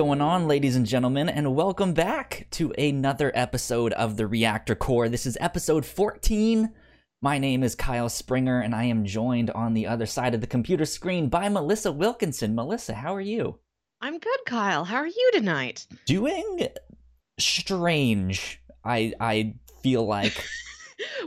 [0.00, 4.74] What's going on, ladies and gentlemen, and welcome back to another episode of the Reactor
[4.74, 5.10] Corps.
[5.10, 6.72] This is episode 14.
[7.20, 10.46] My name is Kyle Springer, and I am joined on the other side of the
[10.46, 12.54] computer screen by Melissa Wilkinson.
[12.54, 13.58] Melissa, how are you?
[14.00, 14.84] I'm good, Kyle.
[14.84, 15.86] How are you tonight?
[16.06, 16.68] Doing
[17.38, 18.58] strange.
[18.82, 20.42] I I feel like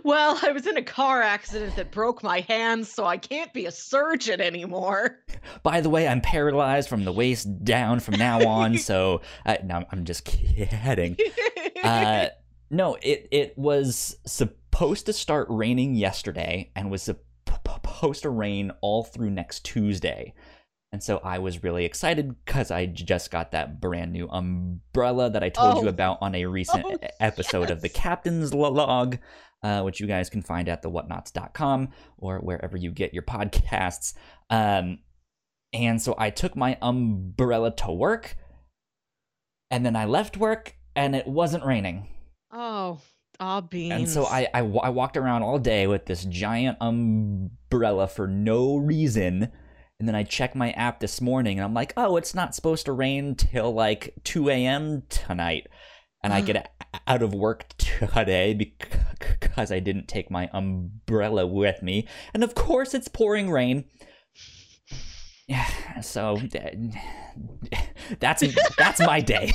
[0.03, 3.65] well, I was in a car accident that broke my hands, so I can't be
[3.65, 5.19] a surgeon anymore.
[5.63, 9.83] By the way, I'm paralyzed from the waist down from now on, so uh, no,
[9.91, 11.17] I'm just kidding.
[11.83, 12.29] Uh,
[12.69, 19.03] no, it it was supposed to start raining yesterday and was supposed to rain all
[19.03, 20.33] through next Tuesday.
[20.93, 25.43] And so I was really excited because I just got that brand new umbrella that
[25.43, 25.81] I told oh.
[25.81, 27.71] you about on a recent oh, episode yes.
[27.71, 29.17] of the Captain's Log,
[29.63, 34.13] uh, which you guys can find at thewhatnauts.com or wherever you get your podcasts.
[34.49, 34.99] Um,
[35.71, 38.35] and so I took my umbrella to work,
[39.71, 42.07] and then I left work, and it wasn't raining.
[42.51, 42.99] Oh,
[43.39, 43.93] ah, beans.
[43.93, 48.77] And so I, I, I walked around all day with this giant umbrella for no
[48.77, 49.51] reason
[50.03, 52.85] and then I checked my app this morning and I'm like, oh, it's not supposed
[52.87, 55.03] to rain till like 2 a.m.
[55.07, 55.67] tonight.
[56.21, 56.72] And I get
[57.07, 62.07] out of work today because I didn't take my umbrella with me.
[62.33, 63.85] And of course, it's pouring rain.
[65.47, 65.67] Yeah,
[66.01, 66.39] so
[68.19, 68.43] that's
[68.77, 69.51] that's my day.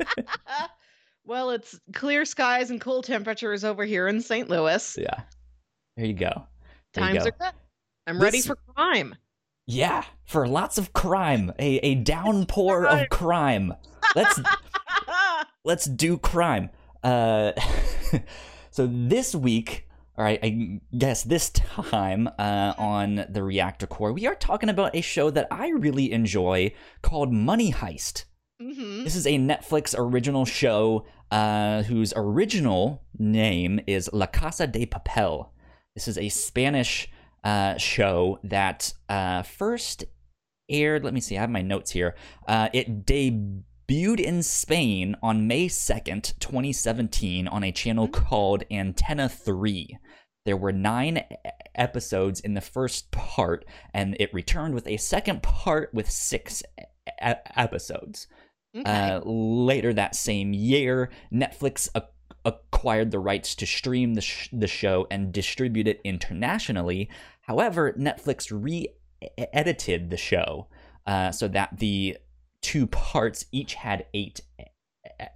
[1.24, 4.48] well, it's clear skies and cool temperatures over here in St.
[4.48, 4.98] Louis.
[5.00, 5.22] Yeah.
[5.96, 6.46] There you go.
[6.92, 7.26] There Times you go.
[7.26, 7.60] are good.
[8.06, 9.14] I'm this, ready for crime.
[9.66, 13.74] Yeah, for lots of crime, a, a downpour of crime.
[14.14, 14.40] Let's
[15.66, 16.70] let's do crime.
[17.02, 17.52] Uh,
[18.70, 24.26] so this week, all right, I guess this time uh, on the Reactor Corps, we
[24.26, 26.72] are talking about a show that I really enjoy
[27.02, 28.24] called Money Heist.
[28.62, 29.04] Mm-hmm.
[29.04, 35.50] This is a Netflix original show uh, whose original name is La Casa de Papel.
[35.94, 37.08] This is a Spanish
[37.42, 40.04] uh, show that uh, first
[40.70, 41.04] aired.
[41.04, 42.14] Let me see, I have my notes here.
[42.46, 43.64] Uh, it debuted
[44.20, 48.24] in Spain on May 2nd, 2017, on a channel mm-hmm.
[48.24, 49.98] called Antena 3.
[50.44, 51.22] There were nine
[51.74, 53.64] episodes in the first part,
[53.94, 56.62] and it returned with a second part with six
[57.20, 58.26] episodes.
[58.76, 58.90] Okay.
[58.90, 61.88] Uh, later that same year, Netflix
[62.44, 67.08] acquired the rights to stream the, sh- the show and distribute it internationally.
[67.42, 68.88] However, Netflix re
[69.52, 70.68] edited the show
[71.06, 72.18] uh, so that the
[72.66, 74.40] two parts each had eight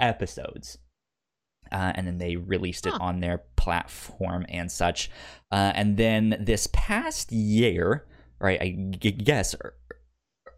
[0.01, 0.79] episodes.
[1.71, 2.99] Uh, and then they released it huh.
[3.01, 5.09] on their platform and such.
[5.53, 8.05] Uh, and then this past year,
[8.41, 9.55] right, I guess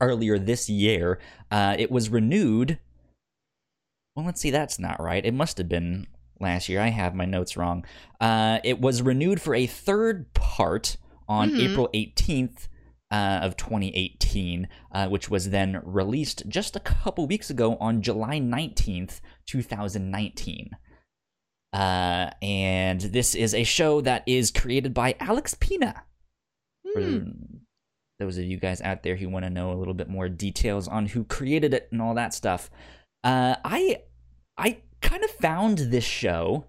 [0.01, 1.19] earlier this year,
[1.51, 2.79] uh, it was renewed.
[4.17, 5.27] Well, let's see, that's not right.
[5.27, 6.07] It must have been
[6.41, 6.81] last year.
[6.81, 7.85] I have my notes wrong.
[8.19, 10.97] Uh, it was renewed for a third part
[11.29, 11.61] on mm-hmm.
[11.61, 12.69] April 18th
[13.13, 18.41] uh, of 2018, uh, which was then released just a couple weeks ago on July
[18.41, 20.71] 19th, 2019.
[21.75, 26.05] Uh, and this is a show that is created by Alex Pina.
[26.97, 27.61] Mm.
[28.19, 30.89] Those of you guys out there who want to know a little bit more details
[30.89, 32.71] on who created it and all that stuff,
[33.25, 34.03] uh, I
[34.57, 36.65] I kind of found this show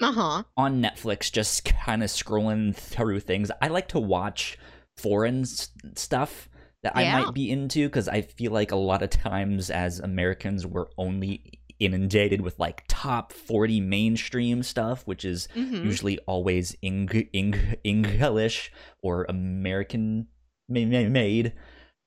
[0.00, 0.44] uh-huh.
[0.56, 3.50] on Netflix, just kind of scrolling through things.
[3.60, 4.58] I like to watch
[4.96, 6.48] foreign stuff
[6.82, 7.18] that yeah.
[7.18, 10.86] I might be into because I feel like a lot of times as Americans we're
[10.98, 15.84] only inundated with like top 40 mainstream stuff which is mm-hmm.
[15.84, 18.72] usually always Eng- Eng- English
[19.02, 20.28] or American
[20.68, 21.52] made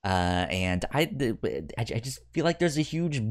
[0.03, 1.11] uh, and I,
[1.77, 3.21] I just feel like there's a huge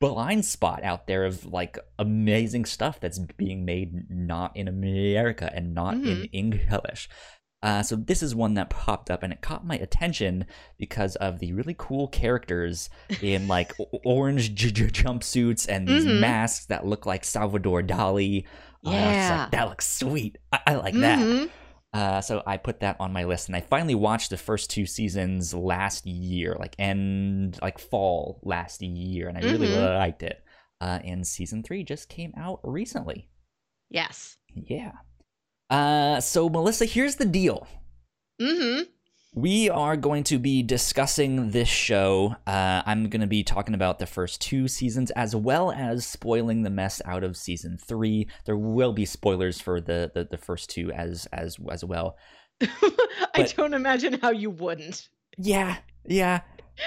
[0.00, 5.74] blind spot out there of like amazing stuff that's being made not in America and
[5.74, 6.06] not mm-hmm.
[6.06, 7.08] in English.
[7.66, 10.46] Uh, so this is one that popped up and it caught my attention
[10.78, 12.88] because of the really cool characters
[13.20, 13.74] in like
[14.04, 16.20] orange j- j- jumpsuits and these mm-hmm.
[16.20, 18.44] masks that look like Salvador Dali.
[18.82, 20.38] Yeah, uh, like, that looks sweet.
[20.52, 21.46] I, I like mm-hmm.
[21.92, 21.98] that.
[21.98, 24.86] Uh, so I put that on my list, and I finally watched the first two
[24.86, 29.80] seasons last year, like end like fall last year, and I really, mm-hmm.
[29.80, 30.40] really liked it.
[30.80, 33.28] Uh, and season three just came out recently.
[33.90, 34.36] Yes.
[34.54, 34.92] Yeah.
[35.70, 37.66] Uh, so Melissa, here's the deal.
[38.40, 38.82] Mm-hmm.
[39.34, 42.36] We are going to be discussing this show.
[42.46, 46.62] Uh, I'm going to be talking about the first two seasons as well as spoiling
[46.62, 48.28] the mess out of season three.
[48.46, 52.16] There will be spoilers for the the, the first two as as as well.
[53.34, 55.06] I don't imagine how you wouldn't.
[55.36, 55.76] Yeah,
[56.06, 56.40] yeah.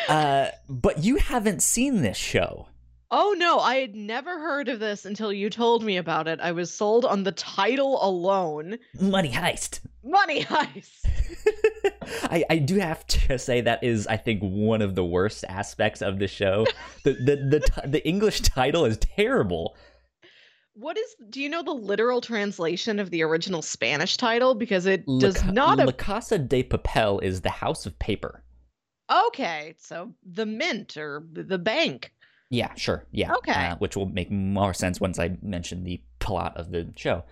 [0.07, 2.68] uh, but you haven't seen this show.
[3.11, 6.39] Oh no, I had never heard of this until you told me about it.
[6.39, 8.77] I was sold on the title alone.
[8.99, 9.79] Money Heist.
[10.03, 11.05] Money Heist.
[12.23, 16.01] I, I do have to say that is I think one of the worst aspects
[16.01, 16.67] of the show.
[17.03, 19.77] The the the, t- the English title is terrible.
[20.73, 25.03] What is do you know the literal translation of the original Spanish title because it
[25.07, 28.43] La, does not La Casa de Papel is the House of Paper.
[29.27, 32.13] Okay, so the mint or the bank.
[32.49, 33.05] Yeah, sure.
[33.11, 33.33] Yeah.
[33.35, 33.51] Okay.
[33.51, 37.23] Uh, which will make more sense once I mention the plot of the show.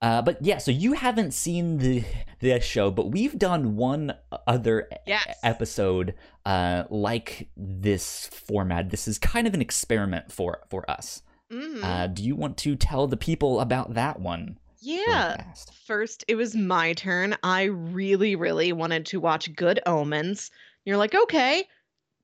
[0.00, 2.04] Uh, but yeah, so you haven't seen the
[2.40, 4.14] the show, but we've done one
[4.46, 5.12] other e-
[5.42, 6.14] episode
[6.46, 8.90] uh, like this format.
[8.90, 11.22] This is kind of an experiment for for us.
[11.52, 11.82] Mhm.
[11.82, 14.58] Uh, do you want to tell the people about that one?
[14.80, 15.42] yeah.
[15.86, 17.34] First, it was my turn.
[17.42, 20.50] I really, really wanted to watch Good Omens.
[20.84, 21.64] You're like, okay,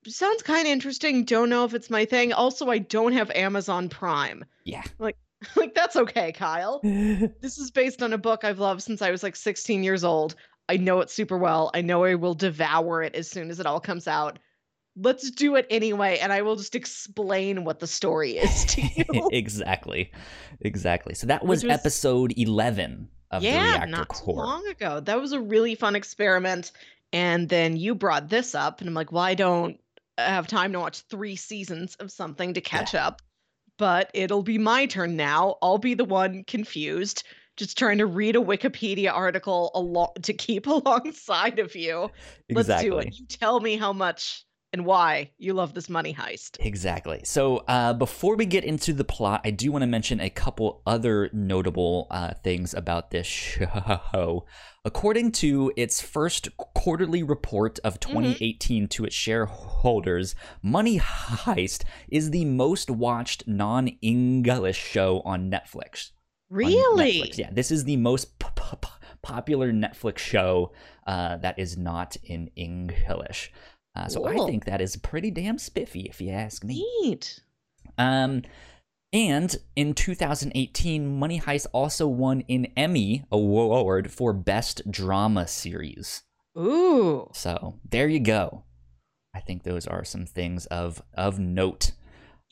[0.09, 1.25] sounds kind of interesting.
[1.25, 2.33] Don't know if it's my thing.
[2.33, 4.45] Also, I don't have Amazon Prime.
[4.65, 4.83] Yeah.
[4.99, 5.17] like
[5.57, 6.81] like that's okay, Kyle.
[7.41, 10.35] This is based on a book I've loved since I was like 16 years old.
[10.69, 11.71] I know it super well.
[11.75, 14.39] I know I will devour it as soon as it all comes out.
[14.97, 19.29] Let's do it anyway, and I will just explain what the story is to you.
[19.33, 20.11] exactly,
[20.61, 21.15] exactly.
[21.15, 24.37] So that was, was- episode eleven of the yeah, Reactor not Corps.
[24.37, 25.01] long ago.
[25.01, 26.73] That was a really fun experiment.
[27.13, 29.79] And then you brought this up, and I'm like, why don't
[30.19, 33.23] have time to watch three seasons of something to catch up.
[33.77, 35.57] But it'll be my turn now.
[35.61, 37.25] I'll be the one confused,
[37.57, 42.11] just trying to read a Wikipedia article along to keep alongside of you.
[42.51, 43.15] Let's do it.
[43.19, 44.45] You tell me how much
[44.75, 46.57] and why you love this money heist.
[46.59, 47.21] Exactly.
[47.23, 50.83] So, uh, before we get into the plot, I do want to mention a couple
[50.85, 54.45] other notable uh, things about this show.
[54.85, 62.45] According to its first quarterly report of 2018 to its shareholders, Money Heist is the
[62.45, 66.11] most watched non English show on Netflix.
[66.51, 67.21] on Really?
[67.23, 67.39] Netflix.
[67.39, 68.89] Yeah, this is the most p- p-
[69.23, 70.73] popular Netflix show
[71.07, 73.53] uh, that is not in English.
[73.97, 76.85] Uh, so I think that is pretty damn spiffy, if you ask me.
[77.03, 77.41] Neat.
[77.97, 78.43] Um,
[79.13, 86.23] and in 2018, Money Heist also won an Emmy award for Best Drama Series.
[86.59, 87.31] Ooh.
[87.33, 88.65] So there you go.
[89.35, 91.93] I think those are some things of of note.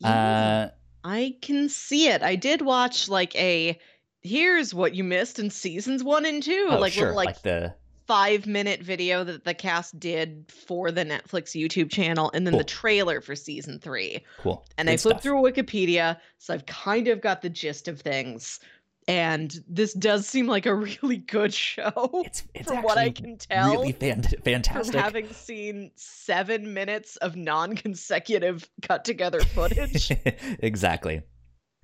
[0.00, 0.10] Yeah.
[0.10, 0.70] Uh,
[1.04, 2.22] I can see it.
[2.22, 3.78] I did watch like a
[4.20, 7.74] here's what you missed in seasons one and two, oh, like sure, like, like the
[8.06, 12.64] five minute video that the cast did for the Netflix YouTube channel, and then the
[12.64, 14.24] trailer for season three.
[14.38, 14.64] cool.
[14.78, 15.22] And good I flipped stuff.
[15.22, 18.60] through Wikipedia, so I've kind of got the gist of things.
[19.08, 23.36] And this does seem like a really good show It's it's from what I can
[23.36, 23.72] tell.
[23.72, 30.12] really fan- from having seen seven minutes of non-consecutive cut together footage.
[30.60, 31.22] exactly.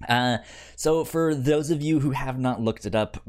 [0.09, 0.39] Uh,
[0.77, 3.21] so for those of you who have not looked it up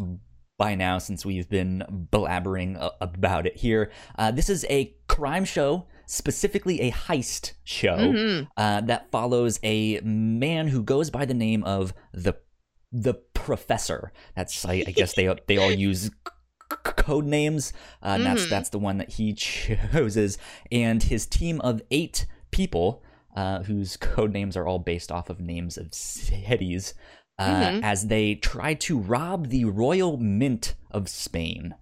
[0.60, 3.90] by now, since we've been blabbering a- about it here,
[4.20, 8.48] uh, this is a crime show, specifically a heist show Mhm.
[8.58, 12.36] uh, that follows a man who goes by the name of the
[12.92, 14.12] the professor.
[14.36, 16.10] That's I, I guess they they all use c-
[16.72, 17.72] c- code names.
[18.04, 20.38] Uh, and That's that's the one that he chooses,
[20.72, 23.04] and his team of eight people,
[23.36, 26.96] uh, whose code names are all based off of names of cities,
[27.39, 27.84] uh, Mhm.
[27.84, 31.74] as they try to rob the royal mint of Spain.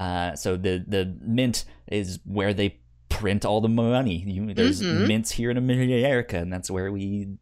[0.00, 4.16] Uh, so the the mint is where they print all the money.
[4.26, 5.06] You, there's Mhm.
[5.06, 7.38] mints here in America, and that's where we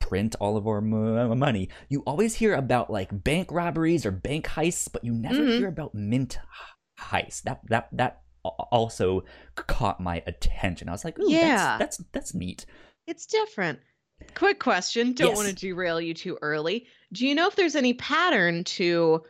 [0.00, 1.68] print all of our mo- money.
[1.88, 5.58] You always hear about like bank robberies or bank heists, but you never Mhm.
[5.58, 6.38] hear about mint
[6.98, 7.42] heists.
[7.42, 10.88] That that that also caught my attention.
[10.88, 11.76] I was like, Ooh, Yeah.
[11.78, 12.64] that's, that's that's neat.
[13.06, 13.80] It's different.
[14.34, 15.12] Quick question.
[15.12, 15.36] Don't Yes.
[15.36, 16.86] want to derail you too early.
[17.12, 19.22] Do you know if there's any pattern to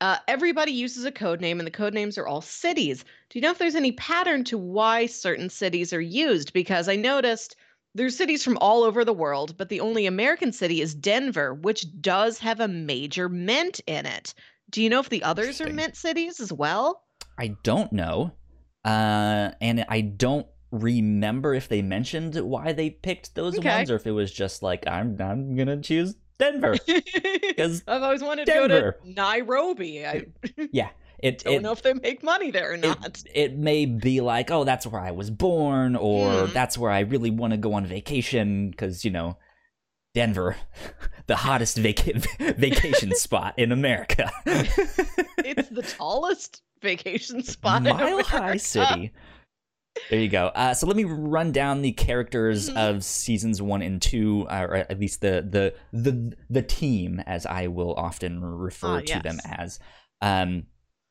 [0.00, 3.02] uh, everybody uses a code name and the code names are all cities?
[3.30, 6.52] Do you know if there's any pattern to why certain cities are used?
[6.52, 7.56] Because I noticed
[7.94, 11.86] there's cities from all over the world, but the only American city is Denver, which
[12.02, 14.34] does have a major mint in it.
[14.68, 17.04] Do you know if the others are mint cities as well?
[17.38, 18.32] I don't know,
[18.84, 20.46] uh, and I don't
[20.82, 23.68] remember if they mentioned why they picked those Okay.
[23.76, 26.76] ones or if it was just like I'm I'm gonna choose Denver.
[26.86, 30.04] Because I've always wanted to go to Nairobi.
[30.06, 30.26] I
[30.72, 33.22] yeah, it don't it, know if they make money there or not.
[33.34, 36.52] it may be like, oh, that's where I was born, or Mm.
[36.52, 39.38] that's where I really want to go on vacation because you know,
[40.12, 40.56] Denver,
[41.26, 42.20] the hottest vaca-
[42.58, 47.86] vacation spot in America, it's the tallest vacation spot.
[47.86, 49.12] in Mile High City.
[50.10, 50.46] There you go.
[50.54, 52.76] Uh, so let me run down the characters Mhm.
[52.76, 57.46] of seasons one and two, uh, or at least the the the the team, as
[57.46, 59.78] I will often refer Ah, to them as.
[60.20, 60.64] Um,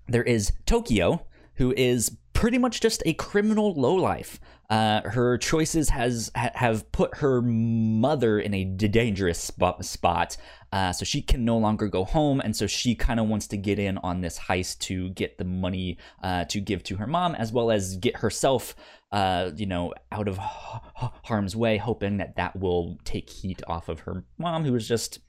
[0.08, 1.26] there is Tokyo,
[1.56, 4.40] who is pretty much just a criminal lowlife.
[4.70, 10.38] Uh, her choices has ha- have put her mother in a d- dangerous spot, spot
[10.72, 13.58] uh, so she can no longer go home, and so she kind of wants to
[13.58, 17.36] get in on this heist to get the money uh, to give to her mom,
[17.36, 18.76] as well as get herself,
[19.12, 24.00] uh, you know, out of harm's way, hoping that that will take heat off of
[24.02, 25.20] her mom, who is just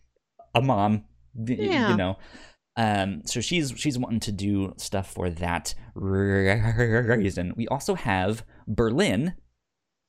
[0.55, 1.91] a mom, Yeah.
[1.91, 2.17] you know.
[2.79, 7.53] Um, so she's she's wanting to do stuff for that reason.
[7.57, 9.35] We also have Berlin,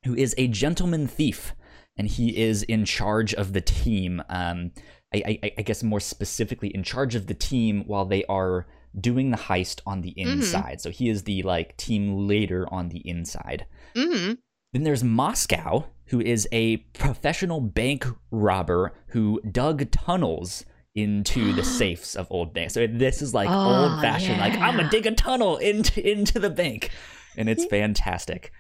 [0.05, 1.53] who is a gentleman thief,
[1.97, 4.21] and he is in charge of the team.
[4.29, 4.71] Um,
[5.13, 8.67] I, I, I guess more specifically, in charge of the team while they are
[8.99, 10.81] doing the heist on the inside.
[10.81, 13.65] So he is the like team leader on the inside.
[13.95, 14.33] Mm-hmm.
[14.73, 22.15] Then there's Moscow, who is a professional bank robber who dug tunnels into the safes
[22.15, 22.73] of old banks.
[22.73, 26.39] So this is like Oh, old fashioned, like I'm gonna dig a tunnel into into
[26.39, 26.91] the bank,
[27.37, 28.51] and it's fantastic.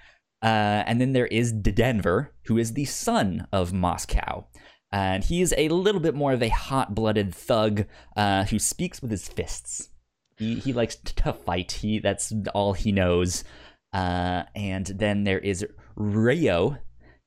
[0.41, 4.45] Uh, and then there is Denver, who is the son of Moscow.
[4.91, 9.01] And he is a little bit more of a hot blooded thug uh, who speaks
[9.01, 9.89] with his fists.
[10.37, 11.71] He, he likes to fight.
[11.73, 13.43] He that's all he knows.
[13.91, 15.65] Uh, and then there is
[15.95, 16.77] Rio.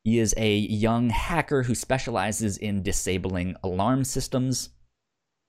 [0.04, 4.70] He is a young hacker who specializes in disabling alarm systems.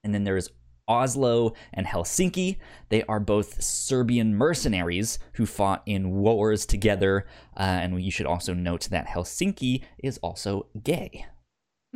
[0.04, 0.50] And then there is
[0.92, 2.58] Oslo and Helsinki.
[2.90, 7.26] They are both Serbian mercenaries who fought in wars together.
[7.56, 11.26] Uh, and you should also note that Helsinki is also gay.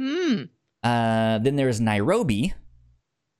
[0.00, 0.48] Mm.
[0.82, 2.54] Uh, then there's Nairobi,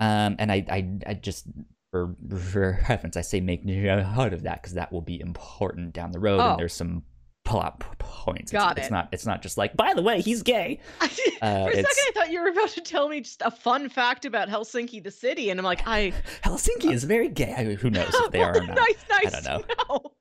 [0.01, 1.47] um, and I, I, I just
[1.91, 6.13] for, for reference, I say make note of that because that will be important down
[6.13, 6.41] the road.
[6.41, 6.51] Oh.
[6.51, 7.05] And there's some
[7.47, 8.53] plot points.
[8.53, 8.91] It's- Got it's, it.
[8.91, 9.09] not.
[9.13, 10.81] It's not just like, by the way, he's gay.
[11.01, 13.89] Uh, For a second, I thought you were about to tell me just a fun
[13.89, 16.13] fact about Helsinki, the city, and I'm like, I.
[16.43, 17.55] Helsinki is very gay.
[17.57, 18.77] I, who knows if they are or not?
[18.77, 19.35] nice, nice.
[19.35, 20.13] I don't know.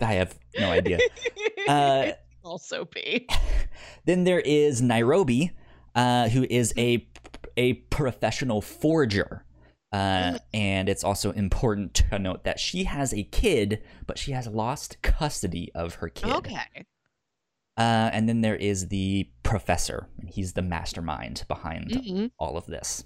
[0.00, 0.98] I have no idea.
[1.68, 3.28] Uh, It's also P.
[4.04, 5.52] Then there is Nairobi,
[5.94, 7.06] uh, who is a
[7.56, 9.44] a professional forger.
[9.92, 14.46] Uh, and it's also important to note that she has a kid, but she has
[14.46, 16.30] lost custody of her kid.
[16.32, 16.86] Okay.
[17.76, 22.30] Uh, and then there is the professor, and he's the mastermind behind Mhm.
[22.38, 23.04] all of this.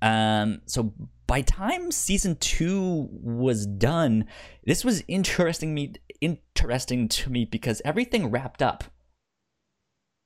[0.00, 0.94] Um, so
[1.26, 4.26] by time season two was done,
[4.64, 8.84] this was interesting me interesting to me because everything wrapped up.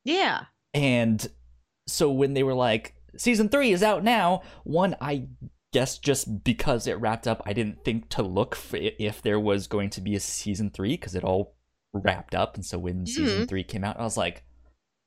[0.04, 0.44] Yeah.
[0.74, 1.26] And
[1.86, 5.28] so when they were like, season three is out now, one, I
[5.72, 9.66] guess just because it wrapped up, I didn't think to look for if there was
[9.66, 11.54] going to be a season three because it all
[11.92, 12.54] wrapped up.
[12.54, 14.44] And so when season three came out, I was like,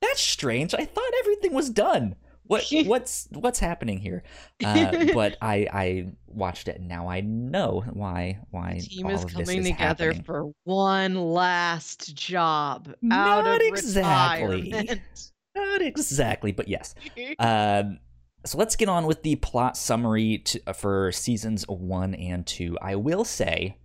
[0.02, 0.74] that's strange.
[0.74, 2.16] I thought everything was done.
[2.48, 4.24] What what's what's happening here?
[4.64, 9.26] Uh, but I I watched it and now I know why why The team is
[9.26, 10.24] coming is together happening.
[10.24, 14.72] for one last job out Not of exactly.
[15.56, 16.94] Not exactly, but yes.
[17.40, 18.00] Um,
[18.46, 22.78] so let's get on with the plot summary to, uh, for seasons one and two.
[22.82, 23.78] I will say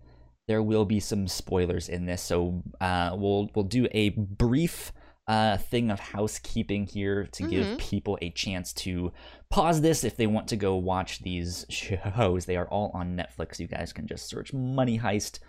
[0.47, 4.91] there will be some spoilers in this, so uh, we'll we'll do a brief
[5.27, 7.77] uh, thing of housekeeping here to give Mhm.
[7.77, 9.13] people a chance to
[9.49, 12.45] pause this if they want to go watch these shows.
[12.45, 13.57] They are all on Netflix.
[13.59, 15.39] You guys can just search Money Heist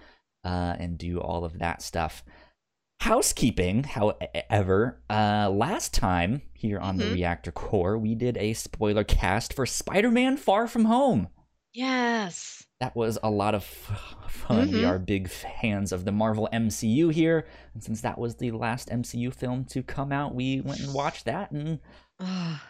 [0.44, 2.22] uh, and do all of that stuff.
[3.02, 7.14] Housekeeping, however, uh, last time here on the Mhm.
[7.14, 11.26] Reactor Corps, we did a spoiler cast for Spider Man Far From Home.
[11.72, 12.60] yes.
[12.78, 14.70] That was a lot of fun.
[14.72, 14.88] We Mhm.
[14.88, 17.46] are big fans of the Marvel MCU here.
[17.74, 21.24] And since that was the last MCU film to come out, we went and watched
[21.24, 21.80] that and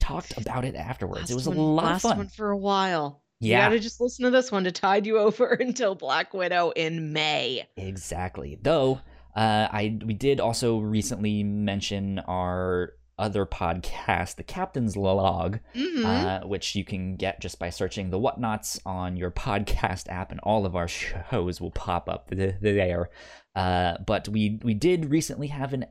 [0.00, 1.22] talked about it afterwards.
[1.22, 2.18] last it was a one, lot last of fun.
[2.18, 3.22] one for a while.
[3.40, 3.58] Yeah.
[3.58, 7.12] You gotta just listen to this one to tide you over until Black Widow in
[7.12, 7.68] May.
[7.76, 8.58] Exactly.
[8.62, 9.00] Though
[9.36, 16.04] uh, I we did also recently mention our other podcast, the Captain's Log, Mhm.
[16.04, 20.40] uh, which you can get just by searching the Whatnauts on your podcast app, and
[20.40, 20.88] all of our
[21.30, 23.08] shows will pop up there.
[23.54, 25.86] Uh, but we we did recently have an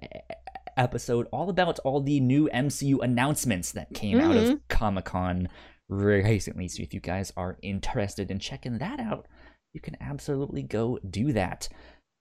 [0.77, 5.47] episode all about all the new MCU announcements that came out of Comic Con
[5.89, 6.67] recently.
[6.67, 9.27] So if you guys are interested in checking that out,
[9.73, 11.69] you can absolutely go do that.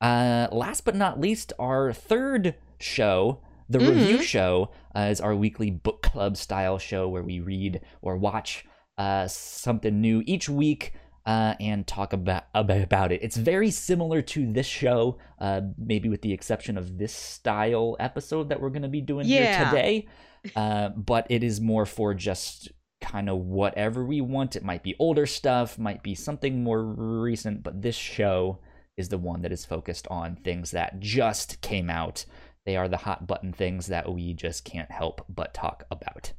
[0.00, 4.22] Uh, last but not least, our third show, the review Mhm.
[4.22, 8.64] show, uh, is our weekly book club style show where we read or watch
[8.96, 10.92] uh, something new each week.
[11.26, 13.22] uh, and talk about, about it.
[13.22, 18.50] It's very similar to this show, uh, maybe with the exception of this style episode
[18.50, 19.56] that we're going to be doing Yeah.
[19.56, 20.06] here today.
[20.54, 22.70] Uh, but it is more for just
[23.00, 24.54] kind of whatever we want.
[24.54, 28.58] It might be older stuff, might be something more recent, but this show
[28.96, 32.24] is the one that is focused on things that just came out.
[32.66, 36.32] They are the hot button things that we just can't help but talk about.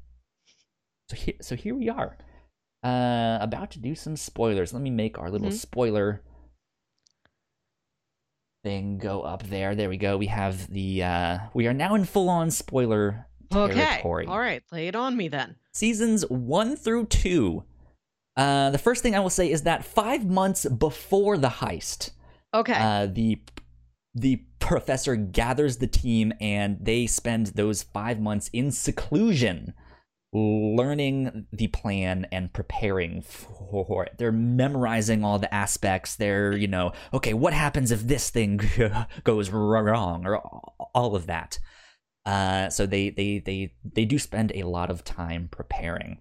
[1.10, 2.18] So here, so here we are,
[2.84, 4.74] uh, about to do some spoilers.
[4.74, 5.54] Let me make our little Mhm.
[5.54, 6.22] spoiler
[8.64, 9.76] thing go up there.
[9.76, 10.18] There we go.
[10.18, 11.04] We have the.
[11.04, 14.02] Uh, we are now in full on spoiler Okay.
[14.04, 14.64] All right.
[14.72, 15.56] Lay it on me then.
[15.72, 17.64] seasons one through two.
[18.36, 22.12] Uh, the first thing I will say is that five months before the heist,
[22.56, 22.74] Okay.
[22.74, 23.42] uh, the
[24.14, 29.74] the professor gathers the team and they spend those five months in seclusion,
[30.34, 34.18] learning the plan and preparing for it.
[34.18, 36.16] They're memorizing all the aspects.
[36.16, 38.62] They're you know okay, what happens if this thing
[39.24, 41.60] goes wrong or all of that.
[42.26, 46.20] Uh, so they they they they do spend a lot of time preparing.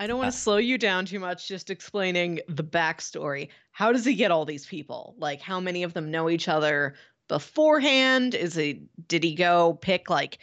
[0.00, 3.48] I don't want uh, to slow you down too much just explaining the backstory.
[3.70, 5.14] How does he get all these people?
[5.18, 6.94] Like how many of them know each other
[7.28, 8.34] beforehand?
[8.34, 8.78] Is it
[9.08, 10.38] did he go pick like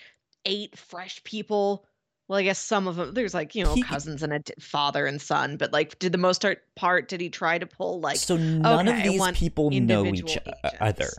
[0.45, 1.87] eight fresh people?
[2.27, 4.53] Well, I guess some of them there's like, you know, He- cousins and a d-
[4.59, 7.99] father and son, but like did the most part, part did he try to pull
[7.99, 10.37] like so none okay, of these people know each agents.
[10.79, 11.09] other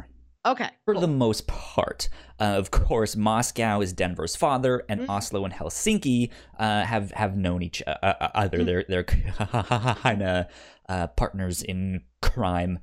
[0.47, 0.69] Okay.
[0.85, 1.01] for cool.
[1.01, 2.09] the most part.
[2.41, 5.09] Uh, of course, Moscow is Denver's father, and Mhm.
[5.11, 8.59] Oslo and Helsinki uh, have have known each uh, uh, other.
[8.59, 8.67] Mhm.
[8.67, 9.05] They're they're
[10.03, 10.47] kind of
[10.89, 12.79] uh, partners in crime.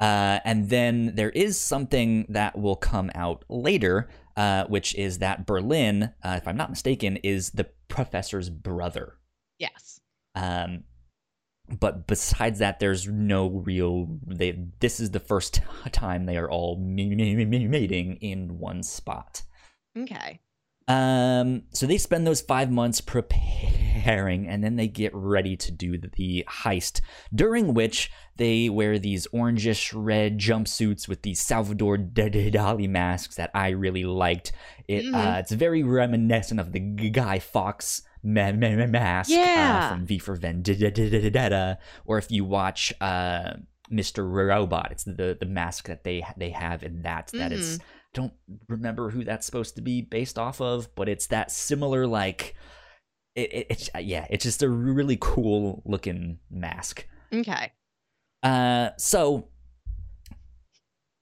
[0.00, 5.44] Uh, and then there is something that will come out later, uh, which is that
[5.44, 9.14] Berlin, uh, if I'm not mistaken, is the professor's brother.
[9.58, 9.98] Yes.
[10.36, 10.84] Um,
[11.80, 14.18] but besides that, there's no real.
[14.26, 15.60] They this is the first
[15.92, 19.42] time they are all meeting in one spot.
[19.96, 20.40] Okay.
[20.88, 25.98] Um, so they spend those five months preparing, and then they get ready to do
[25.98, 27.00] the heist.
[27.34, 33.70] During which they wear these orangish red jumpsuits with these Salvador Dali masks that I
[33.70, 34.52] really liked.
[34.86, 35.14] It Mhm.
[35.14, 40.18] uh, it's very reminiscent of the Guy Fawkes ma- ma- ma- mask uh, from V
[40.18, 43.54] for Vendetta, or if you watch uh,
[43.92, 44.30] Mr.
[44.30, 47.78] Robot, it's the the mask that they they have in that that is
[48.14, 48.32] don't
[48.68, 52.54] remember who that's supposed to be based off of, but it's that similar like
[53.34, 57.06] it, it, it's yeah, it's just a really cool looking mask.
[57.32, 57.72] Okay.
[58.42, 59.48] Uh, so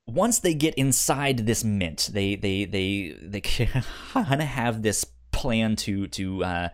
[0.07, 3.40] once they get inside this mint, they they they they
[4.12, 6.68] kind of have this plan to to uh,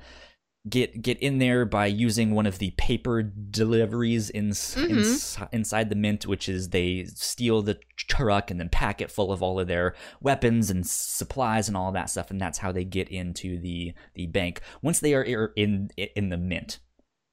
[0.68, 4.90] get get in there by using one of the paper deliveries in, Mhm.
[4.90, 9.32] ins- inside the mint, which is they steal the truck and then pack it full
[9.32, 12.84] of all of their weapons and supplies and all that stuff, and that's how they
[12.84, 14.60] get into the the bank.
[14.82, 16.78] Once they are er, in in the mint,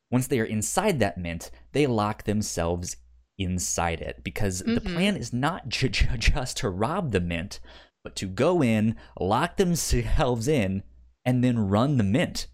[0.10, 2.98] once they are inside that mint, they lock themselves
[3.38, 4.94] inside it because the Mhm.
[4.94, 7.60] plan is not ju- ju- just to rob the mint,
[8.04, 10.82] but to go in, lock themselves in,
[11.24, 12.48] and then run the mint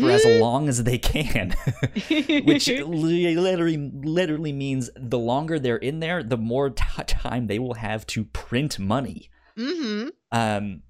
[0.00, 1.50] for as long as they can.
[2.44, 7.74] Which literally, literally means the longer they're in there, the more t- time they will
[7.74, 9.30] have to print money.
[9.56, 10.08] mm-hmm.
[10.30, 10.82] Um,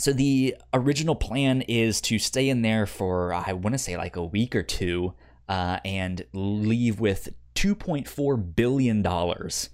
[0.00, 4.14] so the original plan is to stay in there for I want to say like
[4.14, 5.14] a week or two,
[5.48, 9.70] uh, and leave with two point four billion dollars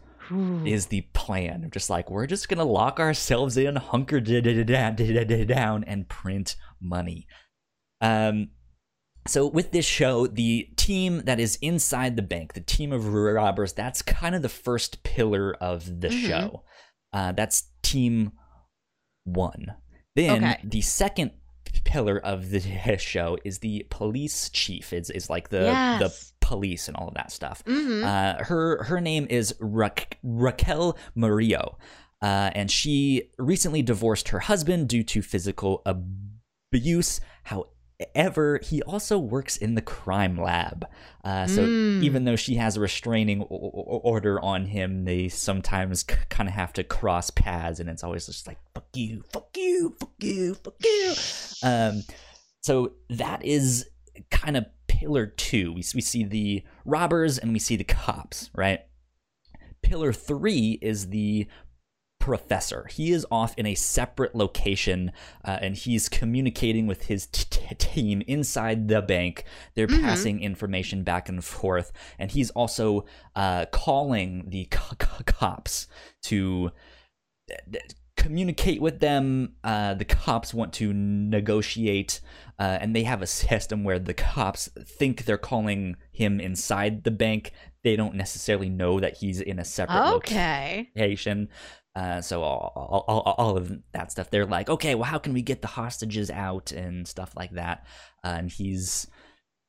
[0.64, 1.68] is the plan.
[1.70, 7.26] Just like we're just gonna lock ourselves in, hunker down, and print money.
[8.04, 8.48] Um,
[9.26, 13.72] so with this show, the team that is inside the bank, the team of robbers,
[13.72, 16.26] that's kind of the first pillar of the Mhm.
[16.28, 16.64] show.
[17.12, 18.32] Uh, that's team
[19.24, 19.74] one.
[20.16, 20.60] Then Okay.
[20.64, 21.30] the second
[21.84, 22.60] pillar of the
[22.98, 24.92] show is the police chief.
[24.92, 26.00] Is is like the Yes.
[26.00, 27.64] the police and all of that stuff.
[27.64, 28.04] Mm-hmm.
[28.04, 29.88] Uh, her her name is Ra-
[30.22, 31.78] Raquel Murillo,
[32.20, 37.20] uh, and she recently divorced her husband due to physical abuse.
[37.44, 37.70] However,
[38.62, 40.86] he also works in the crime lab.
[41.22, 42.02] Uh, so Mm.
[42.02, 46.72] even though she has a restraining order on him, they sometimes c- kind of have
[46.74, 50.74] to cross paths, and it's always just like "fuck you, fuck you, fuck you, fuck
[50.82, 51.14] you."
[51.62, 52.02] Um,
[52.62, 53.88] so that is
[54.30, 55.72] kind of pillar two.
[55.72, 58.80] We we see the robbers and we see the cops, right?
[59.82, 61.46] Pillar three is the
[62.24, 62.86] professor.
[62.90, 65.12] He is off in a separate location
[65.44, 69.44] uh, and he's communicating with his t- t- team inside the bank.
[69.74, 70.00] They're Mhm.
[70.00, 73.04] passing information back and forth, and he's also
[73.36, 75.86] uh, calling the co- co- cops
[76.22, 76.70] to
[77.46, 77.78] d- d-
[78.16, 79.56] communicate with them.
[79.62, 82.22] Uh, the cops want to negotiate,
[82.58, 87.10] uh, and they have a system where the cops think they're calling him inside the
[87.10, 87.52] bank.
[87.82, 90.88] They don't necessarily know that he's in a separate Okay.
[90.96, 91.48] location.
[91.96, 95.32] Uh, so all, all, all, all of that stuff, they're like, okay, well, how can
[95.32, 97.86] we get the hostages out and stuff like that?
[98.24, 99.06] Uh, and he's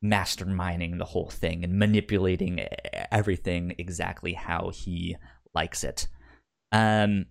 [0.04, 2.66] masterminding the whole thing and manipulating
[3.12, 5.16] everything exactly how he
[5.54, 6.08] likes it.
[6.72, 7.26] Um,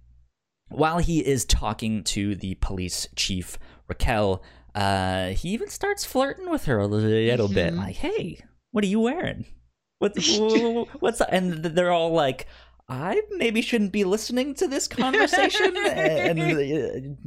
[0.69, 4.43] while he is talking to the police chief Raquel,
[4.75, 7.77] uh, he even starts flirting with her a little bit, Mhm.
[7.79, 8.39] like, "Hey,
[8.73, 9.45] what are you wearing?
[9.99, 10.37] What's
[11.01, 12.47] what's?" And they're all like,
[12.89, 16.59] "I maybe shouldn't be listening to this conversation," and uh,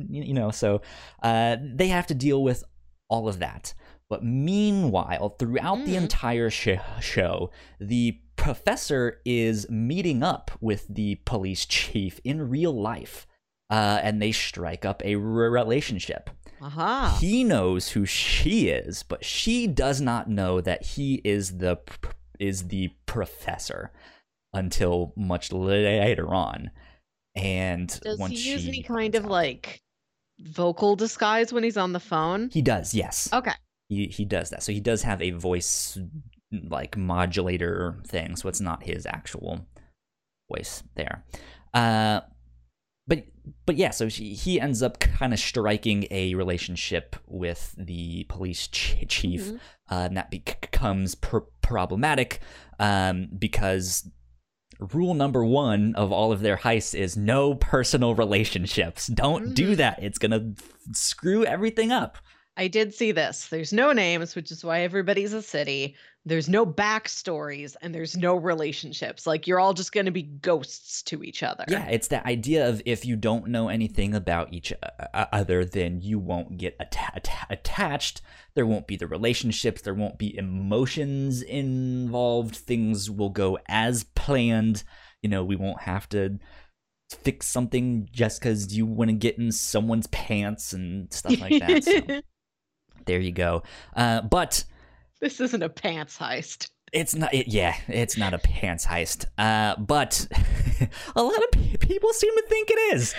[0.10, 0.82] you know, so
[1.24, 2.63] uh, they have to deal with
[3.10, 3.74] all of that.
[4.10, 6.02] But meanwhile, throughout the Mhm.
[6.04, 13.28] entire sh- show, the professor is meeting up with the police chief in real life,
[13.70, 16.30] uh, and they strike up a r- relationship.
[16.62, 17.17] Aha.
[17.20, 21.78] He knows who she is, but she does not know that he is the
[22.39, 23.91] is the professor
[24.58, 26.72] until much later on.
[27.36, 29.82] And Does once he use she any kind of out- like
[30.39, 32.50] vocal disguise when he's on the phone?
[32.52, 33.30] he does, yes.
[33.32, 33.52] Okay.
[33.89, 34.63] he he does that.
[34.63, 35.98] So he does have a voice
[36.70, 38.36] like modulator thing.
[38.36, 39.65] So it's not his actual
[40.52, 41.24] voice there.
[41.74, 42.22] Uh,
[43.08, 43.26] but
[43.65, 48.67] but yeah, so she, he ends up kind of striking a relationship with the police
[48.67, 49.60] ch- chief, Mhm.
[49.91, 52.39] uh, and that becomes pr- problematic
[52.80, 54.10] um, because
[54.80, 59.08] rule number one of all of their heists is no personal relationships.
[59.08, 59.78] Don't do Mhm.
[59.78, 60.04] that.
[60.04, 60.54] It's gonna
[60.94, 62.18] screw everything up.
[62.56, 63.48] I did see this.
[63.48, 65.96] There's no names, which is why everybody's a city.
[66.28, 69.26] There's no backstories and there's no relationships.
[69.26, 71.63] Like you're all just going to be ghosts to each other.
[71.70, 76.02] Yeah, it's that idea of if you don't know anything about each uh, other, then
[76.02, 78.22] you won't get atta- attached.
[78.56, 79.82] There won't be the relationships.
[79.82, 82.56] There won't be emotions involved.
[82.56, 84.84] Things will go as planned.
[85.22, 86.40] You know, we won't have to
[87.10, 91.84] fix something just because you want to get in someone's pants and stuff like that.
[91.84, 92.22] so
[93.06, 93.63] there you go.
[93.96, 94.66] Uh, but
[95.21, 96.69] this isn't a pants heist.
[96.93, 100.27] it's not it, yeah it's not a pants heist uh but
[101.15, 103.13] a lot of pe- people seem to think it is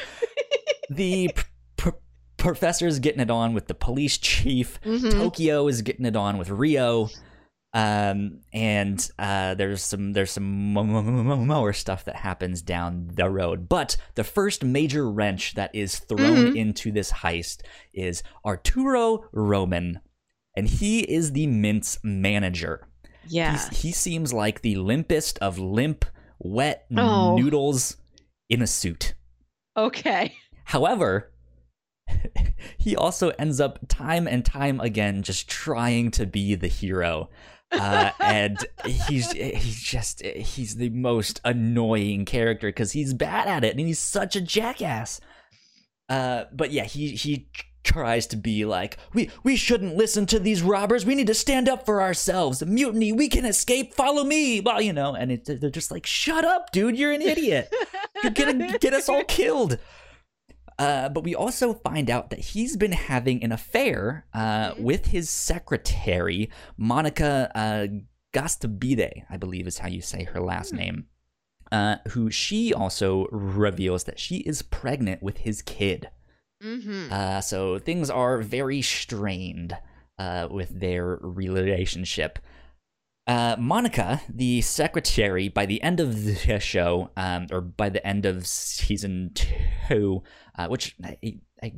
[0.91, 1.43] the p-
[1.77, 1.91] p-
[2.37, 5.11] professor's getting it on with the police chief Mhm.
[5.13, 7.09] tokyo is getting it on with rio
[7.75, 12.63] um and uh there's some there's some mo- mo- mo- mo- more stuff that happens
[12.63, 16.57] down the road but the first major wrench that is thrown Mhm.
[16.57, 17.61] into this heist
[17.93, 20.01] is arturo roman
[20.59, 22.87] and he is the mint's manager
[23.29, 23.53] Yeah.
[23.53, 26.05] He's, he seems like the limpest of limp,
[26.39, 27.37] wet Oh.
[27.37, 27.97] noodles
[28.51, 29.15] in a suit.
[29.77, 30.35] Okay.
[30.65, 31.31] However,
[32.79, 37.29] he also ends up time and time again just trying to be the hero.
[37.71, 43.77] Uh, and he's he's just he's the most annoying character because he's bad at it
[43.77, 45.21] and he's such a jackass.
[46.09, 47.49] Uh, but yeah, he he
[47.89, 51.07] tries to be like we we shouldn't listen to these robbers.
[51.07, 52.63] We need to stand up for ourselves.
[52.65, 53.13] Mutiny.
[53.13, 53.95] We can escape.
[53.95, 54.61] Follow me.
[54.61, 56.99] Well, you know, and it, they're just like, shut up, dude.
[56.99, 57.73] You're an idiot.
[58.23, 59.79] You're gonna get us all killed.
[60.79, 64.81] Uh, but we also find out that he's been having an affair uh, Mhm.
[64.81, 67.87] with his secretary, Monica uh,
[68.33, 70.77] Gastabide, I believe is how you say her last Hmm.
[70.77, 71.07] name.
[71.73, 76.09] Uh, who she also reveals that she is pregnant with his kid.
[76.63, 79.77] Hmm Uh, so things are very strained
[80.19, 82.39] uh, with their relationship.
[83.27, 88.25] Uh, Monica, the secretary, by the end of the show, um, or by the end
[88.25, 90.23] of season two,
[90.57, 91.19] uh, which I,
[91.63, 91.73] I,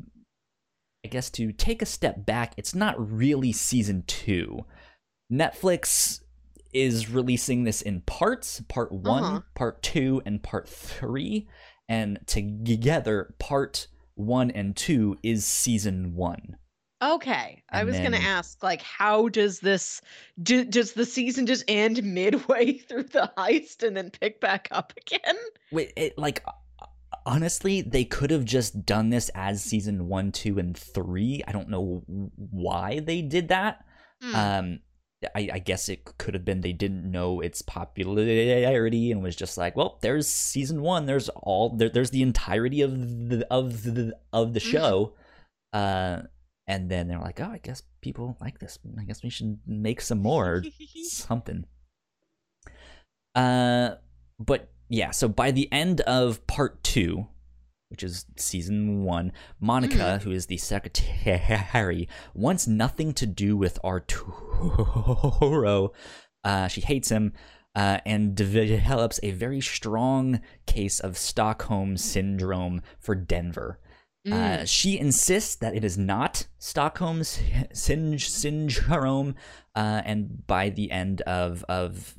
[1.05, 4.65] I guess to take a step back, it's not really season two.
[5.33, 6.21] Netflix
[6.73, 9.41] is releasing this in parts part one, Uh-huh.
[9.55, 11.49] part two, and part three.
[11.89, 13.89] And together, part
[14.27, 16.57] one and two is season one.
[17.03, 17.63] Okay.
[17.71, 20.03] I And was going to ask, like, how does this,
[20.43, 24.93] do, does the season just end midway through the heist and then pick back up
[24.97, 25.37] again?
[25.73, 26.45] Wait, it, like
[27.27, 31.43] honestly, they could have just done this as season one, two, and three.
[31.47, 33.85] I don't know why they did that.
[34.23, 34.35] Hmm.
[34.35, 34.79] Um,
[35.35, 39.59] I, I guess it could have been they didn't know its popularity and was just
[39.59, 41.07] like, well, there's season one.
[41.07, 45.15] There's all there, there's the entirety of the of the of the show,
[45.75, 46.23] uh,
[46.67, 48.79] and then they're like, oh, I guess people like this.
[48.99, 50.65] I guess we should make some more
[51.05, 51.67] something.
[53.35, 53.97] Uh,
[54.39, 57.29] but yeah, so by the end of part two,
[57.91, 65.93] which is season one, Monica, who is the secretary, wants nothing to do with Arturo.
[66.43, 67.33] Uh, she hates him
[67.75, 73.79] uh, and develops a very strong case of Stockholm syndrome for Denver.
[74.31, 79.35] Uh, she insists that it is not Stockholm syn- syndrome,
[79.75, 82.15] uh, and by the end of of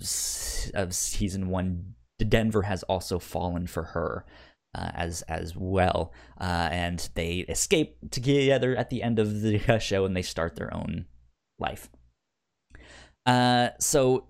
[0.74, 4.26] of season one, Denver has also fallen for her
[4.76, 10.06] uh, as as well, uh, and they escape together at the end of the show,
[10.06, 11.06] and they start their own
[11.60, 11.90] life.
[13.26, 14.28] Uh, so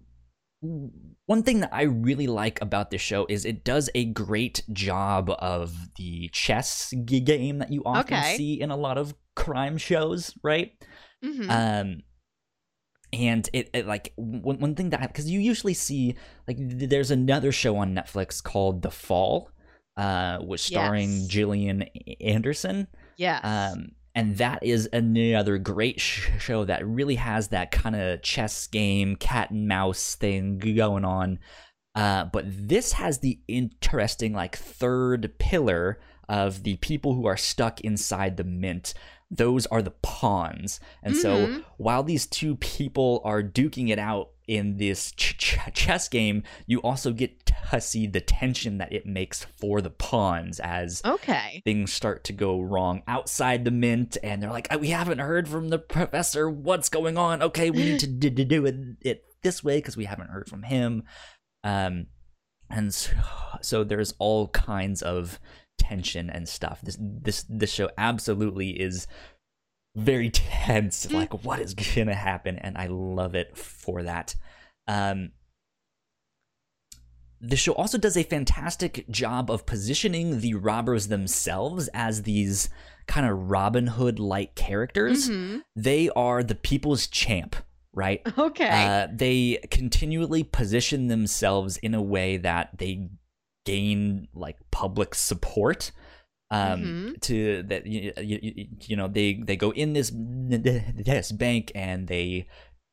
[1.26, 5.30] one thing that I really like about this show is it does a great job
[5.40, 8.36] of the chess game that you often Okay.
[8.36, 10.74] see in a lot of crime shows, right?
[11.24, 11.50] Mhm.
[11.50, 12.02] Um,
[13.14, 16.16] and it, it like one, one thing that because you usually see
[16.48, 19.50] like th- there's another show on Netflix called The Fall,
[19.98, 21.28] uh, which starring Yes.
[21.28, 21.84] Gillian
[22.22, 22.88] Anderson.
[23.18, 23.42] yes.
[23.44, 28.68] Um, and that is another great sh- show that really has that kind of chess
[28.68, 31.40] game, cat and mouse thing going on.
[31.96, 37.82] Uh, but this has the interesting, like, third pillar of the people who are stuck
[37.82, 38.94] inside the mint.
[39.30, 40.82] Those are the pawns.
[41.04, 41.64] And so Mhm.
[41.78, 46.80] while these two people are duking it out in this ch- ch- chess game, you
[46.82, 51.62] also get to see the tension that it makes for the pawns as okay.
[51.64, 55.48] things start to go wrong outside the mint and they're like "Uh, we haven't heard
[55.48, 56.50] from the professor.
[56.50, 57.42] What's going on?
[57.42, 60.50] Okay we need to d- d- do it, it this way because we haven't heard
[60.50, 61.04] from him.
[61.64, 62.08] Um
[62.70, 63.14] and so,
[63.62, 65.40] so there's all kinds of
[65.78, 66.82] tension and stuff.
[66.82, 69.08] This this this show absolutely is
[69.96, 71.14] very tense Mm.
[71.14, 74.36] like what is gonna happen and i love it for that
[74.88, 75.32] um
[77.40, 82.70] the show also does a fantastic job of positioning the robbers themselves as these
[83.08, 85.28] kind of Robin Hood like characters.
[85.28, 85.62] Mhm.
[85.76, 87.56] They are the people's champ,
[87.94, 88.22] right?
[88.38, 88.70] Okay.
[88.70, 93.10] Uh, they continually position themselves in a way that they
[93.66, 95.92] gain like public support
[96.52, 97.22] um Mhm.
[97.22, 102.48] to that you, you, you know they they go in this this bank and they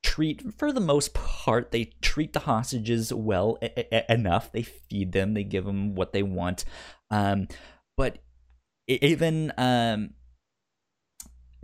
[0.05, 5.11] treat for the most part they treat the hostages well e- e- enough they feed
[5.13, 6.65] them they give them what they want
[7.11, 7.49] um
[7.97, 8.19] but
[8.87, 10.11] even um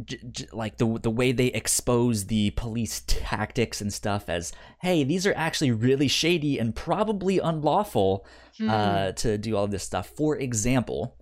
[0.05, 5.05] j- j- like the the way they expose the police tactics and stuff as hey
[5.05, 8.27] these are actually really shady and probably unlawful
[8.59, 8.71] Hmm.
[8.71, 10.13] uh, to do all this stuff.
[10.17, 11.17] For example,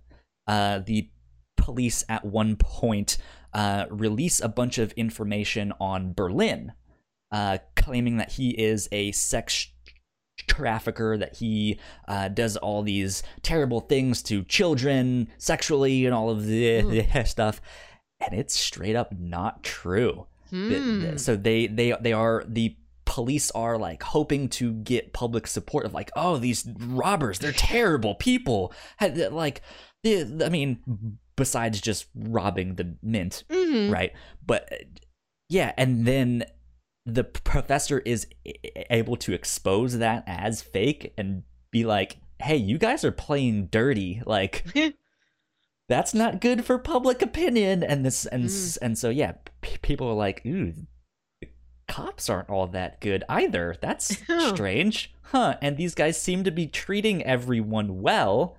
[0.47, 1.09] uh, the
[1.57, 3.17] police at one point
[3.53, 6.73] uh, release a bunch of information on Berlin,
[7.31, 9.67] uh, claiming that he is a sex
[10.47, 16.45] trafficker, that he uh, does all these terrible things to children sexually and all of
[16.45, 17.27] the, Mm.
[17.27, 17.61] stuff.
[18.19, 20.27] And it's straight up not true.
[20.49, 21.17] Hmm.
[21.17, 22.75] so they they they are the
[23.05, 28.13] police are like hoping to get public support of like oh these robbers they're terrible
[28.13, 28.71] people
[29.31, 29.61] like
[30.05, 33.91] i mean besides just robbing the mint Mhm.
[33.91, 34.11] right?
[34.45, 34.71] But
[35.49, 36.43] yeah and then
[37.05, 38.27] the professor is
[38.89, 44.21] able to expose that as fake and be like hey you guys are playing dirty.
[44.25, 44.65] Like
[45.89, 47.83] that's not good for public opinion.
[47.83, 50.73] And this and s and so yeah p- people are like ooh
[51.87, 53.75] cops aren't all that good either.
[53.81, 54.17] That's
[54.49, 55.13] strange.
[55.23, 58.55] Huh and these guys seem to be treating everyone well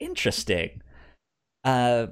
[0.00, 0.82] interesting
[1.64, 2.06] uh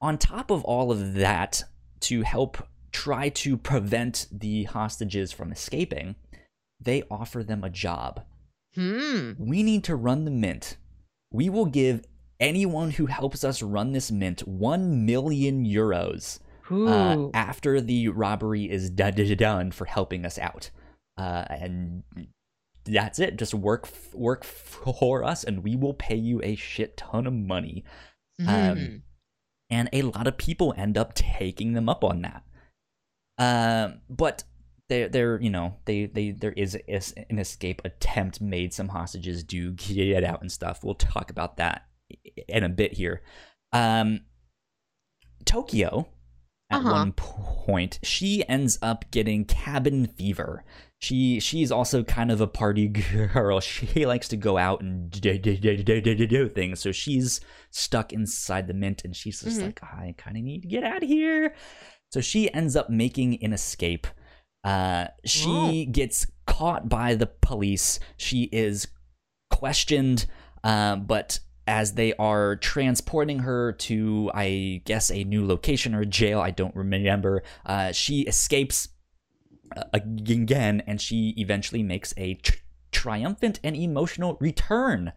[0.00, 1.64] on top of all of that
[2.00, 6.14] to help try to prevent the hostages from escaping
[6.80, 8.24] they offer them a job
[8.74, 9.32] Hmm.
[9.38, 10.76] we need to run the mint.
[11.32, 12.04] We will give
[12.38, 16.38] anyone who helps us run this mint 1 million euros
[16.70, 20.70] uh, after the robbery is done, done for helping us out.
[21.16, 22.02] Uh, and
[22.88, 23.36] that's it.
[23.36, 27.84] Just work work for us, and we will pay you a shit ton of money.
[28.46, 28.96] um, Hmm.
[29.70, 32.42] And a lot of people end up taking them up on that.
[33.36, 34.44] Um, but
[34.88, 38.72] there, there, you know, they, they, there is is an escape attempt made.
[38.72, 40.82] Some hostages do get out and stuff.
[40.82, 41.86] We'll talk about that
[42.48, 43.20] in a bit here.
[43.72, 44.20] Um,
[45.44, 46.08] Tokyo
[46.70, 46.90] at Uh-huh.
[46.92, 47.98] one point.
[48.02, 50.64] She ends up getting cabin fever.
[51.00, 52.88] She she's also kind of a party
[53.32, 53.60] girl.
[53.60, 56.80] She likes to go out and do, do, do, do, things.
[56.80, 59.66] So she's stuck inside the mint, and she's just Mhm.
[59.66, 61.54] like, I kind of need to get out of here.
[62.10, 64.06] So she ends up making an escape.
[64.64, 68.00] Uh, she gets caught by the police.
[68.16, 68.88] She is
[69.50, 70.26] questioned,
[70.64, 76.40] uh, but as they are transporting her to, I guess, a new location or jail,
[76.40, 78.88] I don't remember, uh, she escapes
[79.92, 82.56] again, and she eventually makes a tr-
[82.92, 85.12] triumphant and emotional return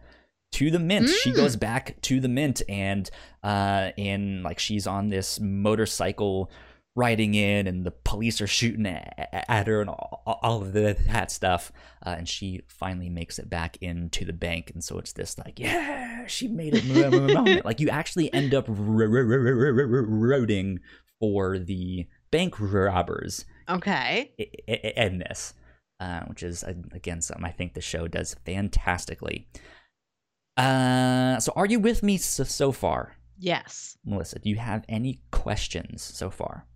[0.52, 1.08] to the mint.
[1.08, 1.36] She Mm.
[1.36, 3.10] goes back to the mint, and
[3.42, 6.50] uh, in like she's on this motorcycle
[6.94, 10.94] riding in, and the police are shooting at, at her, and all, all of the,
[11.10, 11.72] that stuff.
[12.04, 15.58] Uh, and she finally makes it back into the bank, and so it's this like,
[15.58, 17.64] yeah, she made it mo- mo- moment.
[17.64, 20.80] like you actually end up ro- ro- ro- ro- ro- ro- rooting
[21.18, 24.32] for the bank robbers Okay.
[24.38, 25.54] in this,
[26.00, 29.48] uh, which is uh, again something I think the show does fantastically.
[30.56, 33.96] Uh, so are you with me so, so far, Yes.
[34.04, 34.38] Melissa?
[34.38, 36.66] Do you have any questions so far?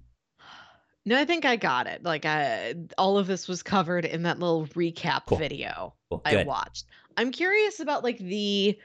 [1.05, 2.03] No, I think I got it.
[2.03, 5.38] Like I all of this was covered in that little recap Cool.
[5.38, 6.87] video Well, I watched.
[7.16, 8.77] I'm curious about like the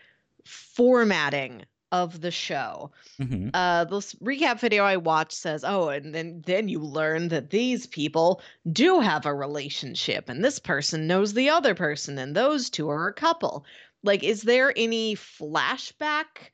[0.46, 2.91] formatting of the show.
[3.19, 7.49] hmm Uh this recap video I watched says, "Oh, and then then you learn that
[7.49, 12.69] these people do have a relationship and this person knows the other person and those
[12.69, 13.65] two are a couple."
[14.04, 16.51] Like is there any flashback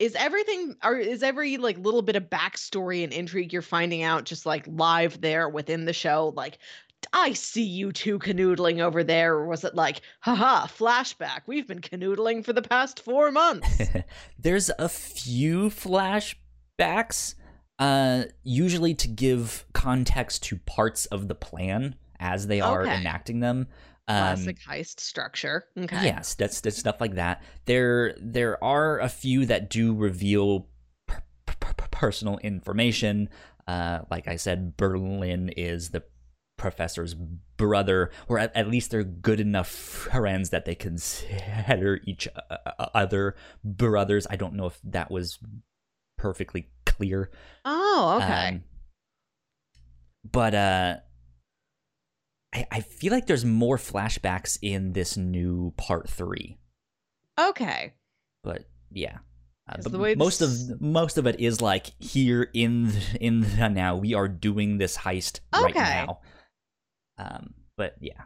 [0.00, 4.24] is everything or is every like little bit of backstory and intrigue you're finding out
[4.24, 6.58] just like live there within the show like
[7.12, 11.80] i see you two canoodling over there or was it like haha flashback we've been
[11.80, 13.82] canoodling for the past four months
[14.38, 17.34] There's a few flashbacks,
[17.78, 22.96] uh, usually to give context to parts of the plan as they are Okay.
[23.00, 23.68] enacting them.
[24.06, 27.42] Um, classic heist structure okay Yes, that's that's stuff like that.
[27.64, 30.68] There there are a few that do reveal
[31.06, 33.30] per- per- per- personal information.
[33.66, 36.02] Uh, like I said, Berlin is the
[36.56, 37.14] professor's
[37.56, 42.86] brother, or at, at least they're good enough friends that they consider each uh, uh,
[42.94, 44.26] other brothers.
[44.30, 45.38] I don't know if that was
[46.18, 47.30] perfectly clear.
[47.64, 48.62] oh okay Um,
[50.30, 50.96] but uh,
[52.54, 56.58] I, I feel like there's more flashbacks in this new part three.
[57.38, 57.94] okay
[58.42, 59.18] But yeah,
[59.68, 63.68] uh, but most this- of most of it is like here in the, in the
[63.68, 66.20] now we are doing this heist right now.
[67.18, 68.22] Um, but yeah,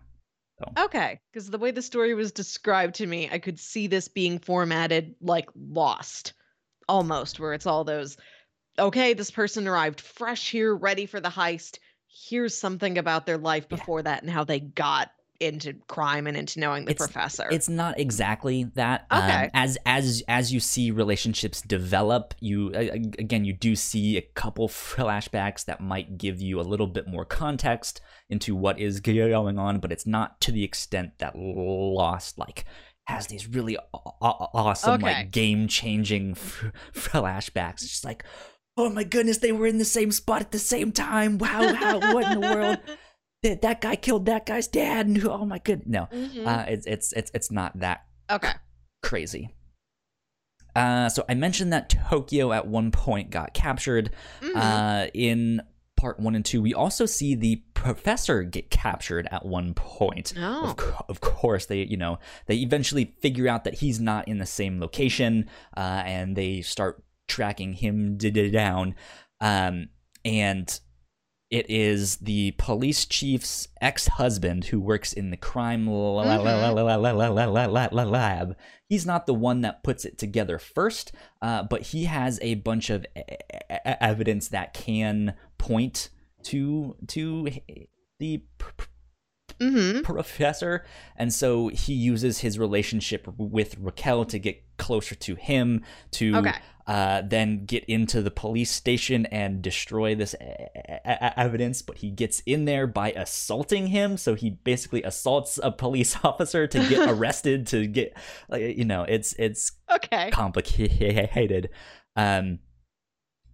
[0.77, 4.39] okay because the way the story was described to me i could see this being
[4.39, 6.33] formatted like lost
[6.89, 8.17] almost where it's all those
[8.79, 13.67] okay this person arrived fresh here ready for the heist here's something about their life
[13.71, 13.77] Yeah.
[13.77, 17.69] before that and how they got into crime and into knowing the It's- professor it's
[17.69, 19.07] not exactly that.
[19.11, 19.51] Um, Okay.
[19.55, 22.79] as as as you see relationships develop, you uh,
[23.19, 27.25] again you do see a couple flashbacks that might give you a little bit more
[27.25, 32.65] context into what is going on, but it's not to the extent that Lost like
[33.07, 35.05] has these really aw- aw- awesome Okay.
[35.15, 37.75] like game changing f- flashbacks.
[37.83, 38.25] It's just like.
[38.81, 41.37] Oh my goodness, they were in the same spot at the same time.
[41.39, 42.79] Wow, how, what in the world?
[43.43, 45.07] That, that guy killed that guy's dad.
[45.07, 45.87] And, who, oh my good.
[45.87, 46.47] No, Mhm.
[46.47, 48.53] uh, it's it's it's it's not that okay
[49.03, 49.55] crazy.
[50.75, 54.11] Uh, so I mentioned that Tokyo at one point got captured.
[54.41, 54.57] Mhm.
[54.57, 55.63] Uh, in
[55.97, 60.33] part one and two, we also see the professor get captured at one point.
[60.37, 64.29] oh Of, co- of course, they you know they eventually figure out that he's not
[64.29, 68.95] in the same location, uh, and they start tracking him down.
[69.41, 69.89] Um,
[70.25, 70.81] and
[71.51, 75.87] it is the police chief's ex-husband who works in the crime
[78.07, 78.57] lab.
[78.87, 82.91] He's not the one that puts it together first, uh, but he has a bunch
[82.91, 86.11] of e- e- evidence that can point
[86.45, 87.49] to to
[88.19, 88.85] the pr-
[89.59, 90.03] mm-hmm.
[90.03, 90.85] professor,
[91.17, 95.83] and so he uses his relationship with Raquel to get closer to him
[96.13, 96.37] to.
[96.37, 96.55] Okay
[96.89, 102.11] uh, then get into the police station and destroy this e- e- evidence but he
[102.11, 107.09] gets in there by assaulting him so he basically assaults a police officer to get
[107.15, 108.17] arrested to get
[108.49, 111.69] like you know it's it's okay complicated.
[112.17, 112.59] Um,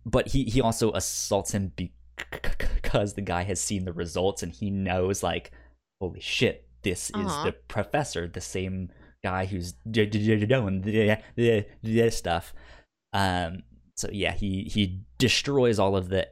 [0.06, 4.70] but he he also assaults him because the guy has seen the results and he
[4.70, 5.50] knows like,
[6.00, 7.44] holy shit, this is Uh-huh.
[7.46, 8.90] the professor, the same
[9.24, 10.10] guy who's doing
[11.82, 12.54] this stuff.
[13.14, 13.62] Um,
[13.96, 16.28] so yeah, he he destroys all of the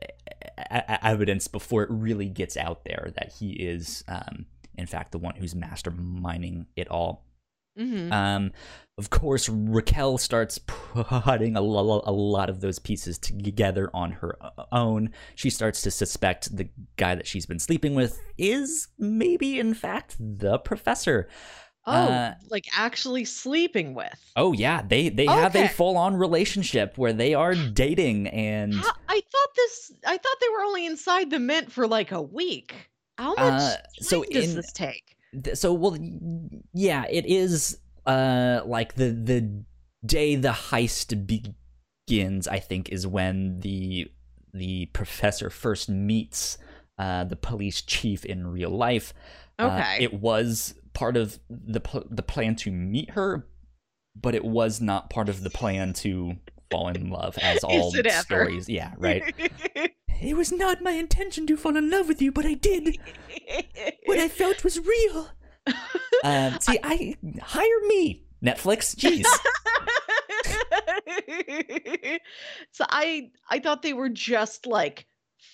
[1.05, 5.37] evidence before it really gets out there that he is, um, in fact, the one
[5.37, 7.25] who's masterminding it all.
[7.77, 8.53] hmm Um,
[8.99, 14.37] of course, Raquel starts putting a, lo- a lot of those pieces together on her
[14.71, 15.11] own.
[15.35, 20.17] She starts to suspect the guy that she's been sleeping with is maybe, in fact,
[20.19, 21.29] the professor.
[21.87, 24.15] Oh, uh, like actually sleeping with.
[24.37, 28.93] Oh yeah, they they have a full on relationship where they are dating and How-
[29.09, 29.93] I thought this.
[30.07, 32.75] I thought they were only inside the mint for like a week.
[33.19, 35.17] How much Uh, so does in- this take?
[35.45, 35.97] th- so well
[36.73, 39.65] yeah, it is uh like the the
[40.05, 41.27] day the heist
[42.07, 44.11] begins, I think is when the
[44.55, 46.59] the professor first meets
[46.99, 49.15] uh the police chief in real life.
[49.59, 50.05] Uh, Okay.
[50.05, 51.81] it was part of the
[52.11, 53.47] the plan to meet her,
[54.15, 56.37] but it was not part of the plan to
[56.71, 58.23] fall in love as all it ever?
[58.23, 58.69] stories.
[58.69, 59.35] Yeah, right.
[60.25, 62.97] It was not my intention to fall in love with you, but I did.
[64.07, 65.29] What I felt was real.
[66.25, 68.95] Um, see, I hire me, Netflix.
[68.95, 69.27] Jeez.
[72.71, 75.07] so I I thought they were just like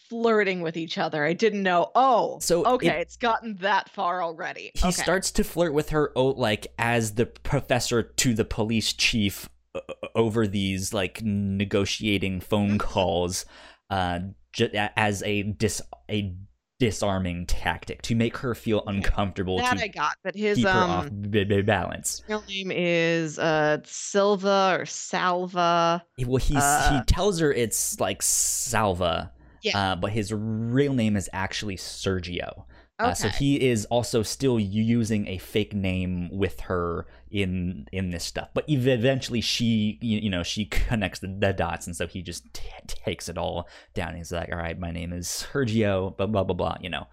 [0.08, 1.24] flirting with each other.
[1.24, 1.90] I didn't know.
[1.94, 4.70] Oh, So okay, it- it's gotten that far already.
[4.74, 4.90] He okay.
[5.02, 9.80] starts to flirt with her, oh, like as the professor to the police chief uh,
[10.14, 13.44] over these like negotiating phone calls,
[13.90, 14.20] uh,
[14.52, 16.34] ju- as a dis a
[16.80, 21.42] disarming tactic to make her feel uncomfortable that to I got, but his um b-
[21.42, 22.22] b- balance.
[22.28, 26.04] real name is uh Silva or Salva.
[26.24, 29.32] Well, he's he Uh, tells her it's like Salva,
[29.62, 29.92] Yeah.
[29.92, 32.64] uh, but his real name is actually Sergio.
[33.00, 33.10] Okay.
[33.10, 38.24] Uh, so he is also still using a fake name with her in in this
[38.24, 38.48] stuff.
[38.54, 42.62] But eventually, she you, know she connects the, the dots, and so he just t-
[42.86, 44.16] takes it all down.
[44.16, 46.76] He's like, "All right, my name is Sergio." Blah blah blah blah.
[46.80, 47.06] You know.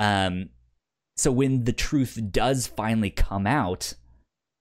[0.00, 0.48] Um.
[1.16, 3.94] So when the truth does finally come out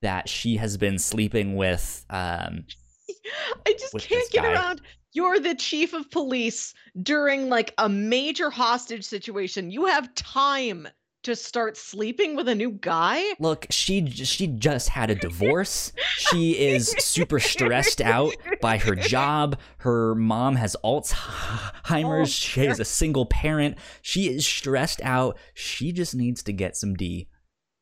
[0.03, 2.66] that she has been sleeping with um
[3.66, 4.53] I just can't get guy.
[4.53, 4.82] around.
[5.14, 9.70] You're the chief of police during like a major hostage situation.
[9.70, 10.88] You have time
[11.22, 13.24] to start sleeping with a new guy.
[13.39, 15.93] Look, she she just had a divorce.
[16.18, 19.57] She is super stressed out by her job.
[19.78, 22.22] Her mom has Alzheimer's.
[22.22, 23.78] Oh, she is a single parent.
[24.01, 25.38] She is stressed out.
[25.53, 27.28] She just needs to get some D.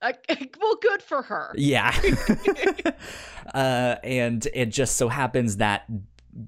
[0.01, 0.13] Uh,
[0.59, 1.53] well, good for her.
[1.55, 1.95] Yeah.
[3.53, 5.85] uh, and it just so happens that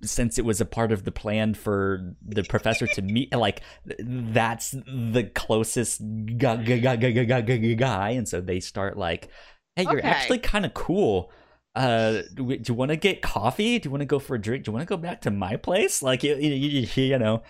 [0.02, 4.72] since it was a part of the plan for the professor to meet, like that's
[4.72, 6.02] the closest
[6.38, 9.30] guy, guy, guy, guy, guy, guy, and so they start like,
[9.76, 10.08] "Hey, you're Okay.
[10.08, 11.32] actually kind of cool.
[11.76, 13.80] Uh, do, you want to get coffee?
[13.80, 14.64] Do you want to go for a drink?
[14.64, 16.02] Do you want to go back to my place?
[16.04, 17.44] Like, you, you, you know,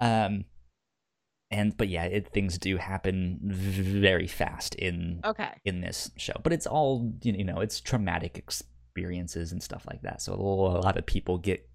[0.00, 0.44] um."
[1.50, 5.48] And but yeah, it, things do happen very fast in Okay.
[5.64, 8.36] in this show but it's all you know it's traumatic
[8.98, 11.68] experiences and stuff like that so a lot of people get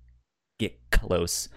[0.59, 1.49] get close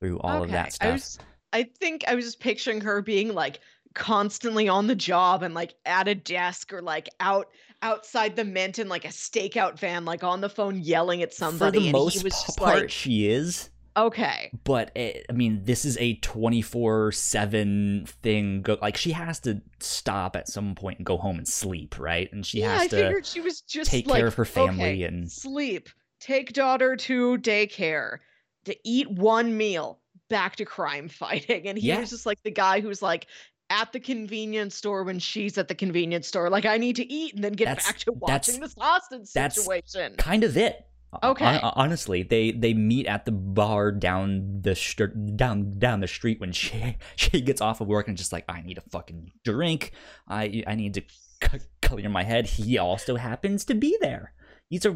[0.00, 0.52] through all of okay.
[0.52, 1.18] that I stuff was,
[1.52, 3.60] I think I was just picturing her being like
[3.94, 7.48] constantly on the job and like at a desk or like out
[7.82, 11.78] outside the mint in like a stakeout van, like on the phone yelling at somebody.
[11.78, 13.70] for the and most he was part like, she is
[14.06, 19.60] okay, but it, i mean this is a 24-7 thing go, like she has to
[19.80, 22.88] stop at some point and go home and sleep right and she yeah, has I
[22.88, 25.88] to figured she was just take like, care of her family okay, and sleep,
[26.20, 28.18] take daughter to daycare,
[28.64, 31.66] to eat one meal, back to crime fighting.
[31.68, 32.00] And he Yeah.
[32.00, 33.26] was just like the guy who's like
[33.70, 36.48] at the convenience store when she's at the convenience store.
[36.50, 40.16] Like, I need to eat and then get back to watching this hostage situation.
[40.16, 40.87] kind of it.
[41.22, 41.58] Okay.
[41.62, 46.52] honestly, they they meet at the bar down the str- down down the street when
[46.60, 49.92] she she gets off of work and just like I need a fucking drink.
[50.28, 51.02] I I need to
[51.42, 52.46] c- clear my head.
[52.46, 54.32] He also happens to be there.
[54.68, 54.94] He's a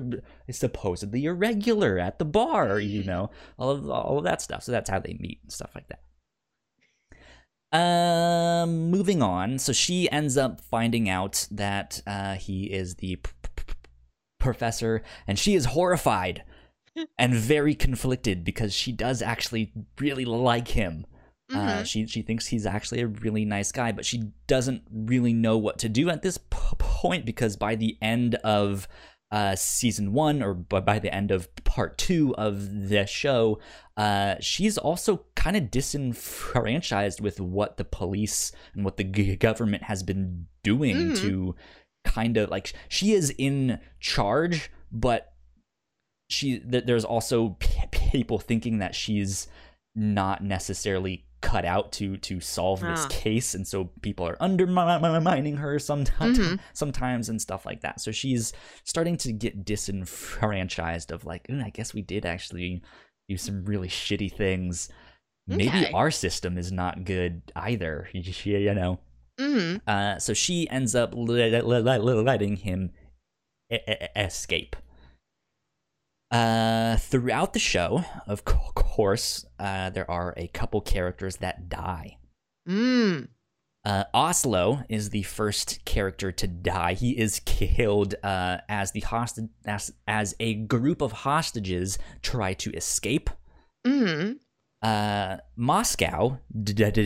[0.51, 4.65] supposedly a regular at the bar, you know, all of all of that stuff.
[4.65, 6.01] So that's how they meet and stuff like that.
[7.73, 9.59] Um, moving on.
[9.59, 13.19] So she ends up finding out that uh, he is the
[14.43, 16.45] professor, and she is horrified
[17.19, 21.07] and very conflicted because she does actually really like him.
[21.51, 21.87] Uh, Mhm.
[21.87, 25.79] she she thinks he's actually a really nice guy, but she doesn't really know what
[25.79, 28.89] to do at this p- point because by the end of
[29.31, 33.59] uh, season one, or by, by the end of part two of the show,
[33.97, 39.85] uh, she's also kind of disenfranchised with what the police and what the g- government
[39.85, 41.17] has been doing Mhm.
[41.23, 41.55] to
[42.05, 45.33] kind of like she is in charge, but
[46.29, 49.49] she th- there's also p- people thinking that she's
[49.95, 53.09] not necessarily cut out to to solve this Ah.
[53.11, 56.61] case, and so people are undermining her sometimes, Mhm.
[56.73, 58.01] sometimes and stuff like that.
[58.01, 58.53] So she's
[58.85, 62.83] starting to get disenfranchised of like, "Mm, I guess we did actually
[63.29, 64.89] do some really shitty things.
[65.49, 68.09] Maybe our system is not good either.
[68.45, 69.01] You know.
[69.39, 72.91] Hmm Uh, so she ends up le- le- le- letting him
[74.17, 74.77] escape.
[76.31, 82.17] Uh, throughout the show, of course, uh, there are a couple characters that die.
[82.67, 83.29] Mm.
[83.85, 86.95] Uh, Oslo is the first character to die.
[86.95, 92.73] He is killed uh, as the hostage as, as a group of hostages try to
[92.73, 93.29] escape.
[93.87, 94.33] hmm
[94.83, 96.39] Uh, Moscow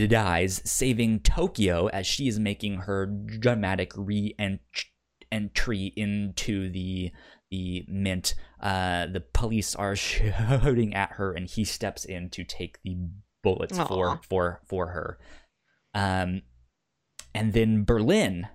[0.07, 7.11] dies, saving Tokyo as she is making her dramatic re-entry into the
[7.49, 8.35] the mint.
[8.59, 12.97] Uh, the police are shooting at her, and he steps in to take the
[13.43, 13.85] bullets Aw.
[13.85, 15.19] for for for her.
[15.93, 16.41] Um,
[17.33, 18.47] and then Berlin,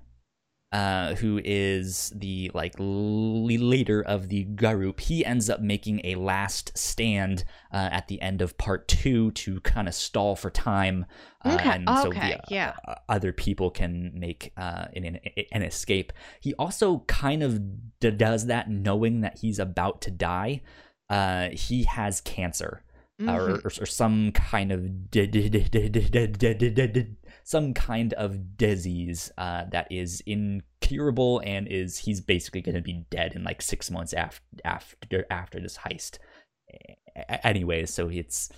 [0.72, 6.76] uh, who is the like leader of the group, he ends up making a last
[6.76, 11.04] stand uh, at the end of part two to kind of stall for time,
[11.44, 12.72] uh, Okay, and so okay, the, yeah.
[12.88, 15.18] uh, other people can make uh, an, an
[15.52, 16.12] an escape.
[16.40, 17.60] He also kind of
[18.00, 20.62] d- does that knowing that he's about to die.
[21.10, 22.82] Uh, he has cancer
[23.20, 23.30] Mhm.
[23.30, 25.10] or, or, or some kind of
[27.44, 33.04] some kind of disease uh, that is incurable and is he's basically going to be
[33.10, 36.18] dead in like six months after after after this heist.
[37.44, 38.50] Anyway, so it's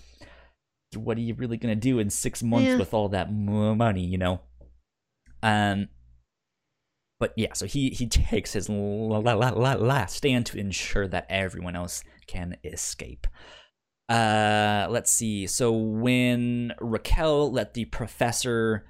[0.94, 2.76] what are you really going to do in six months yeah.
[2.76, 4.04] with all that money?
[4.04, 4.40] You know.
[5.42, 5.88] Um,
[7.20, 12.56] but yeah, so he he takes his last stand to ensure that everyone else can
[12.64, 13.26] escape.
[14.08, 15.46] Uh, let's see.
[15.46, 18.84] So when Raquel let the professor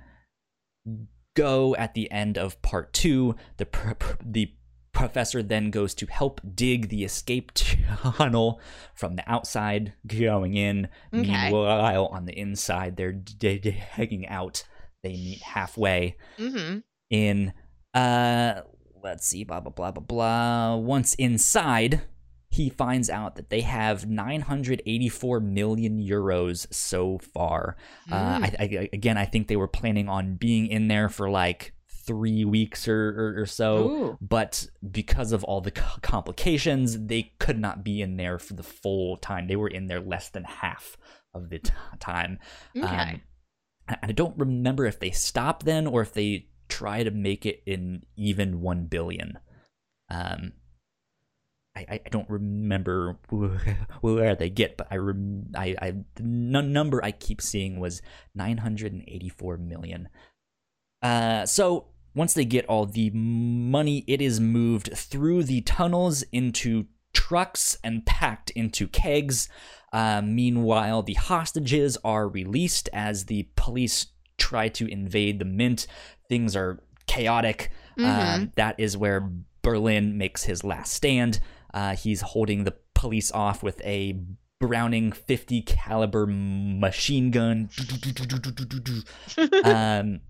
[1.37, 4.55] go at the end of part two, the pr- pr- the
[4.93, 8.61] professor then goes to help dig the escape tunnel
[8.95, 10.89] from the outside going in.
[11.13, 11.51] Okay.
[11.51, 14.65] Meanwhile, on the inside, they're digging out.
[15.03, 16.79] They meet halfway hmm
[17.11, 17.53] in
[17.93, 18.63] uh
[19.03, 22.01] let's see blah blah blah blah blah once inside
[22.55, 27.77] he finds out that they have 984 million euros so far
[28.13, 31.73] uh, I, I, again i think they were planning on being in there for like
[32.07, 34.19] three weeks or, or, or so Ooh.
[34.21, 38.63] but because of all the co- complications they could not be in there for the
[38.63, 40.97] full time they were in there less than half
[41.33, 42.39] of the t- time
[42.77, 42.87] Okay.
[42.87, 43.21] um,
[43.89, 47.63] I I don't remember if they stop then or if they try to make it
[47.67, 49.39] in even one billion.
[50.11, 50.53] Um,
[51.77, 53.19] I, I don't remember
[54.01, 58.01] where they get, but I rem- I, I the n- number I keep seeing was
[58.35, 60.09] nine hundred and eighty four million.
[61.03, 66.87] Uh, so once they get all the money, it is moved through the tunnels into
[67.13, 69.49] trucks and packed into kegs.
[69.93, 74.07] Uh, meanwhile, the hostages are released as the police
[74.39, 75.87] try to invade the mint.
[76.29, 77.71] Things are chaotic.
[77.99, 79.31] Um, that is where
[79.63, 81.41] Berlin makes his last stand.
[81.75, 84.19] Uh, he's holding the police off with a
[84.61, 87.69] Browning 50 caliber machine gun.
[89.65, 90.21] um,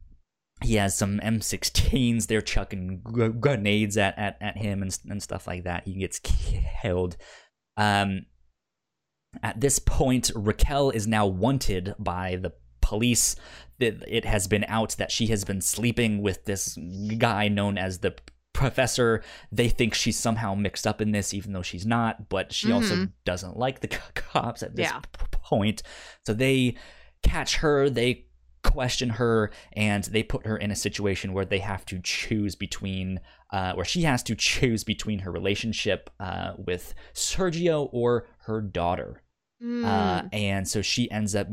[0.63, 2.27] he has some M16s.
[2.27, 3.03] They're chucking
[3.39, 5.85] grenades at, at, at him and, and stuff like that.
[5.85, 7.17] He gets killed.
[7.77, 8.27] Um,
[9.43, 13.37] at this point, Raquel is now wanted by the police.
[13.79, 16.79] It, it has been out that she has been sleeping with this
[17.19, 18.15] guy known as the
[18.55, 19.23] professor.
[19.53, 22.31] They think she's somehow mixed up in this, even though she's not.
[22.31, 23.13] But she also Mhm.
[23.27, 25.01] doesn't like the co- cops at this Yeah.
[25.01, 25.83] p- point.
[26.25, 26.77] So they
[27.23, 27.91] catch her.
[27.91, 28.27] They
[28.63, 33.21] question her and they put her in a situation where they have to choose between
[33.53, 39.21] uh, where she has to choose between her relationship uh, with sergio or her daughter
[39.63, 39.85] Mm.
[39.85, 41.47] uh, and so she ends up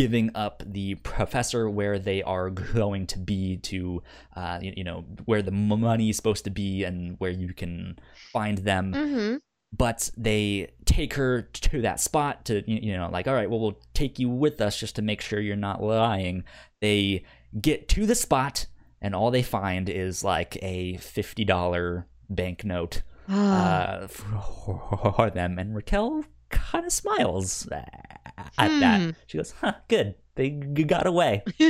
[0.00, 4.02] giving up the professor where they are going to be to
[4.34, 7.98] uh, you, you know where the money is supposed to be and where you can
[8.32, 8.92] find them.
[8.94, 9.36] Hmm
[9.72, 13.60] but they take her to that spot to you you know like all right well
[13.60, 16.42] we'll take you with us just to make sure you're not lying.
[16.80, 17.24] They
[17.60, 18.66] get to the spot
[19.00, 25.58] and all they find is like a $50 banknote uh, for them.
[25.58, 28.80] And raquel kind of smiles at Hmm.
[28.80, 31.42] that she goes huh good they g- got away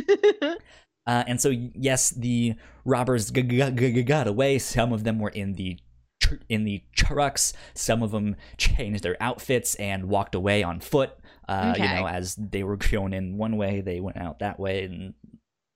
[1.07, 2.55] uh, and so yes, the
[2.85, 4.59] robbers g- g- got away.
[4.59, 5.79] Some of them were in the
[6.21, 7.53] tr- in the trucks.
[7.75, 11.11] Some of them changed their outfits and walked away on foot.
[11.49, 14.85] Uh, You know, as they were going in one way, they went out that way,
[14.85, 15.15] and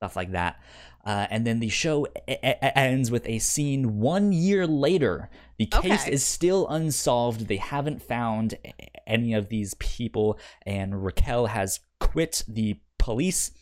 [0.00, 0.60] stuff like that.
[1.04, 5.30] Uh, and then the show e- e- ends with a scene one year later.
[5.58, 6.12] The case Okay.
[6.12, 7.48] is still unsolved.
[7.48, 8.72] They haven't found a-
[9.06, 13.52] any of these people, and Raquel has quit the police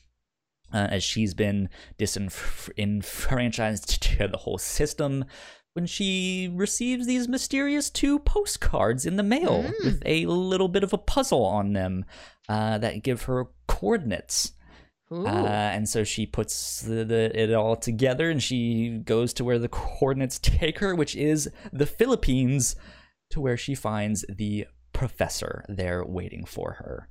[0.72, 1.68] uh, as she's been
[1.98, 5.24] disenfranchised to the whole system
[5.74, 9.84] when she receives these mysterious two postcards in the mail Mm.
[9.84, 12.04] with a little bit of a puzzle on them
[12.48, 14.52] uh, that give her coordinates.
[15.10, 15.14] Uh,
[15.46, 19.68] and so she puts the, the, it all together and she goes to where the
[19.68, 22.76] coordinates take her, which is the Philippines,
[23.30, 27.08] to where she finds the professor there waiting for her.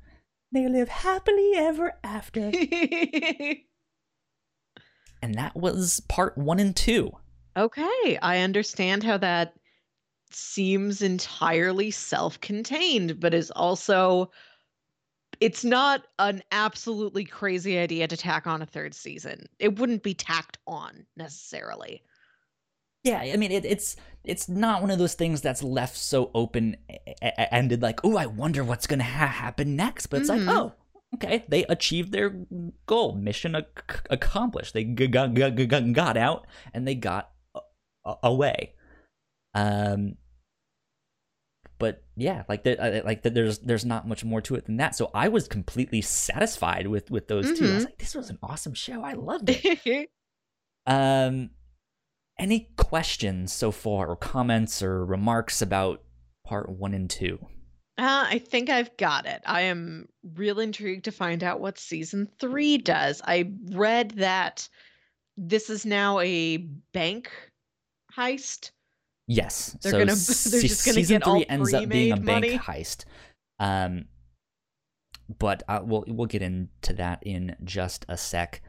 [0.52, 2.42] They live happily ever after.
[5.22, 7.12] and that was part one and two.
[7.56, 9.54] okay, I understand how that
[10.32, 14.32] seems entirely self-contained, but is also
[15.40, 19.48] it's not an absolutely crazy idea to tack on a third season.
[19.58, 22.04] It wouldn't be tacked on necessarily.
[23.04, 26.78] Yeah, I mean it, it's it's not one of those things that's left so open
[27.22, 30.08] ended like, oh, I wonder what's gonna ha- happen next.
[30.08, 30.46] But it's Mhm.
[30.46, 30.74] like, oh,
[31.16, 32.30] okay, they achieved their
[32.86, 34.74] goal, mission ac- accomplished.
[34.76, 37.32] They g- g- g- got out and they got
[38.06, 38.76] a- away.
[39.56, 40.18] Um,
[41.80, 44.96] but yeah, like the, like the, there's there's not much more to it than that.
[44.96, 47.66] So I was completely satisfied with with those two.
[47.72, 47.88] I was Mhm.
[47.88, 49.02] like, this was an awesome show.
[49.04, 50.10] I loved it.
[50.88, 51.52] Um,
[52.40, 56.04] any questions so far, or comments, or remarks about
[56.46, 57.40] part one and two?
[57.98, 59.42] Uh, I think I've got it.
[59.46, 63.22] I am real intrigued to find out what season three does.
[63.24, 64.68] I read that
[65.38, 66.58] this is now a
[66.94, 67.32] bank
[68.14, 68.72] heist.
[69.26, 70.06] Yes, They're so gonna-
[70.52, 73.06] they're just gonna season get all three ends up being a pre-made bank heist.
[73.58, 74.04] Um,
[75.40, 78.62] but uh, we'll we'll get into that in just a sec.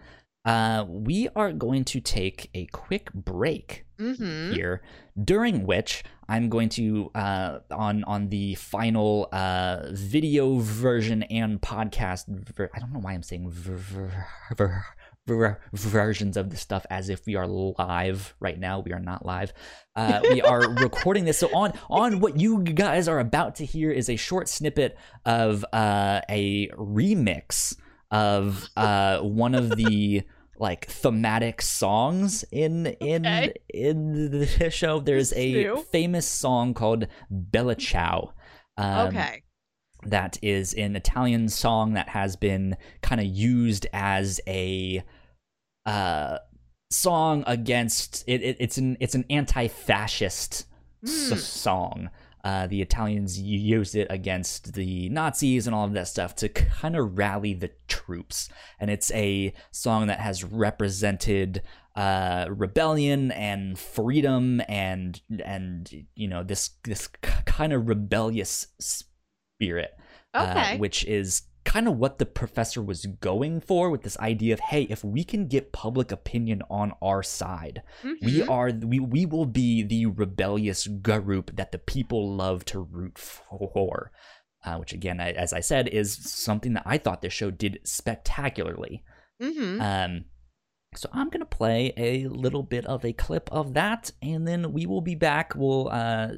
[0.45, 4.55] Uh, we are going to take a quick break Mm-hmm.
[4.55, 4.83] here,
[5.23, 12.25] during which I'm going to uh, on on the final uh, video version and podcast.
[12.27, 14.27] Ver- I don't know why I'm saying ver- ver-
[14.57, 14.85] ver-
[15.29, 18.81] ver- versions of this stuff as if we are live right now.
[18.81, 19.53] We are not live.
[19.95, 21.39] Uh, we are recording this.
[21.39, 25.65] So on on what you guys are about to hear is a short snippet of
[25.73, 27.77] uh, a remix
[28.11, 30.23] of uh, one of the
[30.63, 33.53] like thematic songs in in Okay.
[33.69, 35.01] in the show.
[35.01, 35.77] There's a new.
[35.91, 38.33] famous song called Bella Ciao.
[38.79, 39.43] Um, okay.
[40.07, 45.03] that is an Italian song that has been kind of used as a
[45.85, 46.39] uh,
[46.91, 48.57] song against it, it.
[48.61, 50.67] It's an it's an anti-fascist
[51.05, 51.37] s- Hmm.
[51.37, 52.11] song.
[52.45, 56.97] Uh, the Italians used it against the Nazis and all of that stuff to kind
[56.97, 58.49] of rally the troops.
[58.81, 61.63] And it's a song that has represented
[61.95, 67.07] uh, rebellion and freedom and and you know this this
[67.45, 69.91] kind of rebellious spirit
[70.33, 71.43] uh, which is
[71.73, 75.23] kind of what the professor was going for with this idea of hey if we
[75.25, 78.51] can get public opinion on our side we Mhm.
[78.57, 84.13] are we, we will be the rebellious group that the people love to root for
[84.65, 86.09] uh, which again I, as i said is
[86.49, 89.03] something that i thought this show did spectacularly
[89.41, 89.81] Mhm.
[89.81, 90.25] um,
[90.95, 94.87] so I'm gonna play a little bit of a clip of that, and then we
[94.87, 95.55] will be back.
[95.57, 96.33] We'll uh,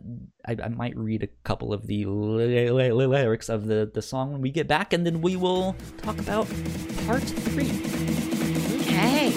[0.47, 4.03] I, I might read a couple of the ly- ly- ly- lyrics of the the
[4.03, 6.47] song when we get back, and then we will talk about
[7.07, 7.71] part three.
[8.83, 9.33] Okay.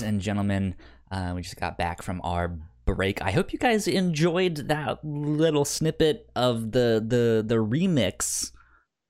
[0.00, 0.74] Ladies and gentlemen.
[1.10, 3.20] Uh, we just got back from our break.
[3.20, 8.52] I hope you guys enjoyed that little snippet of the the the remix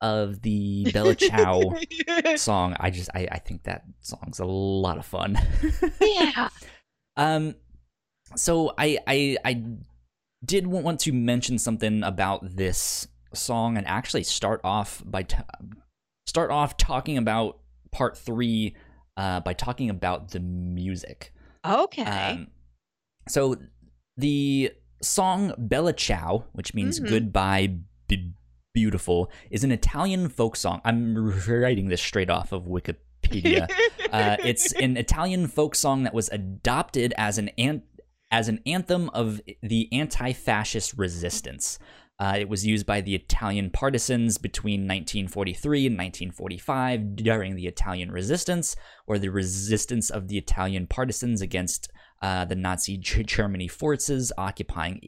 [0.00, 1.76] of the Bella Ciao
[2.36, 2.76] song.
[2.80, 5.38] I just I, I think that song's a lot of fun.
[6.00, 6.48] yeah.
[7.16, 7.54] Um,
[8.34, 9.62] so I I I
[10.44, 15.36] did want to mention something about this song and actually start off by t-
[16.26, 17.58] start off talking about
[17.92, 18.74] part three
[19.20, 21.32] uh, by talking about the music.
[21.64, 22.02] Okay.
[22.02, 22.48] Um,
[23.28, 23.56] so
[24.16, 27.08] the song Bella Ciao, which means Mhm.
[27.08, 27.66] goodbye,
[28.08, 28.32] b-
[28.74, 30.80] beautiful, is an Italian folk song.
[30.84, 33.68] I'm writing this straight off of Wikipedia.
[34.12, 37.82] uh, it's an Italian folk song that was adopted as an, an
[38.32, 41.78] as an anthem of the anti fascist resistance.
[42.20, 48.12] Uh, it was used by the Italian partisans between 1943 and 1945 during the Italian
[48.12, 51.90] resistance, or the resistance of the Italian partisans against
[52.20, 55.00] uh, the Nazi Germany forces occupying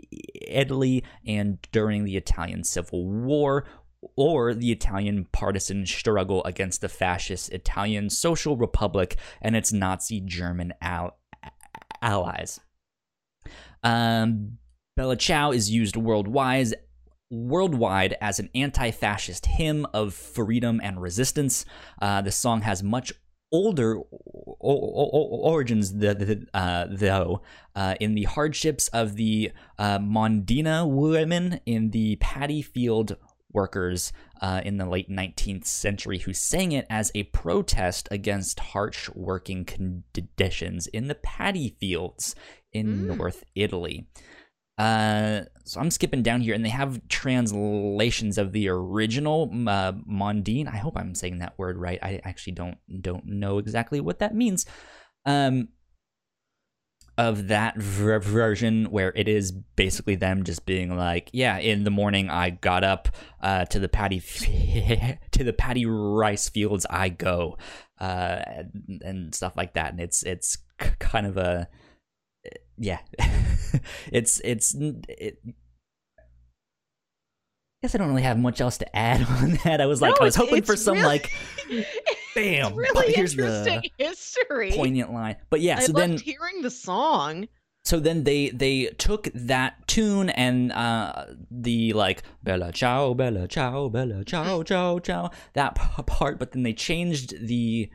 [0.49, 3.67] Italy, and during the Italian Civil War,
[4.17, 10.73] or the Italian partisan struggle against the fascist Italian Social Republic and its Nazi German
[10.81, 11.19] al-
[12.01, 12.59] allies.
[13.83, 14.57] Um,
[14.97, 16.73] Bella Ciao is used worldwide
[17.33, 21.65] worldwide as an anti-fascist hymn of freedom and resistance.
[22.01, 23.13] Uh, the song has much
[23.51, 23.99] older
[24.61, 27.43] origins, uh, though,
[27.75, 33.17] uh, in the hardships of the uh, Mondina women in the paddy field
[33.53, 39.11] workers uh, in the late 19th century who sang it as a protest against harsh
[39.11, 42.35] working conditions in the paddy fields
[42.73, 43.17] in mm.
[43.17, 44.07] North Italy.
[44.79, 50.67] Uh, so I'm skipping down here, and they have translations of the original uh, Mondine.
[50.67, 51.99] I hope I'm saying that word right.
[52.03, 54.67] I actually don't don't know exactly what that means.
[55.25, 55.69] Um,
[57.19, 61.91] of that ver- version where it is basically them just being like, yeah, in the
[61.91, 63.09] morning I got up
[63.41, 67.59] uh, to the paddy f- to the paddy rice fields I go,
[68.01, 70.59] uh, and, and, stuff like that, and it's it's
[70.99, 71.69] kind of a
[72.79, 72.99] yeah,
[74.13, 75.39] it's it's it,
[77.83, 79.81] guess I don't really have much else to add on that.
[79.81, 81.33] I was like, no, I was hoping for some really, like,
[82.35, 82.75] bam.
[82.75, 85.37] Really here's interesting the history, poignant line.
[85.51, 87.49] But yeah, I so then hearing the song.
[87.85, 93.89] So then they they took that tune and uh, the like Bella Ciao, Bella Ciao,
[93.89, 97.91] Bella Ciao, Ciao, Ciao that part, but then they changed the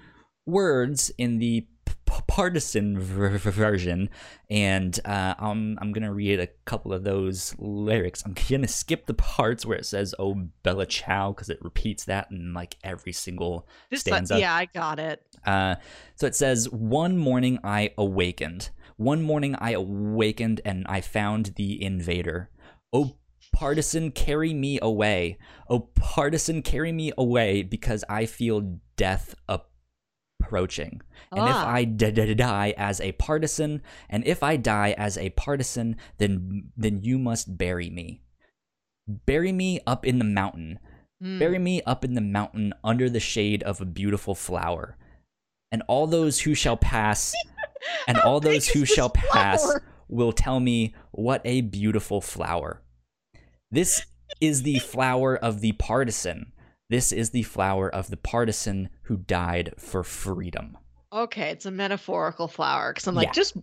[0.46, 1.66] words in the
[2.08, 4.10] partisan version,
[4.50, 8.24] and uh, I'm I'm gonna read a couple of those lyrics.
[8.26, 12.32] I'm gonna skip the parts where it says "Oh Bella Ciao" because it repeats that
[12.32, 14.40] in like every single this stanza.
[14.40, 15.24] yeah, I got it.
[15.46, 15.76] Uh,
[16.16, 18.70] so it says, "One morning I awakened.
[18.98, 22.50] One morning I awakened and I found the invader.
[22.92, 23.18] Oh."
[23.54, 25.38] Partisan, carry me away.
[25.68, 29.72] Oh, partisan, carry me away because I feel death up
[30.40, 31.02] approaching.
[31.32, 31.50] And ah.
[31.50, 35.98] if I d- d- die as a partisan, and if I die as a partisan,
[36.18, 38.22] then then you must bury me.
[39.08, 40.80] Bury me up in the mountain.
[41.24, 41.40] Mm.
[41.40, 44.98] Bury me up in the mountain under the shade of a beautiful flower.
[45.72, 47.34] And all those who shall pass,
[48.08, 49.32] and all those who shall flower?
[49.32, 52.82] pass will tell me what a beautiful flower.
[53.70, 54.06] This
[54.40, 56.54] is the flower of the partisan
[56.90, 60.78] this is the flower of the partisan who died for freedom.
[61.12, 63.34] Okay, it's a metaphorical flower because I'm like, yeah.
[63.34, 63.58] just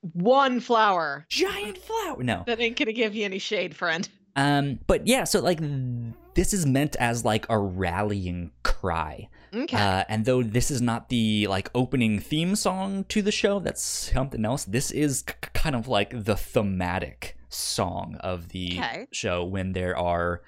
[0.00, 1.26] one flower.
[1.28, 2.22] Giant flower.
[2.22, 2.44] No.
[2.46, 4.08] That ain't gonna give you any shade, friend.
[4.36, 5.58] Um, but yeah, so like
[6.34, 9.28] this is meant as like a rallying cry.
[9.52, 9.76] Okay.
[9.76, 13.82] Uh, and though this is not the like opening theme song to the show, that's
[13.82, 14.64] something else.
[14.64, 19.06] This is c- kind of like the thematic song of the okay.
[19.10, 20.42] show when there are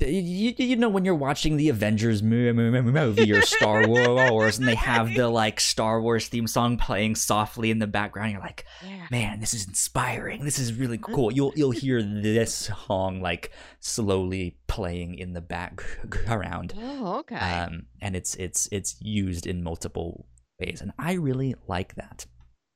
[0.00, 5.14] you, you know when you're watching the Avengers movie or Star Wars and they have
[5.14, 9.06] the like Star Wars theme song playing softly in the background you're like yeah.
[9.10, 10.44] man this is inspiring.
[10.44, 11.32] This is really cool.
[11.32, 16.74] You'll you'll hear this song like slowly playing in the background.
[16.76, 17.36] Oh okay.
[17.36, 20.26] Um and it's it's it's used in multiple
[20.58, 22.26] ways and I really like that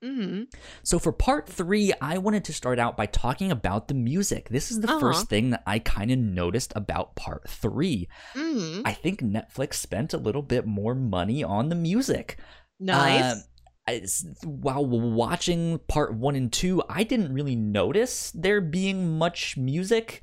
[0.04, 0.44] Mm-hmm.
[0.84, 4.48] So for part three, I wanted to start out by talking about the music.
[4.48, 5.00] This is the uh-huh.
[5.00, 8.82] first thing that I kind of noticed about part 3 mm-hmm.
[8.84, 12.38] I think Netflix spent a little bit more money on the music.
[12.78, 13.22] Nice.
[13.22, 13.40] Uh,
[13.88, 14.02] I,
[14.44, 20.22] while watching part one and two, I didn't really notice there being much music.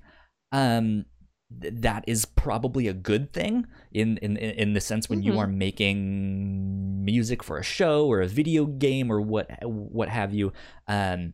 [0.51, 1.05] Um,
[1.59, 5.33] that is probably a good thing in in in the sense when mm-hmm.
[5.33, 10.33] you are making music for a show or a video game or what what have
[10.33, 10.51] you
[10.87, 11.33] um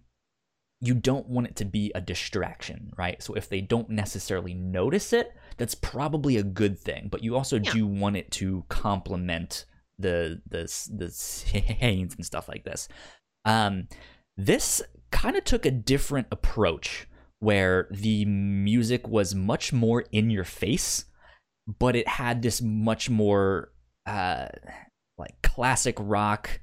[0.79, 5.13] you don't want it to be a distraction right so if they don't necessarily notice
[5.13, 7.71] it that's probably a good thing but you also yeah.
[7.71, 9.65] do want it to complement
[9.97, 10.63] the the
[10.95, 12.87] the scenes and stuff like this
[13.45, 13.87] um
[14.37, 17.07] this kind of took a different approach
[17.41, 21.05] where the music was much more in your face,
[21.79, 23.71] but it had this much more
[24.05, 24.47] uh,
[25.17, 26.61] like classic rock,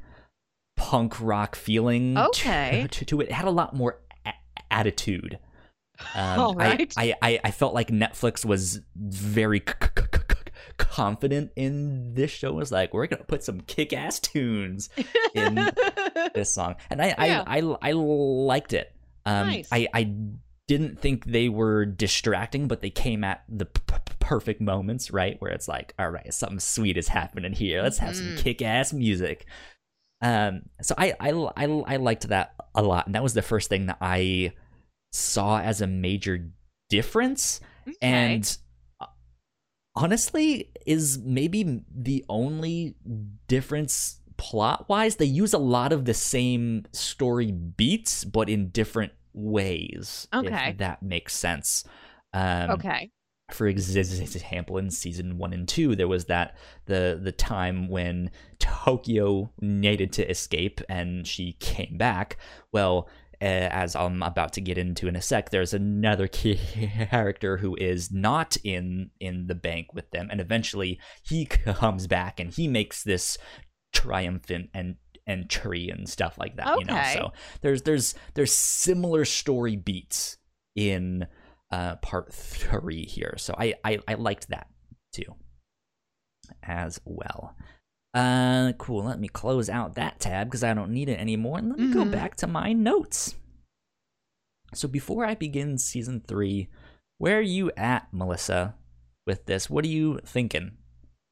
[0.76, 2.86] punk rock feeling okay.
[2.90, 3.24] to, to, to it.
[3.28, 4.32] It had a lot more a-
[4.70, 5.38] attitude.
[6.14, 6.94] Um, All right.
[6.96, 10.34] I, I, I felt like Netflix was very c- c- c-
[10.76, 14.90] confident in this show was like we're gonna put some kick-ass tunes
[15.34, 15.56] in
[16.34, 17.42] this song and i Yeah.
[17.46, 18.92] I, I i liked it
[19.26, 19.68] um Nice.
[19.72, 20.14] i i
[20.68, 25.36] didn't think they were distracting but they came at the p- p- perfect moments right?
[25.40, 27.82] Where it's like all right something sweet is happening here.
[27.82, 28.38] Let's have some Mhm.
[28.38, 29.46] kick-ass music.
[30.22, 33.06] Um so I, I i i liked that a lot.
[33.06, 34.52] And that was the first thing that i
[35.12, 36.50] saw as a major
[36.90, 37.60] difference.
[37.88, 37.96] Okay.
[38.02, 38.58] and
[39.00, 39.06] uh,
[39.96, 42.94] honestly is maybe the only
[43.48, 49.10] difference plot wise they use a lot of the same story beats but in different
[49.32, 50.70] ways Okay.
[50.70, 51.84] if that makes sense
[52.32, 53.10] um okay.
[53.50, 56.56] for example in season one and two there was that
[56.86, 62.36] the the time when tokyo needed to escape and she came back
[62.72, 63.08] well
[63.40, 68.10] uh, as i'm about to get into in a sec there's another character who is
[68.10, 73.02] not in in the bank with them and eventually he comes back and he makes
[73.04, 73.38] this
[73.92, 74.96] triumphant and
[75.28, 80.38] entry and stuff like that you know so there's there's there's similar story beats
[80.74, 81.26] in
[81.70, 83.34] uh, part three here.
[83.36, 84.68] So I, I I liked that
[85.12, 85.34] too,
[86.62, 87.54] as well.
[88.14, 89.04] Uh, cool.
[89.04, 91.92] Let me close out that tab because I don't need it anymore, and let me
[91.92, 92.10] go Mhm.
[92.10, 93.34] back to my notes.
[94.74, 96.68] So before I begin season three,
[97.18, 98.74] where are you at, Melissa,
[99.26, 99.68] with this?
[99.68, 100.78] What are you thinking?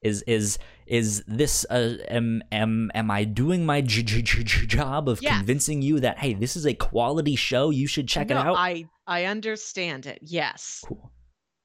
[0.02, 5.08] Is is is this uh, am am am I doing my j- j- j- job
[5.08, 7.70] of convincing you that hey, this is a quality show?
[7.70, 8.56] You should check No, it out.
[8.56, 10.18] I I understand it.
[10.22, 10.82] Yes.
[10.86, 11.10] Cool.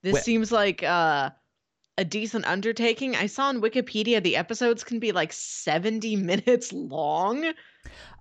[0.04, 1.30] This Well- seems like uh,
[1.98, 3.16] a decent undertaking.
[3.16, 7.52] I saw on Wikipedia the episodes can be like 70 minutes long.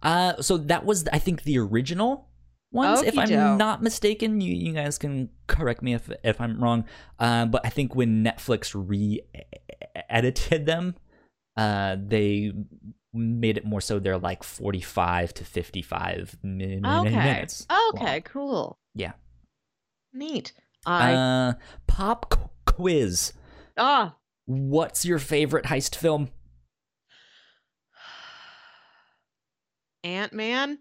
[0.03, 2.30] Uh, so that was, I think, the original
[2.73, 3.03] ones.
[3.03, 6.85] If I'm not mistaken, you you guys can correct me if if I'm wrong.
[7.19, 10.95] Uh, but I think when Netflix re-edited them,
[11.57, 12.53] uh, they
[13.13, 17.11] made it more so they're like 45 to 55 min- Okay.
[17.11, 17.67] minutes.
[17.95, 18.21] Okay, long.
[18.23, 18.79] cool.
[18.95, 19.13] Yeah.
[20.13, 20.53] Neat.
[20.87, 21.53] I Uh,
[21.89, 23.33] pop qu- quiz.
[23.77, 24.15] ah
[24.47, 26.31] What's your favorite heist film?
[30.05, 30.79] Ant-Man.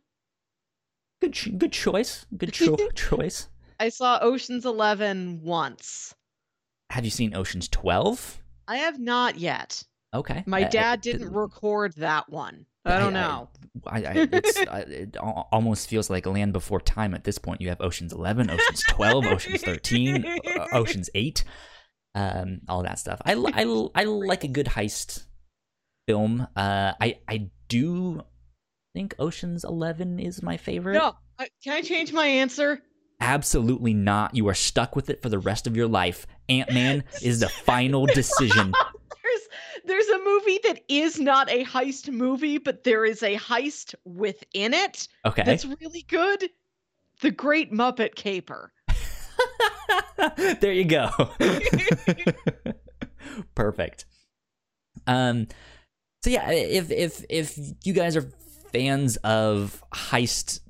[1.21, 2.25] Good, ch- good choice.
[2.37, 3.47] Good cho- choice.
[3.79, 6.13] I saw Ocean's 11 once.
[6.91, 8.41] Have you seen Ocean's 12?
[8.67, 9.83] I have not yet.
[10.13, 10.43] Okay.
[10.45, 12.65] My Uh, dad didn't record that one.
[12.85, 13.49] I don't I- know.
[13.85, 17.61] I, I it's I, it almost feels like Land Before Time at this point.
[17.61, 21.43] You have Ocean's Eleven, Ocean's Twelve, Ocean's Thirteen, uh, Ocean's Eight,
[22.15, 23.21] um, all that stuff.
[23.25, 23.63] I, I,
[23.95, 25.25] I like a good heist
[26.07, 26.47] film.
[26.55, 28.21] Uh, I I do
[28.93, 30.93] think Ocean's Eleven is my favorite.
[30.93, 32.81] no, I- can I change my answer?
[33.21, 34.33] Absolutely not.
[34.35, 36.25] You are stuck with it for the rest of your life.
[36.47, 38.73] Ant Man is the final decision.
[39.23, 39.41] There's
[39.85, 44.73] there's a movie that is not a heist movie, but there is a heist within
[44.73, 45.43] it Okay.
[45.43, 46.49] that's really good.
[47.21, 48.71] The Great Muppet Caper.
[50.61, 51.09] there you go.
[53.55, 54.05] Perfect.
[55.07, 55.47] Um
[56.23, 58.29] so yeah, if if if you guys are
[58.71, 60.61] fans of heist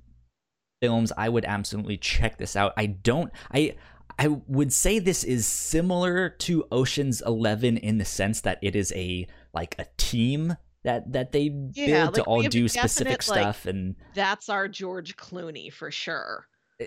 [0.81, 2.73] films, I would absolutely check this out.
[2.77, 3.75] I don't I
[4.17, 8.91] I would say this is similar to Ocean's 11 in the sense that it is
[8.95, 13.41] a like a team that that they Yeah, build to all do specific definite, like-
[13.55, 16.45] stuff and That's our George Clooney for sure.
[16.81, 16.85] uh,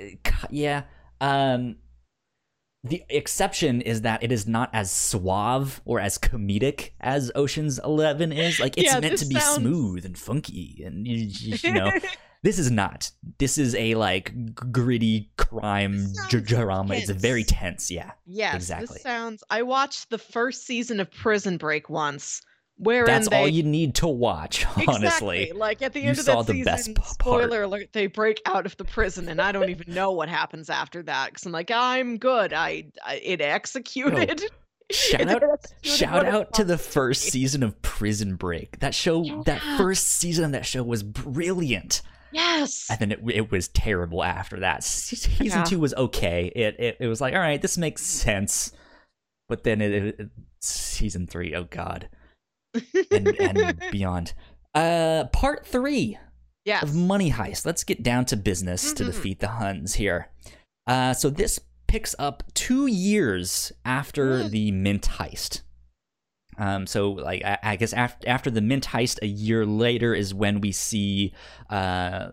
[0.51, 0.83] yeah
[1.21, 1.77] um
[2.85, 8.33] the exception is that it is not as suave or as comedic as oceans 11
[8.33, 8.59] is.
[8.59, 11.93] Like it's Yeah, meant to be sounds- smooth and funky and you, know
[12.43, 13.11] this is not.
[13.39, 16.95] This is a like gritty crime This d- sounds drama.
[16.95, 17.91] It's very tense.
[17.91, 18.95] Yeah yes, exactly.
[18.95, 19.45] this sounds.
[19.49, 22.43] I watched the first season of Prison Break once,
[22.83, 25.53] wherein that's they all you need to watch honestly Exactly.
[25.53, 27.09] Like at the You end of saw that the season, best part.
[27.09, 30.69] spoiler alert, they break out of the prison, and I don't even know what happens
[30.71, 32.53] after that because I'm like, I'm good.
[32.53, 34.43] I, I it executed.
[34.45, 34.49] Oh,
[34.93, 38.81] shout out Shout out to the first season of Prison Break.
[38.81, 42.03] That show, that first season of that show was brilliant.
[42.35, 42.87] Yes.
[42.91, 44.83] and then it, it was terrible after that.
[44.85, 45.65] Season Yeah.
[45.65, 46.51] two was okay.
[46.57, 48.73] It, it it was like, all right, this makes sense.
[49.49, 50.29] But then it, it-
[50.61, 52.09] season three, oh god,
[53.11, 54.33] and, and beyond.
[54.75, 56.19] Uh, part three
[56.65, 56.83] yes.
[56.83, 57.67] of Money Heist.
[57.67, 59.07] Let's get down to business to Mhm.
[59.07, 60.29] defeat the Huns here.
[60.87, 64.51] Uh, so this picks up two years after Mm.
[64.51, 65.63] the Mint Heist.
[66.59, 70.35] Um, so like I, I guess after after the Mint Heist, a year later is
[70.35, 71.33] when we see
[71.71, 72.31] uh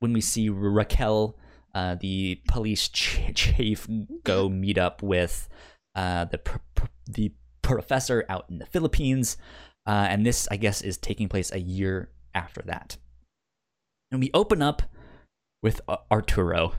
[0.00, 1.38] when we see Raquel,
[1.74, 3.86] uh, the police ch- chief,
[4.24, 5.48] go meet up with
[5.94, 9.36] uh the pr- pr- the professor out in the Philippines.
[9.86, 12.96] Uh, and this, I guess, is taking place a year after that.
[14.10, 14.82] And we open up
[15.62, 16.74] with Arturo,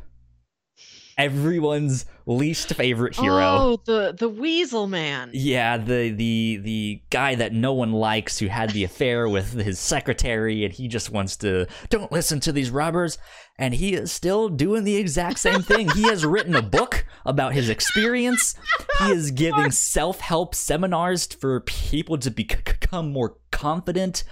[1.18, 3.42] everyone's least favorite hero.
[3.42, 5.32] Oh, the the Weasel Man.
[5.34, 9.80] Yeah, the the the guy that no one likes who had the affair with his
[9.80, 13.18] secretary and he just wants to don't listen to these robbers
[13.58, 15.90] and he is still doing the exact same thing.
[15.90, 18.56] he has written a book about his experience.
[19.00, 24.24] He is giving self-help seminars for people to become more confident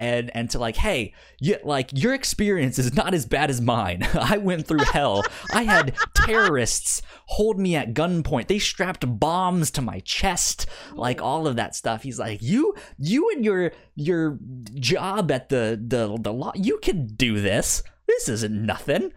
[0.00, 4.08] and and to like hey you, like your experience is not as bad as mine.
[4.14, 5.22] I went through hell.
[5.52, 8.48] I had terrorists hold me at gunpoint.
[8.48, 12.02] They strapped bombs to my chest like all of that stuff.
[12.02, 14.38] He's like you you and your your
[14.74, 17.82] job at the the the law you can do this.
[18.08, 19.12] This isn't nothing.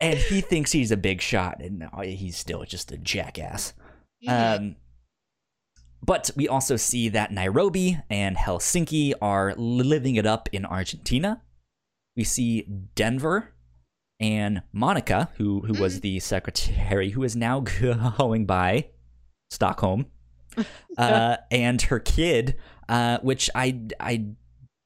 [0.00, 3.72] And he thinks he's a big shot and he's still just a jackass.
[4.26, 4.76] Um
[6.06, 11.42] but we also see that Nairobi and Helsinki are living it up in Argentina.
[12.16, 12.62] We see
[12.94, 13.52] Denver
[14.20, 17.60] and Monica, who who was the secretary, who is now
[18.18, 18.88] going by
[19.50, 20.06] Stockholm,
[20.98, 22.56] uh, and her kid,
[22.88, 24.28] uh, which I I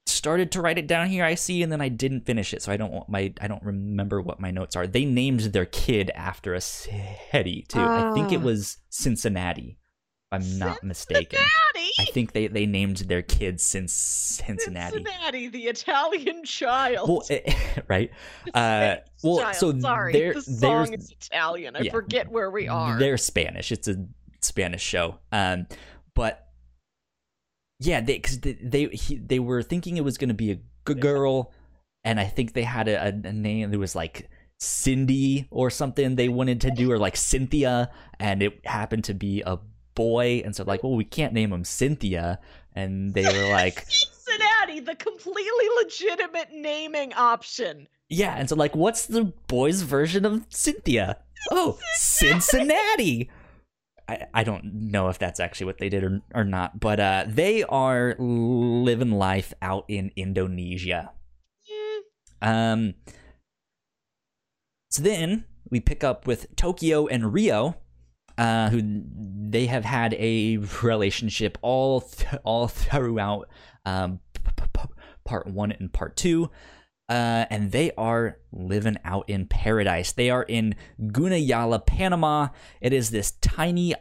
[0.07, 1.23] started to write it down here.
[1.23, 3.63] I see, and then I didn't finish it, so I don't want my I don't
[3.63, 4.87] remember what my notes are.
[4.87, 7.79] They named their kid after a city too.
[7.79, 8.45] I think it ah.
[8.45, 9.77] was Cincinnati.
[10.31, 11.39] I'm not mistaken.
[11.99, 14.97] I think they, they named their kids since Cincinnati.
[14.97, 17.09] Cincinnati, the Italian child.
[17.09, 17.53] Well, eh,
[17.89, 18.11] right.
[18.53, 19.55] Uh, well, child.
[19.55, 21.75] so sorry, they're, the song is Italian.
[21.75, 22.97] I yeah, forget where we are.
[22.97, 23.73] They're Spanish.
[23.73, 24.05] It's a
[24.41, 25.19] Spanish show.
[25.33, 25.67] Um,
[26.15, 26.47] but
[27.79, 30.59] yeah, they because they they, he, they were thinking it was going to be a
[30.85, 31.51] good girl,
[32.03, 34.29] and I think they had a, a name that was like
[34.59, 39.41] Cindy or something they wanted to do, or like Cynthia, and it happened to be
[39.45, 39.59] a
[39.95, 42.39] boy, and so like, well, we can't name him Cynthia,
[42.73, 47.87] and they were like Cincinnati, the completely legitimate naming option.
[48.09, 51.17] Yeah, and so like, what's the boy's version of Cynthia?
[51.49, 53.29] Oh, Cincinnati.
[54.07, 57.25] I, I don't know if that's actually what they did or, or not, but uh,
[57.27, 61.11] they are living life out in Indonesia.
[61.63, 61.99] Yeah.
[62.41, 62.95] Um.
[64.89, 67.77] So then we pick up with Tokyo and Rio,
[68.41, 68.81] uh, who
[69.49, 73.47] they have had a relationship all th- all throughout
[73.85, 74.81] um, p- p-
[75.23, 76.49] part one and part two.
[77.07, 80.13] Uh, and they are living out in paradise.
[80.13, 82.47] They are in Gunayala, Panama.
[82.79, 83.93] It is this tiny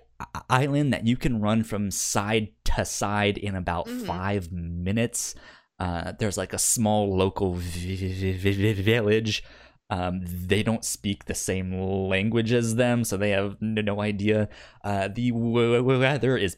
[0.49, 4.07] island that you can run from side to side in about mm-hmm.
[4.07, 5.35] five minutes.
[5.81, 9.43] Uh, there's like a small local v- v- village
[9.91, 14.49] um, they don't speak the same language as them, so they have no idea.
[14.85, 16.57] Uh, the weather is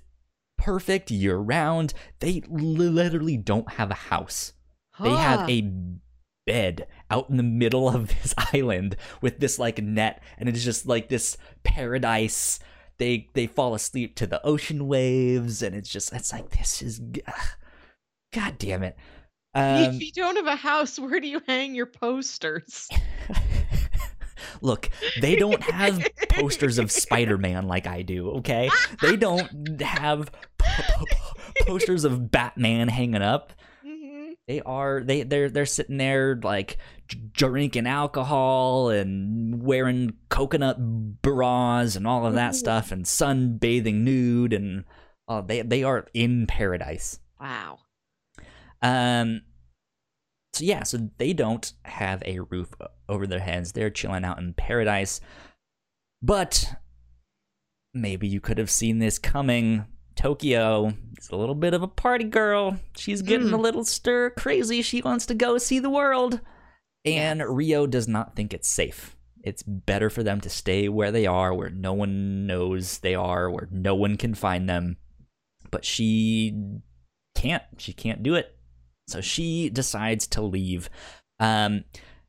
[0.58, 1.94] perfect year round.
[2.20, 4.52] They literally don't have a house.
[4.92, 5.04] Huh.
[5.04, 5.72] They have a
[6.46, 10.86] bed out in the middle of this island with this like net, and it's just
[10.86, 12.58] like this paradise.
[12.98, 17.00] They they fall asleep to the ocean waves, and it's just it's like this is,
[18.34, 18.98] god damn it.
[19.54, 22.88] Um, if you don't have a house, where do you hang your posters?
[24.60, 28.70] Look, they don't have posters of Spider-Man like I do, okay?
[29.00, 30.30] They don't have
[31.62, 33.52] posters of Batman hanging up.
[33.84, 34.32] Mm-hmm.
[34.46, 36.78] They are they they're they're sitting there like
[37.32, 40.76] drinking alcohol and wearing coconut
[41.22, 44.84] bras and all of that stuff and sunbathing nude and
[45.28, 47.18] uh, they they are in paradise.
[47.40, 47.78] Wow.
[48.80, 49.42] Um,
[50.52, 52.74] so yeah, so they don't have a roof
[53.12, 53.72] over their heads.
[53.72, 55.20] They're chilling out in paradise.
[56.22, 56.74] But
[57.94, 59.84] maybe you could have seen this coming.
[60.14, 62.78] Tokyo is a little bit of a party girl.
[62.96, 63.54] She's getting mm.
[63.54, 64.82] a little stir crazy.
[64.82, 66.40] She wants to go see the world.
[67.04, 67.42] And.
[67.44, 69.16] Rio does not think it's safe.
[69.42, 73.50] It's better for them to stay where they are, where no one knows they are,
[73.50, 74.98] where no one can find them.
[75.70, 76.54] But she
[77.34, 77.64] can't.
[77.78, 78.56] She can't do it.
[79.08, 80.88] So she decides to leave.
[81.40, 81.84] Um,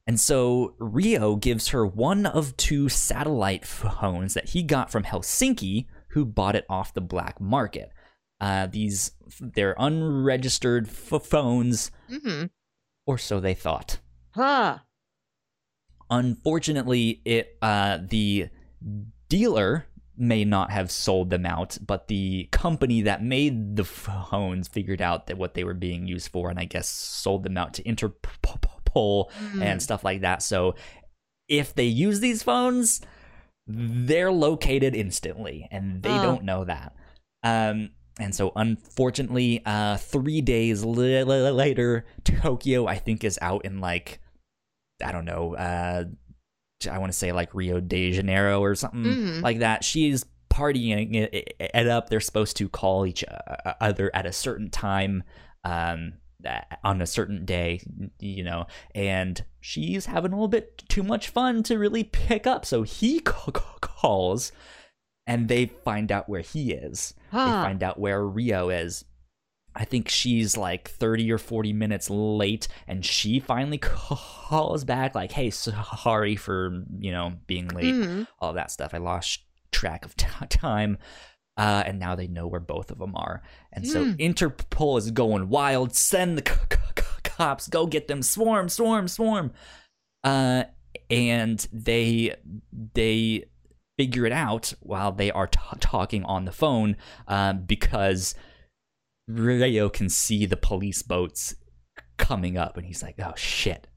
[0.06, 5.86] and so Rio gives her one of two satellite phones that he got from Helsinki,
[6.10, 7.92] who bought it off the black market.
[8.42, 12.48] Uh, these they're unregistered f- phones, mm-hmm.
[13.06, 14.00] or so they thought.
[14.32, 14.80] Huh.
[16.10, 18.50] Unfortunately, it uh, the
[19.30, 19.86] dealer
[20.18, 25.28] may not have sold them out, but the company that made the phones figured out
[25.28, 28.73] that what they were being used for, and I guess sold them out to Interpol
[28.96, 29.62] mm.
[29.62, 30.42] and stuff like that.
[30.44, 30.76] So
[31.50, 33.02] if they use these phones,
[33.68, 36.22] they're located instantly, and they Oh.
[36.22, 36.96] don't know that.
[37.44, 43.66] Um, and so, unfortunately, uh, three days li- li- later, Tokyo, I think, is out
[43.66, 44.20] in like,
[45.04, 46.06] I don't know, uh,
[46.90, 49.42] I want to say like Rio de Janeiro or something Mhm.
[49.42, 49.84] like that.
[49.84, 52.10] She's partying it, it, it up.
[52.10, 55.24] They're supposed to call each uh, other at a certain time,
[55.64, 56.14] um,
[56.84, 57.82] on a certain day,
[58.20, 62.66] you know, and she's having a little bit too much fun to really pick up.
[62.66, 64.52] So he ca- ca- calls,
[65.26, 67.14] and they find out where he is.
[67.32, 69.06] They find out where Rio is.
[69.76, 75.32] I think she's like 30 or 40 minutes late, and she finally calls back, like,
[75.32, 78.28] hey, sorry for, you know, being late Mhm.
[78.40, 78.94] all that stuff.
[78.94, 79.42] I lost
[79.72, 81.00] track of t- time.
[81.56, 83.44] Uh, and now they know where both of them are.
[83.72, 84.12] And so Hmm.
[84.14, 85.94] Interpol is going wild.
[85.96, 87.68] Send the c- c- cops.
[87.68, 88.22] Go get them.
[88.24, 89.52] Swarm, swarm, swarm.
[90.24, 90.64] Uh,
[91.12, 92.36] and they
[92.94, 93.46] they
[94.00, 96.96] figure it out while they are t- talking on the phone
[97.28, 98.34] um, because
[99.28, 101.56] Rio can see the police boats
[102.18, 103.88] coming up, and he's like, "Oh shit."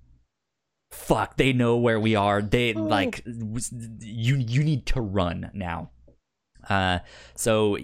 [0.93, 1.37] Fuck!
[1.37, 2.41] They know where we are.
[2.43, 2.83] They Oh.
[2.83, 4.37] like you.
[4.37, 5.91] You need to run now.
[6.69, 6.99] Uh,
[7.35, 7.79] so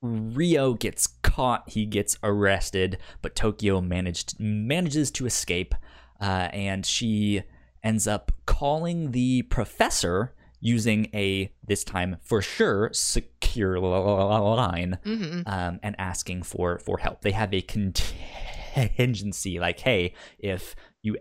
[0.00, 1.68] Rio gets caught.
[1.70, 5.74] He gets arrested, but Tokyo managed manages to escape,
[6.20, 7.42] uh, and she
[7.84, 15.42] ends up calling the professor using a this time for sure secure line Mhm.
[15.46, 17.22] um, and asking for for help.
[17.22, 21.16] They have a contingency, like, hey, if you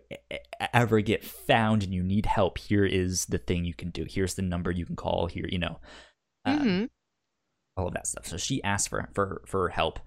[0.73, 4.05] ever get found and you need help, here is the thing you can do.
[4.07, 5.25] Here's the number you can call.
[5.25, 5.79] Here, you know,
[6.45, 6.89] um, Mhm.
[7.77, 8.25] All of that stuff.
[8.27, 9.99] So she asks for for for help.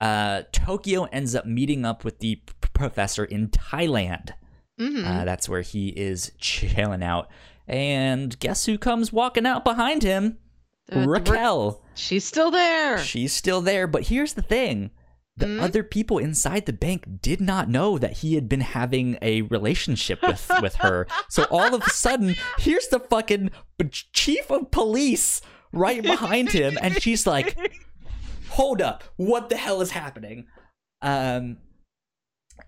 [0.00, 4.30] Uh, Tokyo ends up meeting up with the p- professor in Thailand.
[4.80, 5.06] Mhm.
[5.06, 7.28] Uh, that's where he is chilling out.
[7.68, 10.38] And guess who comes walking out behind him?
[10.88, 11.82] The Raquel.
[11.94, 12.98] She's still there.
[12.98, 14.90] She's still there, but here's the thing.
[15.36, 15.60] The Hmm?
[15.60, 20.20] other people inside the bank did not know that he had been having a relationship
[20.22, 21.06] with with her.
[21.30, 23.50] So all of a sudden, here's the fucking
[24.12, 25.40] chief of police
[25.72, 27.56] right behind him and she's like,
[28.50, 29.04] "Hold up.
[29.16, 30.46] What the hell is happening?"
[31.00, 31.58] Um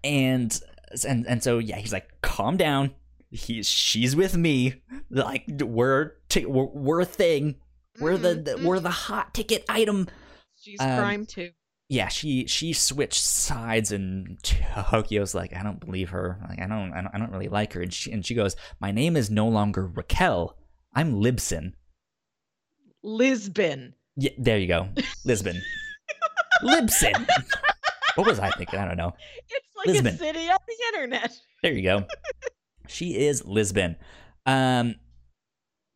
[0.02, 0.58] and
[1.06, 2.92] and and so yeah, he's like, "Calm down.
[3.30, 4.82] He's she's with me.
[5.10, 7.56] Like we're t- we're, we're a thing.
[8.00, 8.64] We're the, the Mhm.
[8.64, 10.08] we're the hot ticket item."
[10.60, 11.50] She's um, crime too.
[11.88, 16.40] yeah, she she switched sides, and Tokyo's like, I don't believe her.
[16.48, 17.82] Like, I don't, I don't, I don't really like her.
[17.82, 20.56] And she and she goes, My name is no longer Raquel.
[20.94, 21.72] I'm Libsyn.
[23.04, 23.94] Lisbon.
[24.16, 24.88] Yeah, there you go,
[25.24, 25.60] Lisbon.
[26.62, 27.26] Libsyn.
[28.14, 28.78] what was I thinking?
[28.78, 29.12] I don't know.
[29.48, 30.14] It's like Lisbon.
[30.14, 31.32] a city on the internet.
[31.62, 32.06] There you go.
[32.88, 33.96] she is Lisbon.
[34.46, 34.96] Um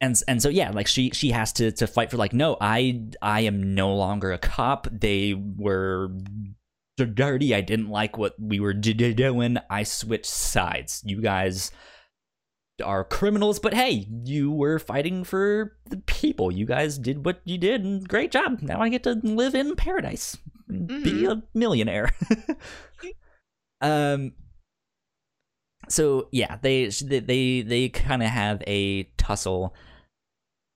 [0.01, 3.03] and and so yeah, like she she has to to fight for like no, I
[3.23, 4.87] I am no longer a cop.
[4.93, 6.11] They were
[6.97, 7.55] dirty.
[7.55, 9.57] I didn't like what we were doing.
[9.71, 11.03] I switched sides.
[11.05, 11.71] You guys
[12.85, 16.53] are criminals, but hey, you were fighting for the people.
[16.53, 18.61] You guys did what you did, and great job.
[18.63, 20.37] Now I get to live in paradise,
[20.69, 22.11] and be a millionaire.
[23.81, 24.33] um.
[25.89, 29.75] So yeah, they they, they kind of have a tussle.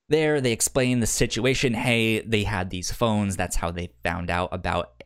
[0.09, 1.74] There, they explain the situation.
[1.74, 3.36] Hey, they had these phones.
[3.36, 5.03] That's how they found out about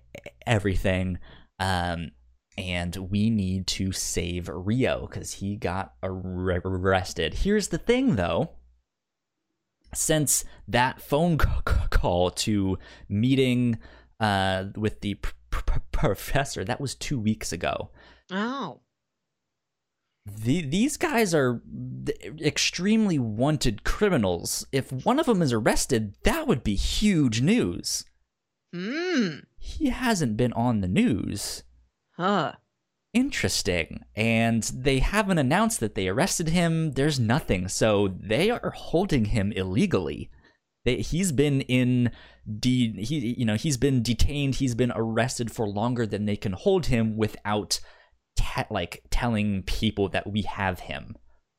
[0.47, 1.18] everything.
[1.59, 2.11] Um,
[2.59, 7.35] and we need to save Rio because he got ar- arrested.
[7.35, 8.51] Here's the thing, though.
[9.95, 11.39] Since that phone
[11.91, 12.78] call to
[13.09, 13.78] meeting
[14.20, 17.91] uh, with the p- p- professor, that was two weeks ago.
[18.31, 18.81] Oh.
[20.27, 21.62] The, these guys are
[22.41, 24.66] extremely wanted criminals.
[24.73, 28.05] If one of them is arrested, that would be huge news.
[28.74, 29.39] Hmm.
[29.57, 31.62] He hasn't been on the news.
[32.16, 32.52] Huh.
[33.14, 34.05] Interesting.
[34.14, 36.93] And they haven't announced that they arrested him.
[36.93, 37.68] There's nothing.
[37.68, 40.30] So they are holding him illegally.
[40.84, 42.10] They, he's been in
[42.60, 46.52] de- he you know, he's been detained, he's been arrested for longer than they can
[46.52, 47.80] hold him without
[48.36, 51.16] te- like telling people that we have him.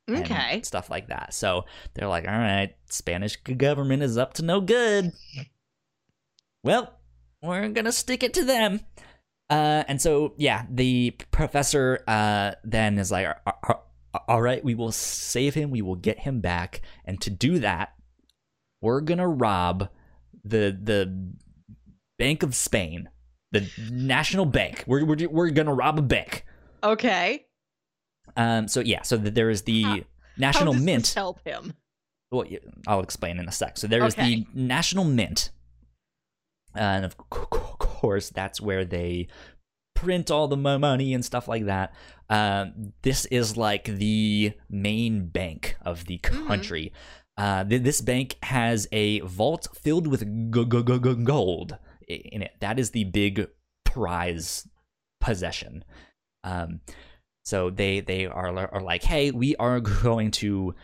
[0.08, 0.62] and Okay.
[0.64, 1.34] stuff like that.
[1.34, 5.12] So they're like, all right, Spanish government is up to no good.
[6.64, 6.94] Well,
[7.42, 8.82] we're gonna stick it to them.
[9.50, 13.28] Uh, and so yeah, the professor uh, then is like,
[14.28, 17.94] "All- right, we will save him, we will get him back, and to do that,
[18.82, 19.90] we're gonna rob
[20.44, 21.32] the the
[22.20, 23.10] Bank of Spain,
[23.52, 24.84] the national bank.
[24.88, 26.46] We're we're, we're gonna rob a bank.
[26.84, 27.46] Okay.
[28.36, 30.00] Um, so yeah, so that there is the How-
[30.38, 31.14] national How mint.
[31.14, 31.74] help him?
[32.32, 32.44] well,
[32.86, 33.78] I'll explain in a sec.
[33.78, 34.36] So there's Okay.
[34.44, 35.52] the National Mint,
[36.78, 39.28] and of course, that's where they
[39.96, 41.94] print all the money and stuff like that.
[42.30, 46.48] Um, this is like the main bank of the Mhm.
[46.48, 46.94] country.
[47.38, 51.78] Uh, th- this bank has a vault filled with g- g- g- gold
[52.08, 52.52] in it.
[52.60, 53.48] That is the big
[53.86, 54.68] prize
[55.20, 55.84] possession.
[56.44, 56.82] Um,
[57.46, 60.76] so they they are are like, hey, we are going to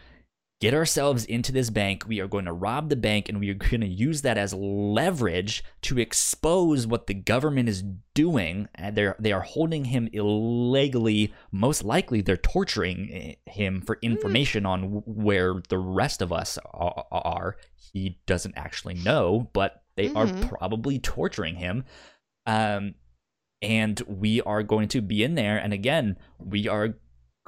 [0.63, 2.05] get ourselves into this bank.
[2.07, 4.53] We are going to rob the bank, and we are going to use that as
[4.53, 7.83] leverage to expose what the government is
[8.13, 8.69] doing.
[8.75, 11.33] And they're they are holding him illegally.
[11.51, 17.07] Most likely, they're torturing eh, him for information on where the rest of us are.
[17.11, 17.57] are.
[17.75, 20.47] He doesn't actually know, but they are Mhm.
[20.47, 21.83] probably torturing him.
[22.45, 22.95] Um,
[23.61, 26.95] and we are going to be in there, and again, we are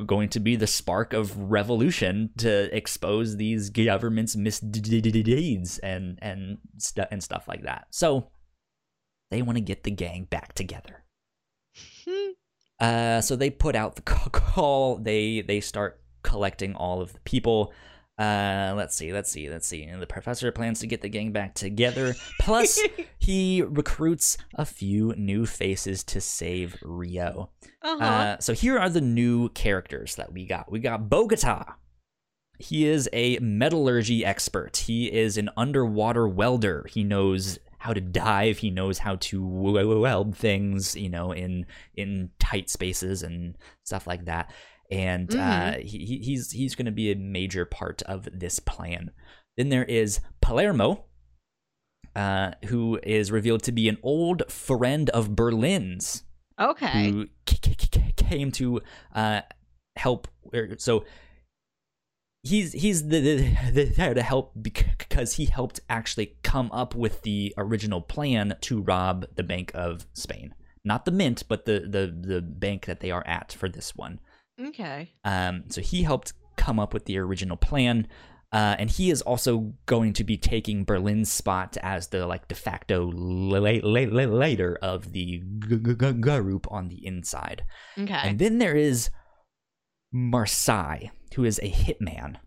[0.05, 7.05] going to be the spark of revolution to expose these government's misdeeds and and stu-
[7.11, 7.87] and stuff like that.
[7.91, 8.29] So
[9.31, 11.03] they want to get the gang back together.
[12.77, 14.01] Uh, so they put out the
[14.31, 14.97] call.
[14.97, 17.73] They they start collecting all of the people.
[18.17, 19.83] Uh, let's see, let's see, let's see.
[19.83, 22.15] And the professor plans to get the gang back together.
[22.39, 22.79] Plus,
[23.17, 27.49] he recruits a few new faces to save Rio.
[27.81, 28.03] uh-huh.
[28.03, 30.71] Uh, so here are the new characters that we got.
[30.71, 31.75] We got Bogota.
[32.57, 34.77] He is a metallurgy expert.
[34.77, 36.85] He is an underwater welder.
[36.89, 38.59] He knows how to dive.
[38.59, 41.65] He knows how to weld things, you know, in
[41.95, 44.51] in tight spaces and stuff like that.
[44.91, 49.11] And uh, he, he- he's he's going to be a major part of this plan.
[49.57, 51.05] Then there is Palermo,
[52.15, 56.23] uh, who is revealed to be an old friend of Berlin's
[56.59, 57.09] okay.
[57.09, 58.81] who c- c- c- came to
[59.13, 59.41] uh,
[59.95, 60.27] help.
[60.53, 61.05] er, So
[62.43, 67.21] he's he's the, the, the- there to help because he helped actually come up with
[67.23, 70.53] the original plan to rob the Bank of Spain,
[70.83, 74.19] not the Mint, but the the the bank that they are at for this one.
[74.59, 75.11] Okay.
[75.23, 78.07] Um, so he helped come up with the original plan.
[78.53, 82.55] Uh, and he is also going to be taking Berlin's spot as the like de
[82.55, 87.63] facto la- la- la- leader of the g- g- g- group on the inside.
[87.99, 88.13] Okay.
[88.13, 89.09] And then there is
[90.13, 92.37] Marseille, who is a hitman.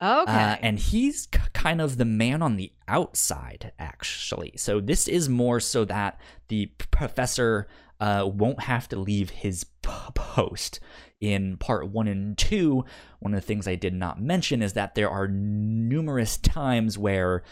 [0.00, 0.32] okay.
[0.32, 4.52] Uh, and he's k- kind of the man on the outside, actually.
[4.56, 6.18] So this is more so that
[6.48, 7.66] the professor
[8.00, 10.80] uh, won't have to leave his p- post.
[11.20, 12.84] In part one and two,
[13.18, 17.42] one of the things I did not mention is that there are numerous times where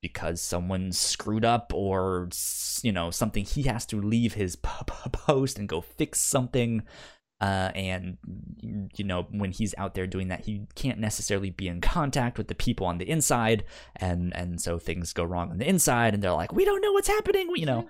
[0.00, 2.28] because someone screwed up or
[2.82, 6.82] you know something he has to leave his post and go fix something
[7.40, 8.18] uh, and
[8.94, 12.48] you know when he's out there doing that he can't necessarily be in contact with
[12.48, 13.64] the people on the inside
[13.96, 16.92] and and so things go wrong on the inside and they're like we don't know
[16.92, 17.88] what's happening you know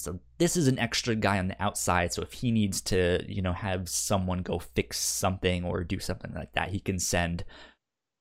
[0.00, 3.42] so this is an extra guy on the outside so if he needs to you
[3.42, 7.44] know have someone go fix something or do something like that he can send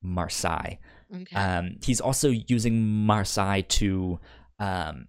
[0.01, 0.77] marseille
[1.13, 1.35] okay.
[1.35, 4.19] um, he's also using Marseille to
[4.59, 5.07] um,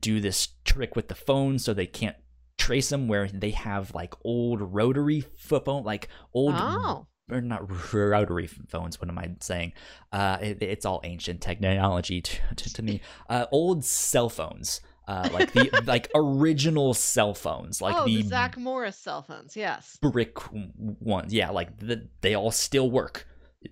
[0.00, 2.16] do this trick with the phone so they can't
[2.58, 7.06] trace him where they have like old rotary phone like old oh.
[7.30, 9.72] or not rotary phones what am i saying
[10.12, 15.28] uh it, it's all ancient technology to, to, to me uh old cell phones uh
[15.32, 19.56] like the like original cell phones like oh, the the Zach Morris cell phones.
[19.56, 19.98] Yes.
[20.00, 23.26] brick ones yeah like the, they all still work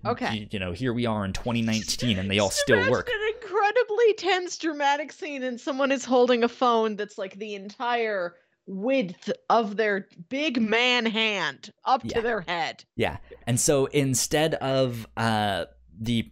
[0.05, 0.33] Okay.
[0.35, 4.13] you, you know here we are in 2019 and they all still work An incredibly
[4.17, 8.35] tense, dramatic scene, and someone is holding a phone that's like the entire
[8.65, 12.13] width of their big man hand up Yeah.
[12.15, 12.83] to their head.
[12.95, 15.65] Yeah, and so instead of uh,
[15.99, 16.31] the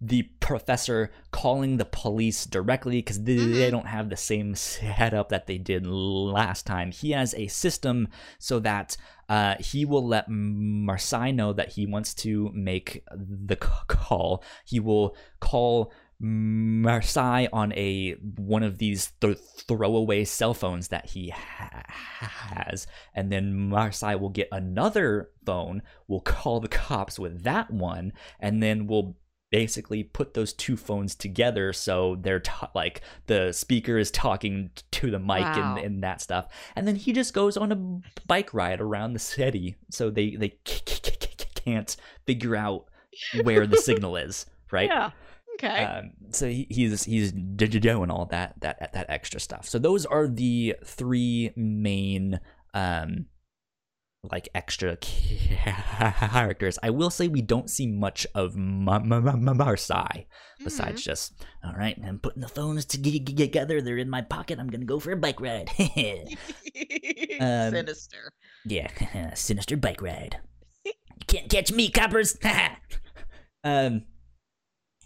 [0.00, 3.70] the professor calling the police directly because they, they Mhm.
[3.70, 8.08] don't have the same setup that they did last time, he has a system
[8.38, 8.96] so that
[9.28, 14.42] uh, he will let Marseille know that he wants to make the c- call.
[14.66, 15.90] He will call
[16.20, 23.32] Marseille on a one of these th- throwaway cell phones that he ha- has, and
[23.32, 25.82] then Marseille will get another phone.
[26.08, 29.16] Will call the cops with that one, and then will
[29.52, 35.10] basically put those two phones together so they're ta- like the speaker is talking to
[35.12, 35.76] the mic Wow.
[35.76, 39.18] and, and that stuff and then he just goes on a bike ride around the
[39.20, 40.54] city so they they
[41.64, 41.96] can't
[42.26, 42.86] figure out
[43.42, 45.10] where the signal is right Yeah.
[45.56, 45.84] Okay.
[45.84, 49.68] um, so he, he's he's doing all that that that extra stuff.
[49.68, 52.40] So those are the three main
[52.72, 53.26] um,
[54.30, 56.78] like extra characters.
[56.82, 60.24] I will say we don't see much of Ma- Ma- Ma- Ma- Marseille
[60.62, 61.32] besides just
[61.64, 61.98] all right.
[62.06, 63.80] I'm putting the phones together.
[63.82, 64.58] They're in my pocket.
[64.60, 65.70] I'm gonna go for a bike ride.
[67.40, 68.30] Um, Sinister.
[68.64, 70.38] yeah, sinister bike ride.
[70.84, 70.92] You
[71.26, 72.36] can't catch me, coppers.
[73.64, 74.04] um,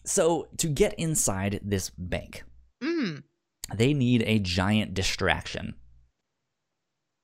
[0.04, 2.44] so to get inside this bank,
[2.82, 3.22] Mm.
[3.74, 5.74] they need a giant distraction.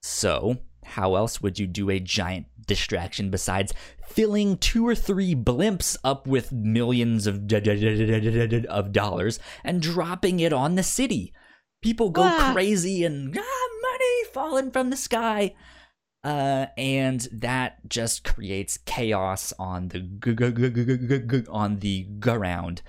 [0.02, 3.72] So, how else would you do a giant distraction besides
[4.08, 9.80] filling two or three blimps up with millions of d- d- d- of dollars and
[9.82, 11.32] dropping it on the city?
[11.82, 12.52] People go Wow.
[12.52, 15.54] crazy and ah, money falling from the sky.
[16.24, 22.82] Uh, and that just creates chaos on the g- g- g- on the ground.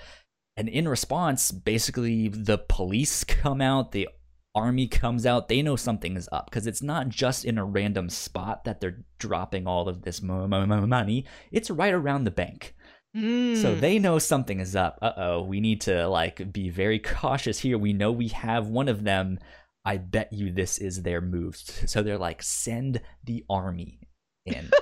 [0.55, 4.07] And in response, basically the police come out, the
[4.55, 5.47] army comes out.
[5.47, 9.03] They know something is up because it's not just in a random spot that they're
[9.19, 11.25] dropping all of this mo- mo- mo- money.
[11.51, 12.75] It's right around the bank.
[13.15, 13.61] Mm.
[13.61, 14.97] So they know something is up.
[15.01, 17.77] Uh oh, we need to like be very cautious here.
[17.77, 19.39] We know we have one of them.
[19.85, 21.55] I bet you this is their move.
[21.55, 23.99] So they're like, send the army
[24.45, 24.69] in.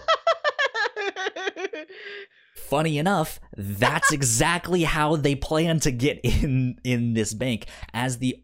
[2.56, 7.65] Funny enough, that's exactly how they plan to get in in this bank.
[7.93, 8.43] As the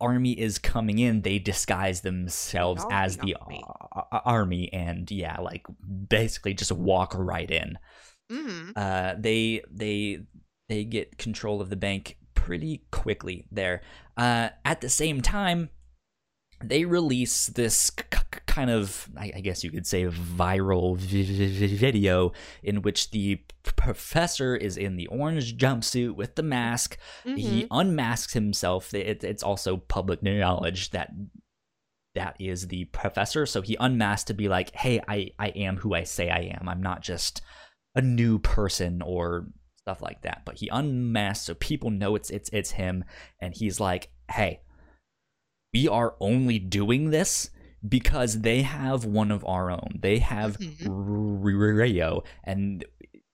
[0.00, 3.64] army is coming in, they disguise themselves Army, as the army.
[4.24, 5.66] army, and yeah, like
[6.08, 7.78] basically just walk right in
[8.30, 8.72] mm.
[8.76, 10.20] uh, they they
[10.68, 13.82] they get control of the bank pretty quickly there.
[14.16, 15.70] Uh, at the same time,
[16.62, 17.90] they release this
[18.46, 22.32] kind of, I, I guess you could say, viral vi- vi- video
[22.62, 23.44] in which the p-
[23.76, 26.98] professor is in the orange jumpsuit with the mask.
[27.24, 27.68] He Mhm.
[27.70, 28.92] unmasks himself.
[28.92, 31.10] It, it's also public knowledge that
[32.14, 33.46] that is the professor.
[33.46, 36.68] So he unmasked to be like, "Hey, I I am who I say I am.
[36.68, 37.40] I'm not just
[37.94, 42.50] a new person or stuff like that." But he unmasked so people know it's it's
[42.52, 43.04] it's him,
[43.40, 44.60] and he's like, "Hey,
[45.78, 47.50] we are only doing this."
[47.88, 50.00] Because they have one of our own.
[50.02, 51.38] They have Mhm.
[51.40, 52.84] Rayo, and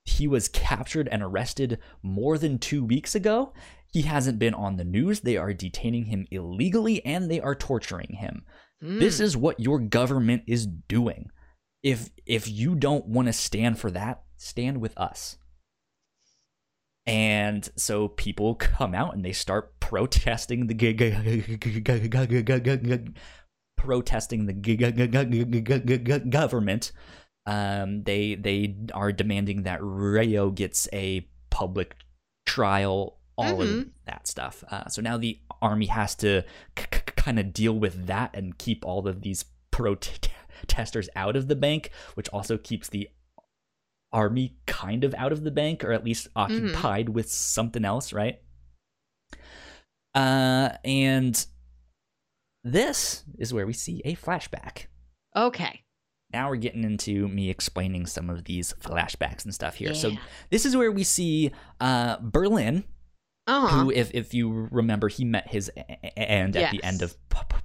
[0.03, 3.53] he was captured and arrested more than two weeks ago.
[3.91, 5.21] He hasn't been on the news.
[5.21, 8.45] They are detaining him illegally and they are torturing him.
[8.79, 9.21] This Mm.
[9.21, 11.31] is what your government is doing.
[11.81, 15.37] If if you don't want to stand for that, stand with us.
[17.07, 20.73] And so people come out and they start protesting the
[23.77, 26.91] protesting the government.
[27.45, 31.95] Um, they they are demanding that Rayo gets a public
[32.47, 33.79] trial, all mm-hmm.
[33.79, 34.63] of that stuff.
[34.69, 36.43] Uh, so now the army has to
[36.77, 41.47] c- c- kind of deal with that and keep all of these protesters out of
[41.47, 43.09] the bank, which also keeps the
[44.15, 48.39] army kind of out of the bank or at least occupied with something else, right?
[50.13, 51.45] Uh, and
[52.63, 54.85] this is where we see a flashback.
[55.35, 55.81] Okay.
[56.31, 59.93] Now we're getting into me explaining some of these flashbacks and stuff here.
[59.93, 60.11] So
[60.49, 62.83] this is where we see uh, Berlin,
[63.47, 63.83] Uh huh.
[63.83, 65.69] who, if if you remember, he met his
[66.17, 67.64] end at the end of p- p-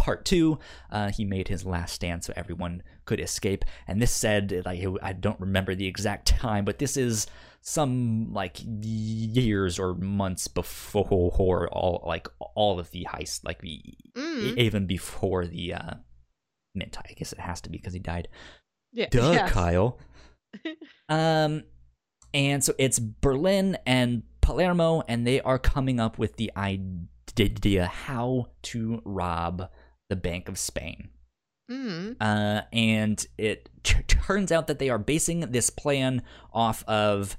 [0.00, 0.58] part two.
[0.90, 3.66] Uh, he made his last stand so everyone could escape.
[3.86, 7.26] And this said, like I don't remember the exact time, but this is
[7.60, 13.82] some like years or months before all like all of the heist, like the
[14.16, 14.58] Mm.
[14.58, 15.94] even before the uh,
[16.74, 16.96] mint.
[16.98, 18.26] I guess it has to be because he died.
[18.92, 19.06] Yeah.
[19.10, 19.52] Duh, yes.
[19.52, 19.98] Kyle.
[21.08, 21.62] um,
[22.34, 28.48] and so it's Berlin and Palermo, and they are coming up with the idea how
[28.62, 29.68] to rob
[30.10, 31.08] the Bank of Spain.
[31.70, 32.16] Mm.
[32.20, 36.22] Uh, and it t- turns out that they are basing this plan
[36.52, 37.38] off of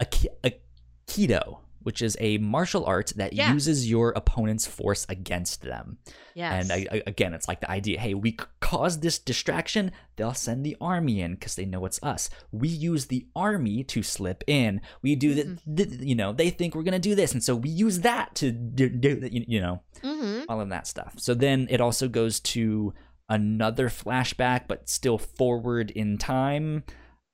[0.00, 3.52] Aki- Aikido, which is a martial art that Yeah.
[3.52, 5.98] uses your opponent's force against them.
[6.34, 6.64] Yes.
[6.64, 10.66] And I, I, again, it's like the idea hey, we cause this distraction, they'll send
[10.66, 12.28] the army in because they know it's us.
[12.50, 14.80] We use the army to slip in.
[15.02, 17.32] We do that, th- you know, they think we're going to do this.
[17.32, 20.86] And so we use that to do, do you, you know, hmm all of that
[20.86, 21.14] stuff.
[21.18, 22.92] So then it also goes to
[23.28, 26.84] another flashback, but still forward in time.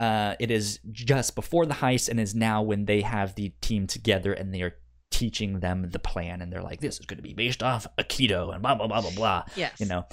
[0.00, 3.86] Uh, it is just before the heist and is now when they have the team
[3.86, 4.74] together and they are
[5.10, 8.50] teaching them the plan and they're like this is going to be based off aikido
[8.54, 9.78] and blah blah blah blah blah Yes.
[9.78, 10.06] you know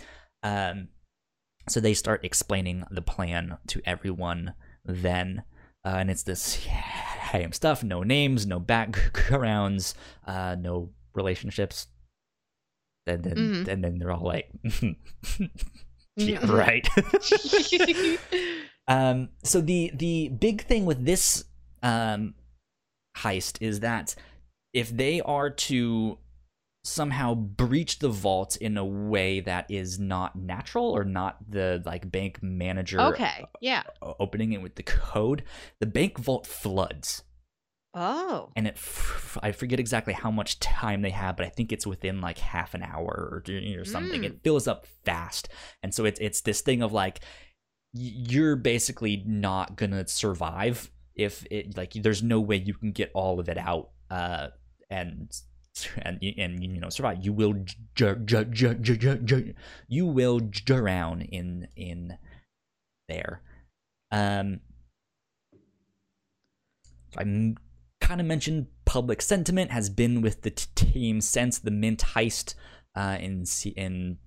[0.43, 0.89] um
[1.69, 4.53] so they start explaining the plan to everyone
[4.83, 5.43] then
[5.85, 6.67] uh, and it's this
[7.31, 9.93] same stuff no names no backgrounds
[10.25, 11.87] uh no relationships
[13.05, 13.67] and then Mhm.
[13.69, 14.49] and then they're all like
[16.17, 16.49] Yeah, Mhm.
[16.51, 16.87] right.
[18.87, 21.45] um, so the the big thing with this
[21.83, 22.35] um,
[23.17, 24.15] heist is that
[24.73, 26.17] if they are to
[26.87, 32.09] somehow breach the vault in a way that is not natural or not the like
[32.09, 33.45] bank manager okay.
[33.59, 33.83] Yeah.
[34.01, 35.43] opening it with the code,
[35.79, 37.23] the bank vault floods.
[37.93, 38.51] Oh.
[38.55, 41.87] and it f- I forget exactly how much time they have, but I think it's
[41.87, 44.21] within like half an hour or, or something.
[44.21, 44.25] Mm.
[44.25, 45.49] It fills up fast,
[45.81, 47.21] and so it's it's this thing of like
[47.97, 53.39] you're basically not gonna survive if it like there's no way you can get all
[53.39, 54.47] of it out uh
[54.89, 55.41] and
[56.01, 57.23] and and you know survive.
[57.23, 57.55] You will
[59.87, 62.17] you will drown in in
[63.07, 63.41] there.
[64.11, 64.61] Um
[67.17, 67.55] I
[68.01, 72.53] kind of mentioned public sentiment has been with the team since the mint heist
[72.95, 73.45] uh, in
[73.75, 74.17] in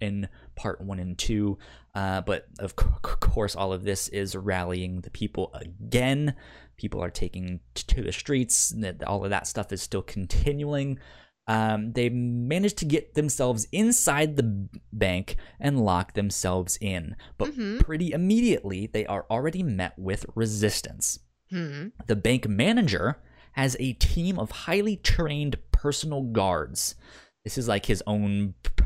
[0.00, 1.58] in part one and two.
[1.94, 2.86] Uh, but of c-
[3.20, 6.34] course, all of this is rallying the people again.
[6.76, 8.74] People are taking t- to the streets.
[9.06, 10.98] All of that stuff is still continuing.
[11.48, 17.80] Um, they managed to get themselves inside the bank and lock themselves in, but Mhm.
[17.80, 21.18] pretty immediately they are already met with resistance.
[21.50, 21.88] Hmm.
[22.06, 23.18] The bank manager
[23.54, 26.94] has a team of highly trained personal guards.
[27.44, 28.84] This is like his own p-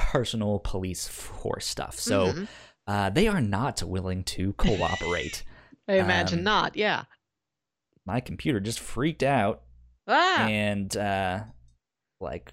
[0.00, 1.98] personal police force stuff.
[1.98, 2.48] So Mhm.
[2.86, 5.44] uh, they are not willing to cooperate.
[5.88, 6.76] I imagine um, not.
[6.76, 7.04] Yeah.
[8.06, 9.62] My computer just freaked out
[10.08, 10.46] Ah.
[10.48, 11.44] and uh,
[12.20, 12.52] like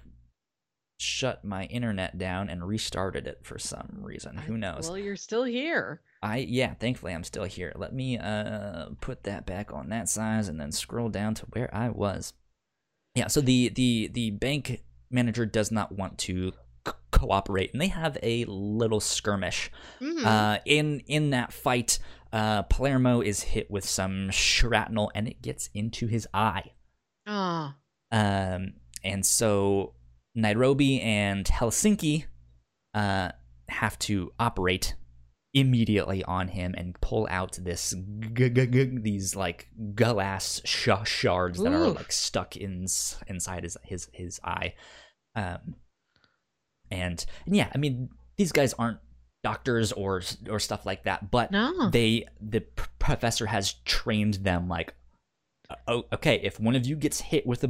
[1.00, 4.36] shut my internet down and restarted it for some reason.
[4.36, 4.88] Who knows?
[4.88, 6.00] Well, you're still here.
[6.22, 7.72] I yeah, thankfully I'm still here.
[7.76, 11.72] Let me uh put that back on that size and then scroll down to where
[11.74, 12.32] I was.
[13.14, 16.52] Yeah, so the the the bank manager does not want to
[16.88, 19.70] c- cooperate and they have a little skirmish.
[20.00, 20.24] Mhm.
[20.24, 21.98] Uh in in that fight,
[22.32, 26.72] uh Palermo is hit with some shrapnel and it gets into his eye.
[27.26, 27.76] Ah.
[28.10, 28.74] Um
[29.04, 29.94] and so
[30.34, 32.24] Nairobi and Helsinki
[32.94, 33.30] uh
[33.68, 34.94] have to operate
[35.54, 37.94] immediately on him and pull out this
[38.34, 42.86] g- g- g- these like glass sh- shards that are like stuck in
[43.26, 44.74] inside his his his eye
[45.34, 45.74] um
[46.90, 48.98] and, and yeah i mean these guys aren't
[49.44, 51.90] doctors or or stuff like that but No.
[51.90, 52.60] they the
[52.98, 54.94] professor has trained them like
[55.70, 57.68] uh, oh okay if one of you gets hit with a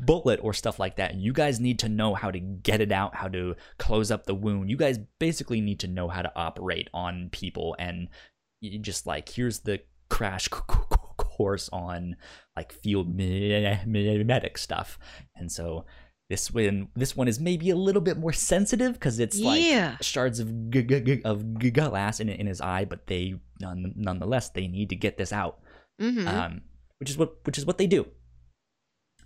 [0.00, 3.14] bullet or stuff like that you guys need to know how to get it out
[3.16, 6.88] how to close up the wound you guys basically need to know how to operate
[6.94, 8.08] on people and
[8.80, 12.16] just like here's the crash course on
[12.56, 14.98] like field me- me- medic stuff
[15.36, 15.84] and so
[16.28, 19.90] this one this one is maybe a little bit more sensitive because it's Yeah.
[19.92, 23.94] like shards of g- g- g- of glass in in his eye but they none,
[23.96, 25.60] nonetheless they need to get this out
[26.00, 26.26] Mhm.
[26.26, 26.60] um,
[26.98, 28.06] which is what which is what they do.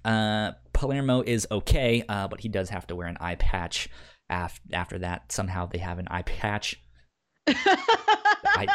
[0.05, 3.89] Uh, Palermo is okay, uh, but he does have to wear an eye patch.
[4.29, 6.83] Af- after that, somehow they have an eye patch.
[7.47, 8.67] I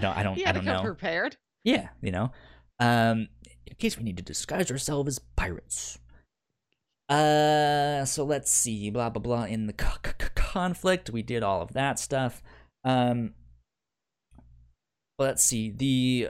[0.00, 0.82] don't I don't I don't know.
[0.82, 1.36] prepared.
[1.64, 2.32] Yeah, you know,
[2.78, 3.28] um,
[3.66, 5.98] in case we need to disguise ourselves as pirates.
[7.10, 9.44] Uh, so let's see, blah blah blah.
[9.44, 12.40] In the c- c- conflict, we did all of that stuff.
[12.84, 13.34] Um,
[15.18, 16.28] let's see the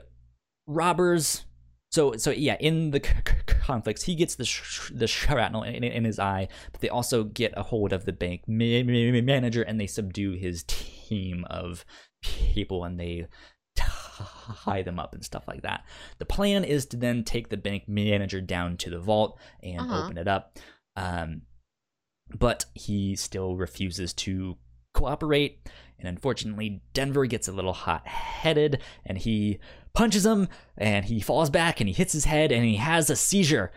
[0.66, 1.44] robbers.
[1.90, 3.12] So so yeah, in the c-
[3.46, 7.52] conflicts, he gets the sh- the shrapnel in, in his eye, but they also get
[7.58, 11.84] a hold of the bank ma- ma- manager and they subdue his team of
[12.22, 13.26] people and they
[14.64, 15.84] tie them up and stuff like that.
[16.18, 20.04] The plan is to then take the bank manager down to the vault and Uh-huh.
[20.04, 20.58] open it up.
[20.96, 21.42] Um,
[22.38, 24.56] but he still refuses to
[24.94, 25.68] cooperate.
[25.98, 29.58] And unfortunately, Denver gets a little hot headed and he
[29.92, 33.16] punches him and he falls back and he hits his head and he has a
[33.16, 33.72] seizure.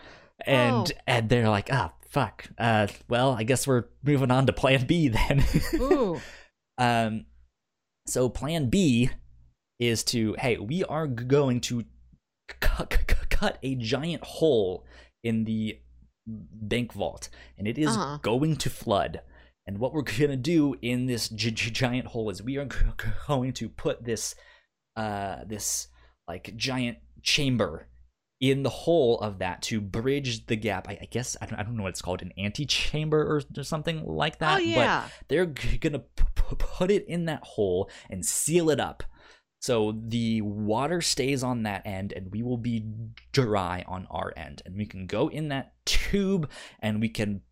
[0.46, 1.02] And Oh.
[1.08, 2.50] and they're like, ah, fuck.
[2.58, 5.44] Uh, well, I guess we're moving on to plan B then.
[5.76, 6.22] Ooh.
[6.78, 7.26] Um,
[8.08, 9.10] so plan B
[9.80, 11.84] is to hey, we are going to
[12.48, 14.86] cu- cu- cu- cut a giant hole
[15.24, 15.80] in the
[16.26, 18.18] bank vault, and it is Uh-huh.
[18.22, 19.22] going to flood.
[19.66, 22.78] And what we're gonna do in this gi- gi- giant hole is we are g-
[23.02, 24.36] g- going to put this,
[24.96, 25.88] uh, this
[26.28, 27.90] like giant chamber
[28.40, 30.88] in the hole of that to bridge the gap.
[30.90, 33.64] I, I guess I don't, I don't know what it's called, an antechamber or, or
[33.64, 34.60] something like that.
[34.62, 38.80] oh but they're g- gonna p- p- put it in that hole and seal it
[38.82, 39.04] up
[39.64, 42.84] so the water stays on that end and we will be
[43.32, 44.62] dry on our end.
[44.66, 46.50] And we can go in that tube
[46.82, 47.44] and we can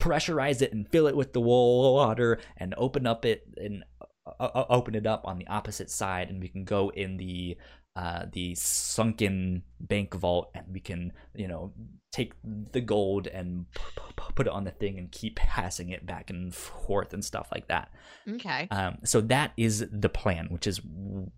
[0.00, 3.84] pressurize it and fill it with the water and open up it and
[4.26, 7.56] uh, uh, open it up on the opposite side and we can go in the
[7.96, 11.72] uh, the sunken bank vault and we can you know
[12.10, 12.32] take
[12.72, 13.82] the gold and p-
[14.16, 17.48] p- put it on the thing and keep passing it back and forth and stuff
[17.52, 17.90] like that
[18.28, 18.68] Okay.
[18.70, 20.80] um, so that is the plan which is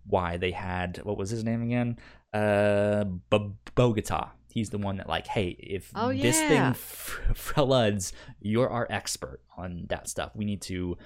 [0.05, 1.97] why they had what was his name again
[2.33, 6.47] uh B- bogota he's the one that like hey if Oh, this yeah.
[6.47, 10.97] thing f- floods you're our expert on that stuff we need to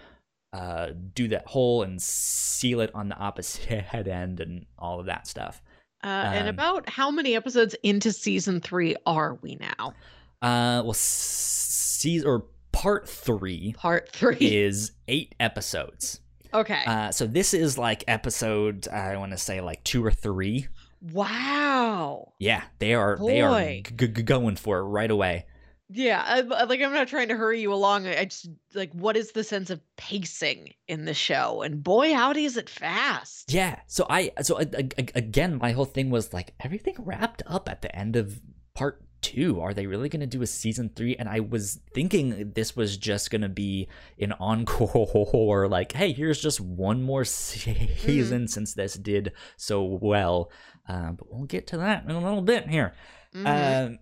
[0.53, 5.05] uh, do that hole and seal it on the opposite head end and all of
[5.07, 5.61] that stuff.
[6.03, 9.93] Uh, and um, about how many episodes into season three are we now?
[10.41, 14.37] Uh, well, see, or part three Part three.
[14.39, 16.21] is eight episodes.
[16.53, 16.81] okay.
[16.87, 20.67] Uh, so this is like episode I want to say like two or three.
[21.01, 22.31] wow.
[22.39, 25.45] Yeah, they are they are g- g- going for it right away.
[25.89, 26.23] Yeah.
[26.25, 28.07] I, I- like I'm not trying to hurry you along.
[28.07, 31.61] I I just like what is the sense of pacing in the show?
[31.63, 33.51] And boy, howdy is it fast.
[33.53, 33.79] Yeah.
[33.87, 37.67] So I so a- a- a- again, my whole thing was like everything wrapped up
[37.69, 38.39] at the end of
[38.75, 39.59] part two.
[39.59, 41.15] Are they really going to do a season three?
[41.17, 45.27] And I was thinking this was just going to be an encore.
[45.33, 50.51] Or like, hey, here's just one more season since this did so well.
[50.87, 52.93] Uh, but we'll get to that in a little bit here.
[53.35, 53.87] Mhm.
[53.87, 53.99] Um,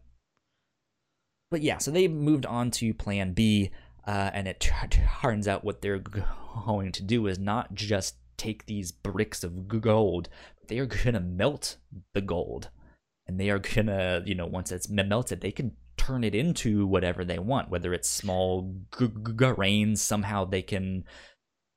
[1.49, 3.71] but yeah, so they moved on to Plan B,
[4.05, 4.59] uh, and it
[5.21, 5.99] turns out what they're
[6.65, 10.29] going to do is not just take these bricks of gold,
[10.59, 11.77] but they are gonna melt
[12.13, 12.69] the gold,
[13.27, 17.25] and they are gonna, you know, once it's melted, they can turn it into whatever
[17.25, 20.01] they want, whether it's small grains.
[20.01, 21.03] Somehow they can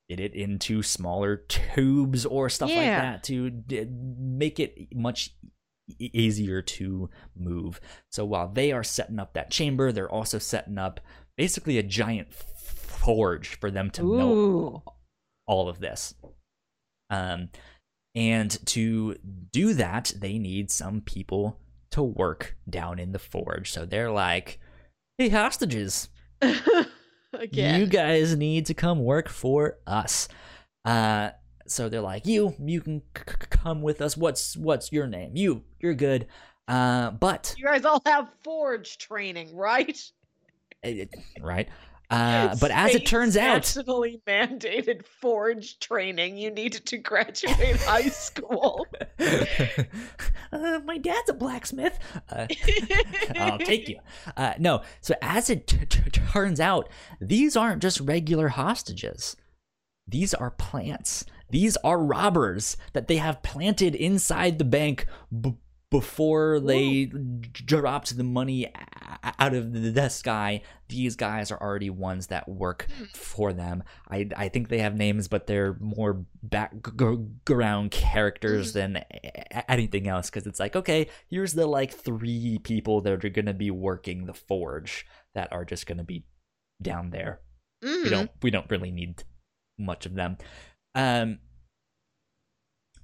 [0.08, 3.86] get it into smaller tubes or stuff like that to d-
[4.18, 5.34] make it much
[5.98, 7.80] easier to move.
[8.10, 11.00] So while they are setting up that chamber, they're also setting up
[11.36, 14.82] basically a giant forge for them to melt
[15.46, 16.14] all of this.
[17.08, 17.48] Um,
[18.14, 19.16] and to
[19.52, 21.58] do that, they need some people
[21.92, 23.70] to work down in the forge.
[23.72, 24.60] So they're like,
[25.18, 26.08] "Hey, hostages,
[27.78, 30.28] you guys need to come work for us."
[30.84, 31.30] Uh,
[31.70, 34.16] so they're like, "You, you can c- c- come with us.
[34.16, 35.36] What's what's your name?
[35.36, 36.26] You, you're good."
[36.68, 39.98] Uh, but You guys all have forge training, right?
[40.82, 41.68] it- right.
[42.12, 46.36] Uh, but as it turns out, nationally mandated forge training.
[46.36, 48.84] You needed to graduate high school.
[50.52, 51.96] uh, my dad's a blacksmith.
[52.28, 52.48] Uh,
[53.36, 54.00] I'll take you.
[54.36, 56.88] Uh, no, so as it t- t- turns out,
[57.20, 59.36] these aren't just regular hostages.
[60.08, 61.24] These are plants.
[61.50, 65.06] These are robbers that they have planted inside the bank
[65.40, 65.54] b-
[65.90, 68.72] before they dropped the money
[69.40, 70.62] out of the sky.
[70.88, 73.82] These guys are already ones that work for them.
[74.08, 80.30] I, I think they have names, but they're more background characters than a- anything else.
[80.30, 84.26] Because it's like, okay, here's the like three people that are going to be working
[84.26, 86.24] the forge that are just going to be
[86.82, 87.40] down there
[87.84, 88.04] Mhm.
[88.04, 89.22] we don't we don't really need
[89.78, 90.36] much of them
[90.94, 91.38] um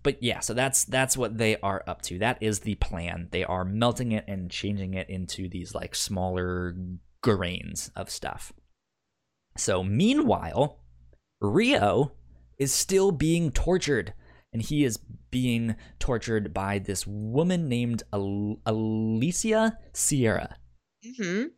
[0.02, 3.44] but yeah so that's that's what they are up to that is the plan they
[3.44, 6.74] are melting it and changing it into these like smaller
[7.22, 8.52] grains of stuff
[9.56, 10.80] so meanwhile
[11.40, 12.12] rio
[12.58, 14.12] is still being tortured
[14.52, 14.98] and he is
[15.30, 20.56] being tortured by this woman named Al- alicia sierra
[21.20, 21.50] Mhm.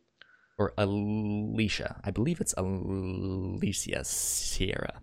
[0.59, 2.01] or Alicia.
[2.03, 5.01] I believe it's Alicia Sierra.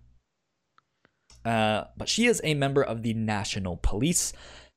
[1.46, 4.32] Uh, but she is a member of the National Police.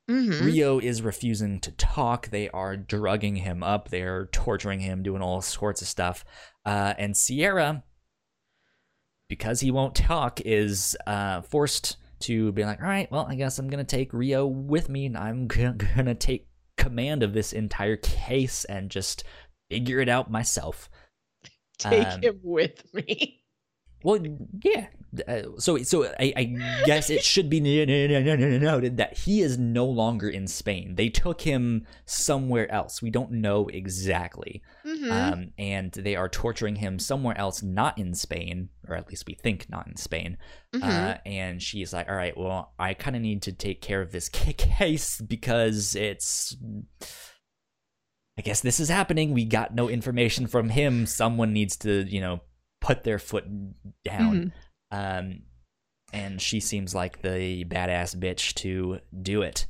[0.10, 0.44] Mhm.
[0.46, 2.30] Rio is refusing to talk.
[2.30, 3.90] They are drugging him up.
[3.90, 6.24] They're torturing him, doing all sorts of stuff.
[6.66, 7.84] Uh, and Sierra,
[9.30, 13.60] because he won't talk, is uh, forced to be like, all right, well, I guess
[13.60, 16.48] I'm going to take Rio with me and I'm going to take
[16.78, 19.24] command of this entire case and just
[19.70, 20.90] figure it out myself.
[21.78, 23.44] Take Um, him with me.
[24.04, 24.20] Well,
[24.64, 24.88] yeah.
[25.28, 26.44] Uh, so, so I, I
[26.86, 30.96] guess it should be noted that he is no longer in Spain.
[30.96, 33.02] They took him somewhere else.
[33.02, 35.12] We don't know exactly, Mhm.
[35.12, 39.34] um, and they are torturing him somewhere else, not in Spain, or at least we
[39.34, 40.38] think not in Spain.
[40.76, 40.84] Mhm.
[40.84, 44.12] Uh, and she's like, "All right, well, I kind of need to take care of
[44.12, 46.56] this ca- case because it's."
[48.38, 49.34] I guess this is happening.
[49.34, 51.06] We got no information from him.
[51.06, 52.40] Someone needs to, you know,
[52.80, 53.44] put their foot
[54.06, 54.54] down.
[54.92, 55.44] Um,
[56.12, 59.68] and she seems like the badass bitch to do it.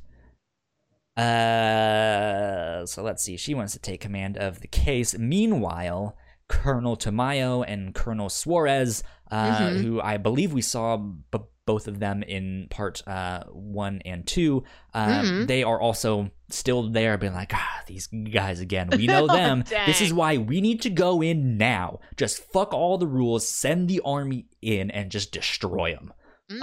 [1.16, 3.36] Uh, so let's see.
[3.36, 5.16] She wants to take command of the case.
[5.18, 6.16] Meanwhile,
[6.48, 9.82] Colonel Tamayo and Colonel Suarez, uh, Mhm.
[9.82, 11.38] who I believe we saw b-
[11.70, 13.44] both of them in part uh,
[13.78, 14.64] one and two.
[14.94, 15.46] Uh, Mhm.
[15.46, 18.88] They are also still there, being like, ah, these guys again.
[18.90, 19.64] We know them.
[19.86, 22.00] this is why we need to go in now.
[22.16, 26.12] Just fuck all the rules, send the army in, and just destroy them.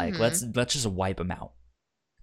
[0.01, 0.19] Like Mhm.
[0.19, 1.51] let's let's just wipe them out.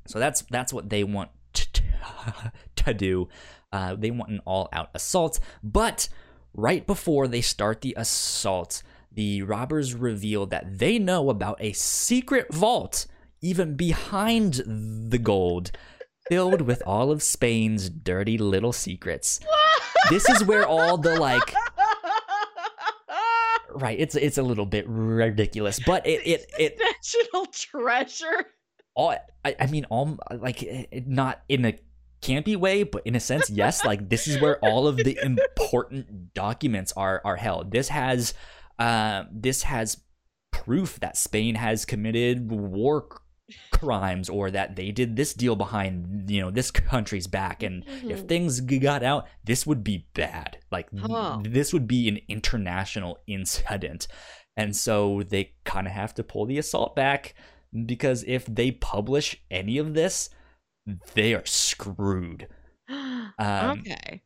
[0.07, 1.83] So that's that's what they want to,
[2.85, 3.29] to do.
[3.73, 6.09] Uh, they want an all-out assault, but
[6.53, 8.83] right before they start the assault,
[9.15, 13.07] the robbers reveal that they know about a secret vault
[13.41, 14.63] even behind
[15.11, 15.71] the gold,
[16.29, 19.41] filled with all of Spain's dirty little secrets.
[20.09, 21.55] This is where all the like
[23.75, 28.47] right, it's it's a little bit ridiculous, but it it it national treasure.
[28.95, 29.15] all
[29.45, 31.79] I, I mean all like it, not in a
[32.23, 36.33] campy way but in a sense yes like this is where all of the important
[36.33, 38.33] documents are are held this has
[38.79, 40.03] uh this has
[40.53, 43.09] proof that spain has committed war
[43.71, 47.63] crimes or that they did this deal behind you know this country's back.
[47.63, 48.29] And if Mhm.
[48.29, 50.59] things got out this would be bad.
[50.73, 54.09] Like th- this would be an international incident.
[54.57, 57.35] And so they kind of have to pull the assault back
[57.85, 60.31] because if they publish any of this
[61.15, 62.49] they are screwed.
[63.39, 64.23] Um, okay.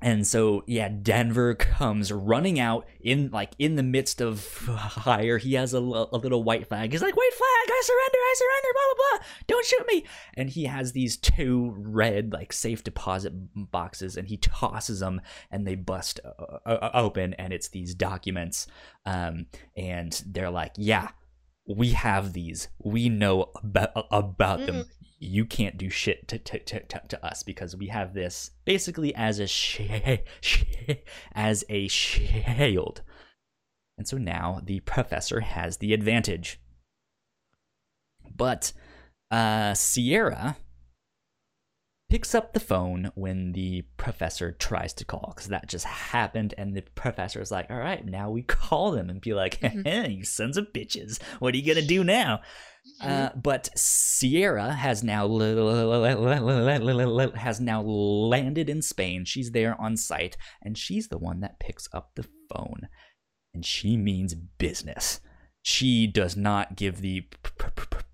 [0.00, 5.38] And so yeah denver comes running out in like in the midst of fire.
[5.38, 6.92] He has a, a little white flag.
[6.92, 7.68] He's like white flag!
[7.68, 8.18] I surrender!
[8.18, 8.68] I surrender!
[8.72, 9.26] Blah blah blah!
[9.46, 10.04] Don't shoot me!
[10.34, 15.20] And he has these two red like safe deposit boxes and he tosses them
[15.50, 18.66] and they bust uh, uh, open and it's these documents.
[19.06, 19.46] Um
[19.76, 21.10] and they're like yeah
[21.66, 22.68] we have these.
[22.82, 24.86] We know about, about them
[25.22, 29.38] you can't do shit to, to, to, to, us because we have this basically as
[29.38, 29.82] a sh-
[30.40, 30.64] sh-
[31.34, 33.02] as a shield.
[33.98, 36.58] And so now the professor has the advantage.
[38.34, 38.72] But
[39.30, 40.56] uh, Sierra
[42.08, 46.74] picks up the phone when the professor tries to call because that just happened and
[46.74, 49.86] the professor is like all right now we call them and be like Mhm.
[49.86, 52.40] hey, you sons of bitches what are you gonna do now
[53.00, 55.26] uh, but Sierra has now
[57.34, 59.24] has now landed in Spain.
[59.24, 62.88] She's there on site, and she's the one that picks up the phone,
[63.54, 65.20] and she means business.
[65.62, 67.24] She does not give the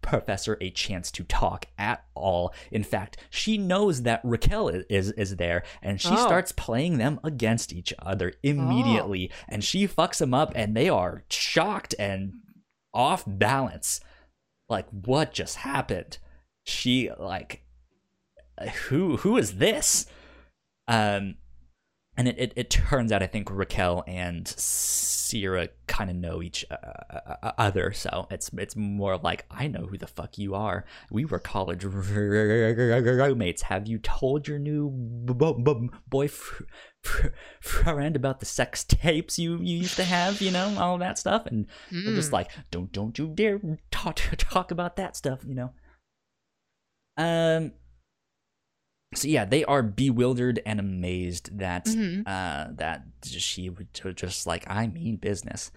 [0.02, 2.52] professor a chance to talk at all.
[2.70, 6.26] In fact, she knows that Raquel i- is is there, and she Oh.
[6.26, 9.30] starts playing them against each other immediately.
[9.48, 12.34] And she fucks them up, and they are shocked and
[12.94, 14.00] off balance
[14.68, 16.18] like what just happened?
[16.64, 17.62] She like
[18.88, 20.06] who who is this?
[20.88, 21.36] Um
[22.16, 24.48] and it, it, it turns out i think raquel and
[25.26, 29.86] sierra kind of know each uh, uh, other so it's it's more like i know
[29.86, 34.88] who the fuck you are we were college roommates have you told your new
[36.08, 41.46] boyfriend about the sex tapes you, you used to have you know all that stuff
[41.46, 42.32] and they're just Mm.
[42.32, 45.72] like, don't don't you dare talk talk about that stuff, you know.
[47.16, 47.72] Um.
[49.16, 52.22] So yeah, they are bewildered and amazed that Mhm.
[52.26, 55.70] uh that she would just like I mean business.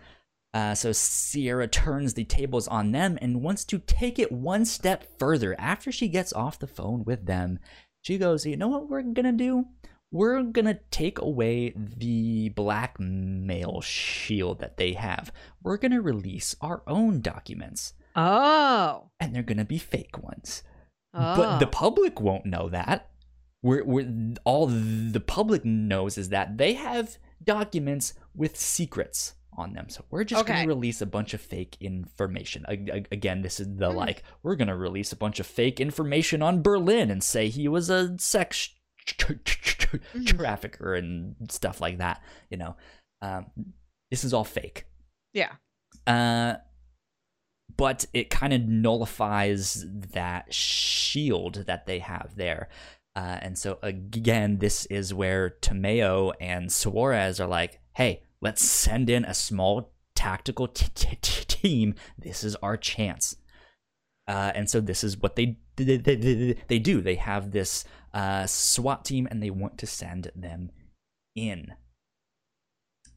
[0.52, 5.04] Uh, so Sierra turns the tables on them and wants to take it one step
[5.20, 5.56] further.
[5.60, 7.60] After she gets off the phone with them,
[8.02, 9.68] she goes, "You know what we're gonna do?
[10.12, 15.32] We're gonna take away the blackmail shield that they have.
[15.62, 19.12] We're gonna release our own documents, Oh.
[19.20, 20.64] and they're gonna be fake ones.
[21.14, 21.36] oh.
[21.38, 23.10] But the public won't know that.
[23.62, 29.90] We're, we're all the public knows is that they have documents with secrets on them.
[29.90, 30.54] So we're just Okay.
[30.54, 32.64] gonna release a bunch of fake information.
[32.68, 33.98] Again, this is the Hmm.
[33.98, 37.90] like we're gonna release a bunch of fake information on Berlin and say he was
[37.90, 38.70] a sex
[39.06, 40.38] tra- tra- Mhm.
[40.38, 42.22] trafficker and stuff like that.
[42.50, 42.78] You know,
[43.22, 43.48] um,
[44.12, 44.86] this is all fake.
[45.34, 45.56] Yeah.
[46.08, 46.56] Uh,
[47.76, 52.70] but it kind of nullifies that shield that they have there.
[53.20, 59.10] Uh, and so again, this is where Tamayo and Suarez are like, "Hey, let's send
[59.10, 61.96] in a small tactical t- t- t- team.
[62.18, 63.36] This is our chance."
[64.26, 67.02] Uh, and so this is what they they, they, they do.
[67.02, 67.84] They have this
[68.14, 70.72] uh, SWAT team, and they want to send them
[71.36, 71.74] in.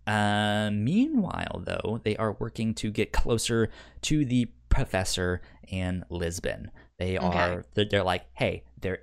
[0.05, 3.71] Uh, meanwhile, though, they are working to get closer
[4.01, 6.73] to the professor in Lisbon.
[6.99, 7.39] They Okay.
[7.39, 9.03] are they're, they're like, hey, they're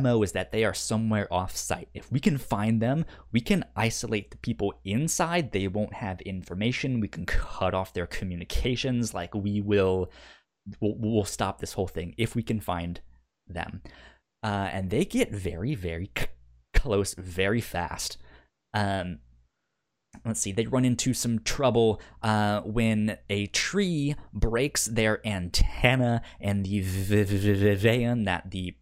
[0.00, 1.88] MO is that they are somewhere off site.
[1.94, 5.52] If we can find them, we can isolate the people inside.
[5.52, 7.00] They won't have information.
[7.00, 9.14] We can cut off their communications.
[9.14, 10.10] Like we will,
[10.80, 13.00] we'll, we'll stop this whole thing if we can find
[13.46, 13.82] them.
[14.42, 16.26] Uh, and they get very, very c-
[16.74, 18.18] close very fast.
[18.74, 19.20] Um,
[20.24, 26.64] let's see, they run into some trouble uh, when a tree breaks their antenna, and
[26.66, 28.74] the van that the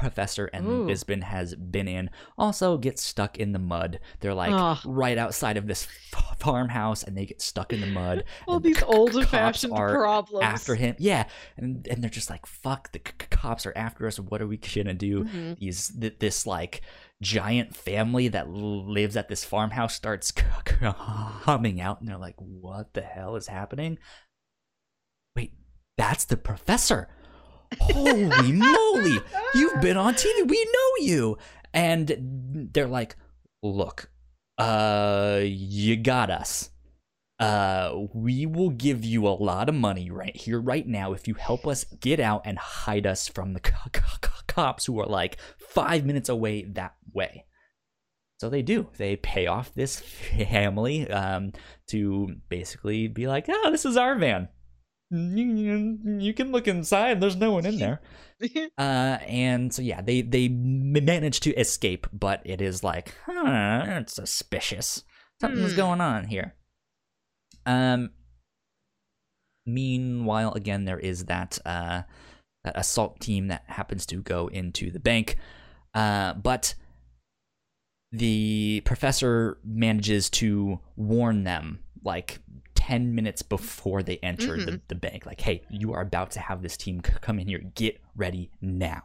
[0.00, 0.84] professor and Ooh.
[0.86, 4.00] Lisbon has been in also get stuck in the mud.
[4.20, 8.24] They're like right outside of this f- farmhouse, and they get stuck in the mud.
[8.48, 10.42] All the these c- old-fashioned cops are problems.
[10.44, 10.96] after him.
[10.98, 14.18] Yeah, and and they're just like, "Fuck, the c- cops are after us.
[14.18, 15.58] What are we gonna do?" Mhm.
[15.58, 16.80] These th- this like
[17.22, 22.36] giant family that lives at this farmhouse starts c- c- humming out, and they're like,
[22.38, 23.98] "What the hell is happening?"
[25.36, 25.52] Wait,
[25.96, 27.08] that's the professor.
[27.78, 29.18] Holy moly!
[29.54, 30.48] You've been on TV.
[30.48, 31.38] We know you.
[31.72, 33.16] And they're like,
[33.62, 34.10] "Look,
[34.58, 36.70] uh, you got us."
[37.40, 41.32] uh we will give you a lot of money right here right now if you
[41.32, 45.06] help us get out and hide us from the co- co- co- cops who are
[45.06, 47.46] like five minutes away that way
[48.38, 51.50] so they do they pay off this family um
[51.86, 54.46] to basically be like oh this is our van
[55.10, 57.20] you, you can look inside.
[57.20, 58.00] There's no one in there.
[58.78, 64.14] Uh and so yeah they they manage to escape but it is like huh it's
[64.14, 65.04] suspicious.
[65.42, 65.76] Something's Hmm.
[65.76, 66.54] going on here.
[67.66, 68.10] Um
[69.66, 72.02] meanwhile again there is that uh
[72.64, 75.36] that assault team that happens to go into the bank.
[75.92, 76.74] Uh but
[78.12, 82.40] the professor manages to warn them like
[82.90, 86.60] 10 minutes before they enter the, the bank like hey you are about to have
[86.62, 89.02] this team c- come in here get ready now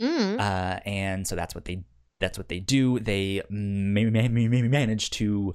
[0.00, 0.38] Mm.
[0.38, 1.84] uh, and so that's what they
[2.20, 2.98] that's what they do.
[2.98, 5.54] They ma- ma- ma- ma- manage to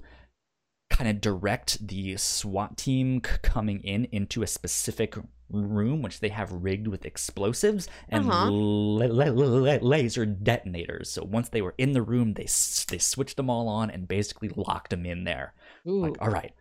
[0.91, 5.15] kind of direct the SWAT team c- coming in into a specific
[5.49, 8.49] room, which they have rigged with explosives and Uh-huh.
[8.51, 11.09] la- la- la- laser detonators.
[11.11, 14.07] So once they were in the room, they s- they switched them all on and
[14.07, 15.53] basically locked them in there.
[15.87, 16.01] Ooh.
[16.01, 16.53] Like, all right,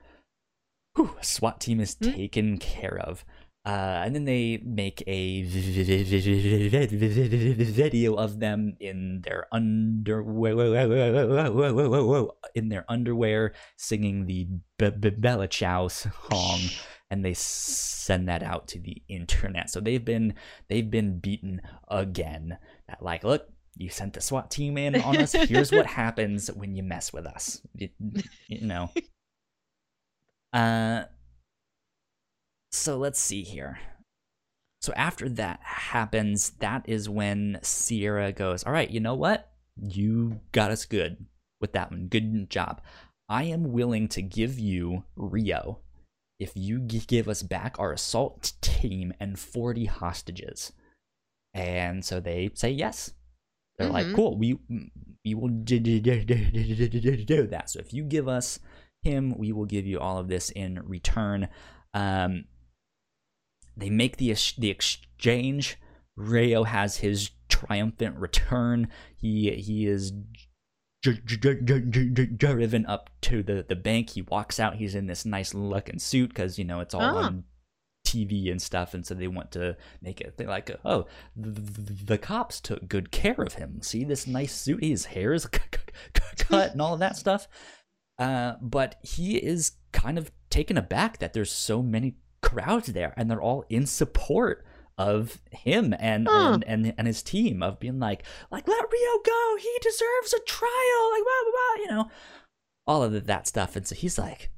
[1.01, 2.11] Whew, SWAT team is Hmm.
[2.11, 3.25] taken care of.
[3.65, 5.43] Uh, and then they make a
[7.65, 10.93] video of them in their underwear,
[12.55, 14.49] in their underwear, singing the
[14.79, 16.61] Bella Ciao song,
[17.11, 19.69] and they send that out to the internet.
[19.71, 20.35] So they've been
[20.69, 22.59] they've been beaten again.
[22.89, 23.47] That like, look,
[23.77, 25.33] you sent the SWAT team in on us.
[25.33, 27.61] Here's what happens when you mess with us.
[27.75, 27.91] You,
[28.49, 28.91] you know.
[30.53, 31.05] Uh.
[32.73, 33.79] So let's see here.
[34.81, 39.51] So after that happens, that is when Sierra goes, All right, you know what?
[39.77, 41.27] You got us good
[41.61, 42.07] with that one.
[42.09, 42.81] Good job.
[43.29, 45.81] I am willing to give you Rio
[46.39, 50.73] if you give us back our assault team and 40 hostages.
[51.53, 53.13] And so they say yes.
[53.77, 54.15] They're like, Mhm.
[54.15, 54.59] cool, we
[55.25, 57.63] we will do that.
[57.67, 58.59] So if you give us
[59.03, 61.49] him, we will give you all of this in return.
[61.95, 62.45] Um,
[63.77, 65.79] they make the the exchange.
[66.17, 68.89] Rio has his triumphant return.
[69.17, 70.13] He he is
[71.03, 74.11] dr- dr- dr- dr- dr- driven up to the the bank.
[74.11, 74.77] He walks out.
[74.77, 77.25] He's in this nice looking suit because you know it's all Ah.
[77.27, 77.45] on
[78.07, 80.37] TV and stuff, and so they want to make it.
[80.37, 81.07] They're like, oh,
[81.37, 81.51] the,
[82.05, 83.81] the cops took good care of him.
[83.83, 84.83] See this nice suit.
[84.83, 85.47] His hair is
[86.37, 87.47] cut and all of that stuff.
[88.21, 93.29] Uh, but he is kind of taken aback that there's so many crowds there, and
[93.31, 94.65] they're all in support
[94.99, 96.53] of him and, Huh.
[96.53, 99.57] and and and his team of being like, like let Rio go.
[99.59, 101.11] He deserves a trial.
[101.13, 101.83] Like blah blah blah.
[101.85, 102.11] You know,
[102.87, 103.75] all of that stuff.
[103.77, 104.51] And so he's like,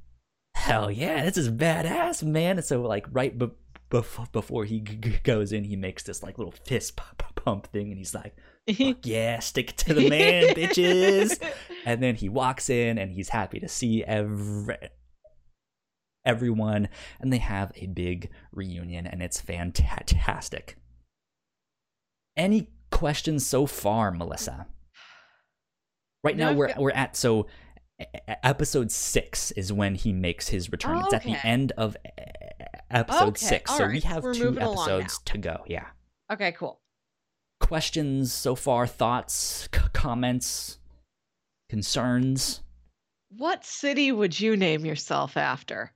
[0.56, 2.56] hell yeah, this is badass, man.
[2.58, 3.50] And so like right be-
[3.90, 6.96] before before he g- goes in, he makes this like little fist
[7.36, 8.34] pump thing, and he's like,
[9.02, 11.42] yeah, stick to the man, bitches.
[11.84, 14.76] And then he walks in and he's happy to see every
[16.24, 16.88] everyone
[17.20, 20.76] and they have a big reunion and it's fantastic.
[22.36, 24.68] Any questions so far, Melissa?
[26.22, 27.48] Right now we're we're at so
[28.44, 30.98] episode 6 is when he makes his return.
[30.98, 31.96] Oh, it's at the end of
[32.90, 33.76] episode Okay, 6.
[33.76, 34.96] So we have we're two moving along now.
[34.98, 35.64] episodes to go.
[35.66, 35.86] Yeah.
[36.32, 36.80] okay, cool.
[37.72, 40.76] Questions so far, thoughts, c- comments,
[41.70, 42.60] concerns?
[43.30, 45.94] What city would you name yourself after?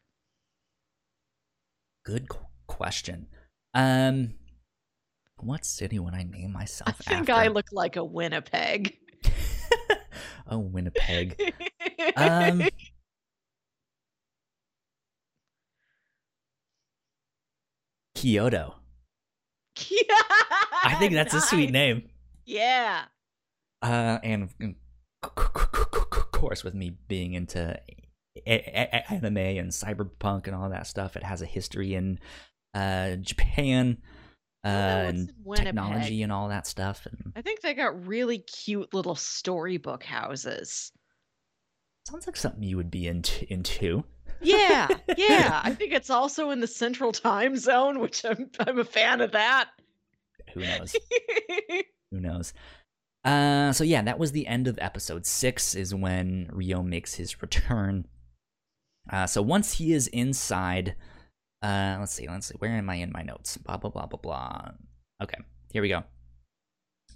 [2.07, 3.27] Good qu- question.
[3.75, 4.37] Um,
[5.41, 7.43] What city would I name myself I think after?
[7.43, 8.97] I look like a Winnipeg.
[10.51, 11.53] oh, Winnipeg.
[12.17, 12.63] Um,
[18.15, 18.77] Kyoto.
[20.85, 22.09] I think that's a sweet name.
[22.45, 23.05] Yeah.
[23.83, 24.51] Uh, and
[25.23, 27.79] of course, with me being into
[28.47, 32.19] anime and cyberpunk and all that stuff, it has a history in
[32.75, 33.99] uh, Japan
[34.67, 37.07] uh, I don't know what's and technology and all that stuff.
[37.07, 40.91] And I think they got really cute little storybook houses.
[42.09, 43.51] sounds like something you would be into.
[43.53, 44.05] into.
[44.41, 45.61] Yeah, yeah.
[45.63, 49.33] I think it's also in the central time zone, which I'm I'm a fan of
[49.33, 49.71] that.
[50.55, 50.97] Who knows?
[52.11, 52.53] Who knows?
[53.25, 55.75] Uh, so yeah, that was the end of episode six.
[55.75, 58.07] Is when Rio makes his return.
[59.11, 60.97] Uh, so once he is inside,
[61.63, 63.57] uh, let's see, let's see, where am I in my notes?
[63.57, 64.71] Blah blah blah blah blah.
[65.23, 65.39] Okay,
[65.73, 66.05] here we go.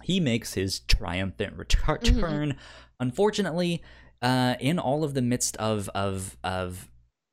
[0.03, 2.57] He makes his triumphant retur- return.
[2.99, 3.81] Unfortunately,
[4.21, 6.90] uh, in all of the midst of of of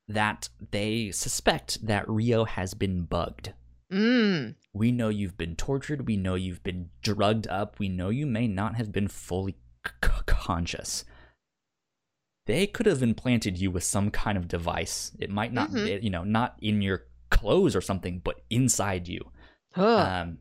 [0.09, 3.53] that, they suspect that Rio has been bugged.
[3.91, 4.55] mm.
[4.73, 6.05] We know you've been tortured.
[6.07, 7.79] We know you've been drugged up.
[7.79, 9.53] We know you may not have been fully
[9.85, 11.05] c- c- conscious.
[12.45, 15.11] They could have implanted you with some kind of device.
[15.19, 15.87] It might not, Mhm.
[15.87, 19.31] it- you know, not in your clothes or something, but inside you.
[19.75, 20.39] Um,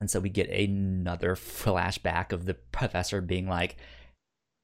[0.00, 3.76] and so we get another flashback of the professor being like,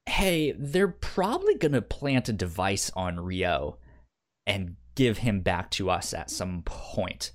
[0.07, 3.77] "Hey, they're probably gonna plant a device on Rio
[4.49, 7.31] and give him back to us at some point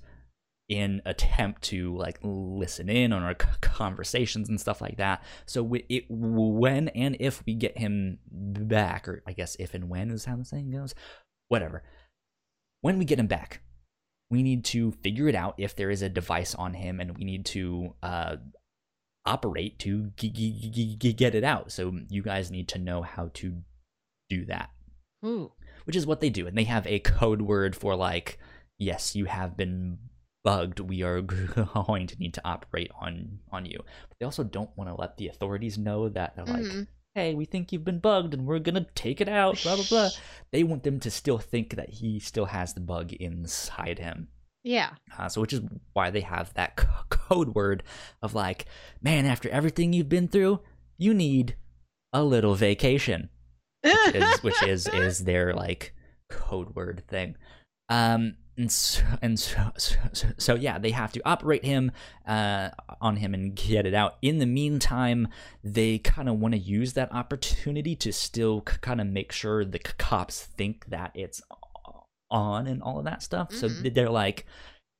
[0.67, 5.23] in attempt to like listen in on our conversations and stuff like that.
[5.45, 10.11] So it, when and if we get him back, or I guess if and when
[10.11, 10.93] is how the saying goes,
[11.47, 11.83] whatever.
[12.81, 13.61] When we get him back,
[14.29, 17.23] we need to figure it out if there is a device on him, and we
[17.23, 18.35] need to uh,
[19.25, 21.71] operate to get it out.
[21.71, 23.61] So you guys need to know how to
[24.29, 24.69] do that
[25.25, 25.51] Ooh.
[25.85, 28.37] Which is what they do and they have a code word for like
[28.77, 29.97] yes you have been
[30.43, 30.79] bugged.
[30.79, 31.21] We are
[31.85, 33.79] going to need to operate on on you.
[34.09, 36.87] But they also don't want to let the authorities know that they're like Mhm.
[37.15, 40.09] hey we think you've been bugged and we're gonna take it out blah blah blah.
[40.51, 44.27] They want them to still think that he still has the bug inside him.
[44.63, 44.91] Yeah.
[45.17, 45.61] uh, so which is
[45.93, 47.83] why they have that c- code word
[48.21, 48.65] of like
[49.01, 50.59] man after everything you've been through
[50.97, 51.55] you need
[52.13, 53.29] a little vacation
[53.85, 55.93] which is which is is their like
[56.29, 57.35] code word thing.
[57.89, 61.91] Um, and so, and so, so, so, so yeah, they have to operate him
[62.25, 62.69] uh,
[63.01, 64.15] on him and get it out.
[64.21, 65.27] In the meantime,
[65.63, 69.65] they kind of want to use that opportunity to still c- kind of make sure
[69.65, 71.41] the c- cops think that it's
[72.31, 73.53] on and all of that stuff.
[73.53, 73.93] So Mhm.
[73.93, 74.45] they're like,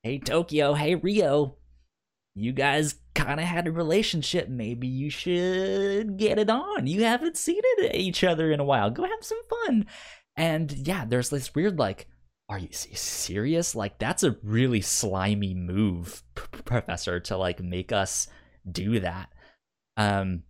[0.04, 1.56] "Hey Tokyo, hey Rio,
[2.36, 4.50] you guys kind of had a relationship.
[4.50, 6.86] Maybe you should get it on.
[6.86, 8.90] You haven't seen it each other in a while.
[8.90, 9.86] Go have some fun."
[10.36, 12.08] And yeah, there's this weird like,
[12.50, 13.74] "Are you serious?
[13.74, 18.28] Like that's a really slimy move, Professor, to like make us
[18.70, 19.30] do that."
[19.98, 20.44] Um,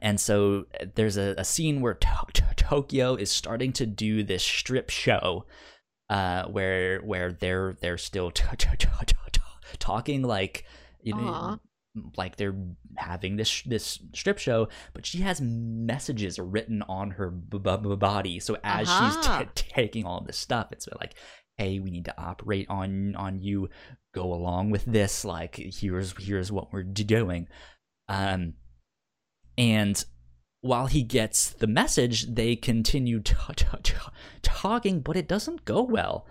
[0.00, 4.22] and so uh, there's a, a scene where to- to- Tokyo is starting to do
[4.24, 5.44] this strip show,
[6.10, 8.44] uh, where where they're they're still t-
[9.78, 10.64] talking like
[11.02, 11.22] you know,
[12.16, 12.56] like they're
[12.96, 18.40] having this this strip show, but she has messages written on her b- b- body.
[18.40, 21.14] So as she's t- taking all this stuff, it's like,
[21.58, 23.68] hey, we need to operate on on you.
[24.14, 25.24] Go along with this.
[25.24, 27.48] Like here's here's what we're d- doing.
[28.08, 28.54] Um,
[29.58, 30.02] and
[30.62, 33.94] while he gets the message, they continue t- t- t-
[34.42, 36.26] talking, but it doesn't go well.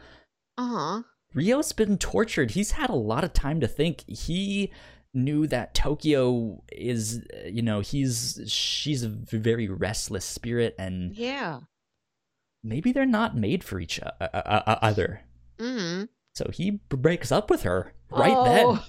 [0.57, 1.01] Uh-huh.
[1.33, 2.51] Rio's been tortured.
[2.51, 4.03] He's had a lot of time to think.
[4.07, 4.71] He
[5.13, 11.61] knew that Tokyo is, uh, you know, he's she's a very restless spirit, and Yeah.
[12.63, 14.27] maybe they're not made for each o- o-
[14.81, 15.21] other.
[15.57, 16.05] Mm-hmm.
[16.35, 18.43] So he breaks up with her right oh.
[18.45, 18.79] then,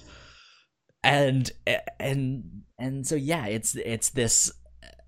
[1.03, 1.51] and
[1.99, 4.51] and and so yeah, it's it's this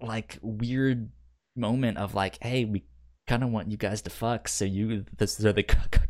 [0.02, 1.10] like weird
[1.56, 2.84] moment of like, hey, we
[3.28, 6.00] kind of want you guys to fuck, so you this so the c- c- c-
[6.00, 6.05] c- c-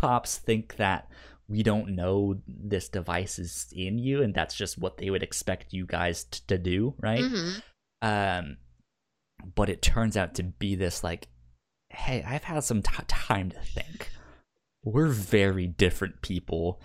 [0.00, 1.08] cops think that
[1.48, 5.72] we don't know this device is in you, and that's just what they would expect
[5.72, 7.20] you guys t- to do, right?
[7.22, 7.58] Mm-hmm.
[8.06, 8.56] Um,
[9.54, 11.28] but it turns out to be this like,
[11.90, 14.10] hey, I've had some t- time to think.
[14.84, 16.80] We're very different people.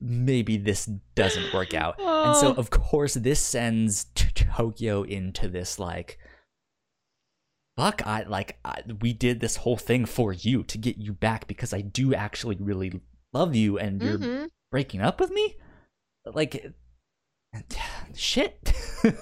[0.00, 1.94] Maybe this doesn't work out.
[2.00, 2.54] And so, Oh.
[2.58, 6.18] of course, this sends T- Tokyo into this like,
[7.76, 11.46] fuck, I like I, we did this whole thing for you to get you back
[11.46, 13.00] because I do actually really
[13.32, 14.44] love you, and you're Mm-hmm.
[14.70, 15.56] breaking up with me.
[16.26, 16.64] like
[18.14, 18.72] shit.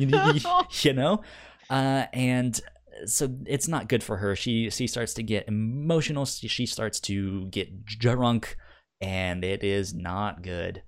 [0.00, 0.40] You, you,
[0.82, 1.22] you know?
[1.70, 2.60] Uh and
[3.06, 4.34] so it's not good for her.
[4.34, 6.24] She she starts to get emotional.
[6.26, 8.56] She starts to get drunk
[9.00, 10.82] and it is not good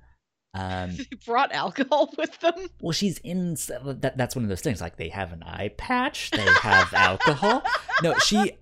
[0.54, 2.54] um They brought alcohol with them.
[2.80, 6.30] well she's in that, that's one of those things like they have an eye patch
[6.32, 7.62] they have alcohol
[8.02, 8.52] no she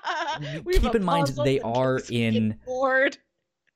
[0.64, 3.18] We keep in mind they are in board.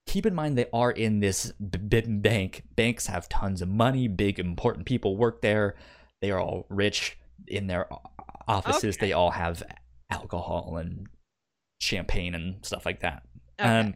[0.06, 2.62] keep in mind they are in this b- b- bank.
[2.76, 4.06] Banks have tons of money.
[4.08, 5.74] Big important people work there.
[6.20, 7.88] They are all rich in their
[8.48, 8.96] offices.
[8.96, 9.06] Okay.
[9.08, 9.62] They all have
[10.10, 11.06] alcohol and
[11.80, 13.22] champagne and stuff like that.
[13.60, 13.68] Okay.
[13.80, 13.94] Um.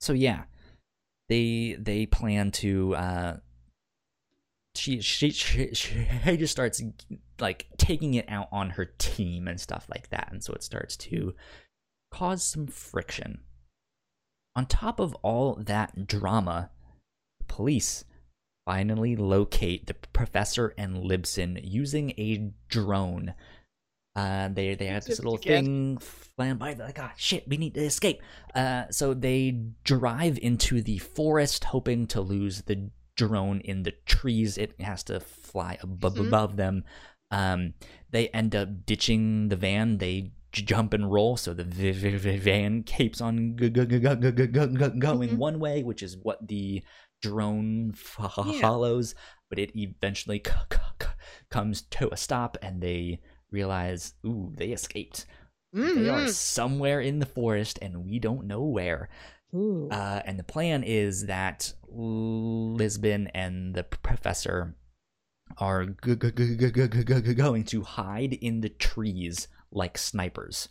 [0.00, 0.42] So yeah,
[1.30, 2.94] they they plan to.
[2.96, 3.36] Uh,
[4.74, 6.82] she, she she she just starts
[7.38, 10.96] like taking it out on her team and stuff like that, and so it starts
[10.96, 11.34] to
[12.12, 13.40] cause some friction.
[14.56, 16.70] On top of all that drama,
[17.38, 18.04] the police
[18.66, 23.34] finally locate the professor and Lisbon using a drone
[24.16, 26.74] and they they have this little thing flying by.
[26.74, 28.20] They're like, ah, shit, we need to escape.
[28.54, 34.58] Uh, so they drive into the forest, hoping to lose the drone in the trees.
[34.58, 36.26] It has to fly above mm-hmm.
[36.26, 36.84] above them.
[37.30, 37.74] Um,
[38.10, 39.98] they end up ditching the van.
[39.98, 43.98] They jump and roll, so the v- v- v- van keeps on g- g- g-
[44.00, 45.36] going mm-hmm.
[45.36, 46.82] one way, which is what the
[47.22, 49.14] drone follows.
[49.48, 50.42] But it eventually
[51.50, 53.20] comes to a stop, and they
[53.50, 55.26] realize, ooh, they escaped.
[55.72, 56.28] They are Mhm.
[56.30, 59.08] somewhere in the forest, and we don't know where.
[59.52, 64.76] Uh, and the plan is that Lisbon and the professor
[65.58, 70.68] are g- g- g- going to hide in the trees like snipers,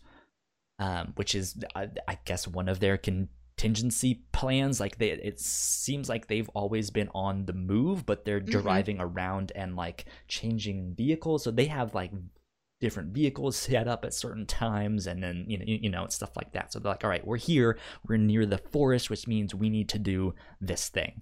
[0.79, 4.79] um, which is, I, I guess, one of their contingency plans.
[4.79, 8.51] Like they, it seems like they've always been on the move, but they're Mhm.
[8.51, 11.43] driving around and like changing vehicles.
[11.43, 12.11] So they have like
[12.81, 16.53] different vehicles set up at certain times and then you know you know stuff like
[16.53, 16.71] that.
[16.71, 17.77] So they're like all right we're here.
[18.07, 21.21] We're near the forest which means we need to do this thing.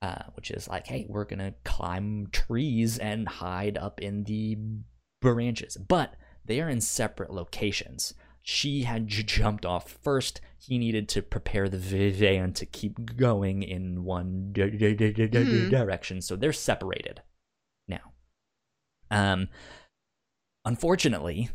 [0.00, 4.56] Uh, which is like hey we're gonna climb trees and hide up in the
[5.20, 5.76] branches.
[5.76, 6.14] But
[6.44, 8.14] they are in separate locations.
[8.42, 10.40] She had j- jumped off first.
[10.58, 15.70] He needed to prepare the van to keep going in one di- di- di- Mhm.
[15.70, 16.22] direction.
[16.22, 17.20] So they're separated
[17.86, 18.12] now.
[19.10, 19.48] Um
[20.64, 21.50] unfortunately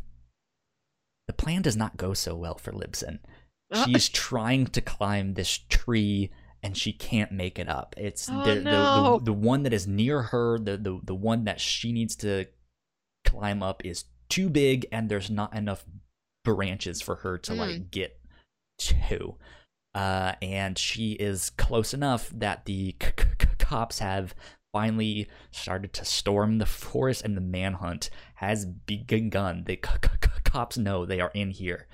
[1.26, 3.18] the plan does not go so well for lisbon
[3.72, 6.30] Uh, she's trying to climb this tree
[6.62, 7.94] and she can't make it up.
[7.98, 8.70] It's Oh, the, no.
[8.70, 12.16] the, the the one that is near her, the, the the one that she needs
[12.16, 12.46] to
[13.26, 15.84] climb up is too big and there's not enough
[16.44, 17.56] branches for her to Mm.
[17.58, 18.18] like get
[18.78, 19.36] to.
[19.94, 24.34] Uh, and she is close enough that the c- c- cops have
[24.74, 29.62] finally started to storm the forest and the manhunt has begun.
[29.64, 31.86] The c- c- cops know they are in here.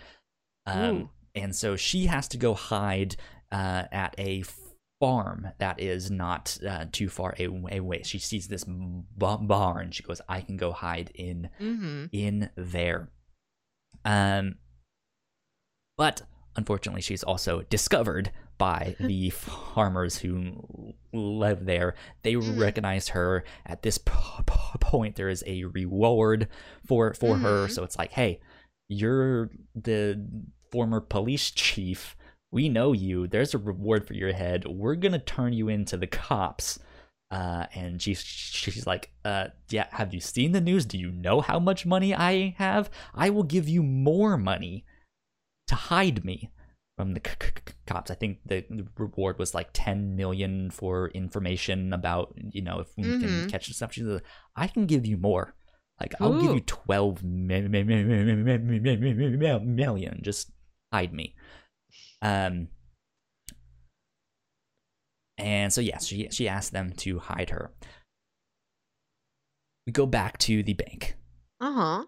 [0.67, 3.17] Um, and so she has to go hide
[3.53, 4.43] uh, at a
[4.99, 8.03] farm that is not uh, too far away.
[8.03, 9.91] She sees this b- barn.
[9.93, 12.09] She goes, "I can go hide in Mhm.
[12.13, 13.11] in there."
[14.05, 14.57] Um,
[15.97, 16.23] but
[16.57, 18.31] unfortunately, she's also discovered
[18.61, 21.95] by the farmers who live there.
[22.23, 22.61] They Mhm.
[22.61, 23.43] recognize her.
[23.67, 24.13] At this p-
[24.47, 26.47] p- point, there is a reward
[26.87, 27.67] for for her.
[27.67, 27.71] Mhm.
[27.73, 28.41] So it's like, hey,
[28.89, 30.25] you're the
[30.71, 32.17] former police chief.
[32.53, 33.27] We know you.
[33.27, 34.67] There's a reward for your head.
[34.67, 36.79] We're gonna turn you into the cops.
[37.31, 39.87] Uh, and she's she's like, uh, yeah.
[39.93, 40.85] Have you seen the news?
[40.85, 42.91] Do you know how much money I have?
[43.15, 44.85] I will give you more money
[45.69, 46.51] to hide me
[47.01, 48.11] from the c- c- cops.
[48.11, 52.89] I think the, the reward was like ten million for information about you know if
[52.99, 53.21] we mm-hmm.
[53.23, 53.95] can catch stuff.
[53.95, 54.21] She says,
[54.55, 55.55] "I can give you more.
[55.99, 56.43] Like I'll Ooh.
[56.43, 57.23] give you twelve
[59.65, 60.21] million.
[60.23, 60.53] Just
[60.93, 61.35] hide me."
[62.21, 62.69] Um.
[65.39, 67.73] And so yes, she she asked them to hide her.
[69.87, 71.17] We go back to the bank.
[71.63, 72.05] Uh huh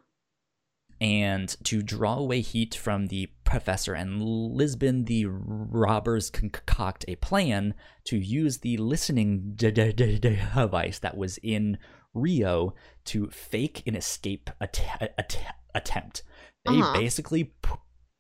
[1.02, 7.74] and to draw away heat from the professor and Lisbon, the robbers concoct a plan
[8.04, 11.76] to use the listening device that was in
[12.14, 12.74] Rio
[13.06, 16.22] to fake an escape att- att- attempt.
[16.64, 16.92] They Uh-huh.
[16.94, 17.70] basically p-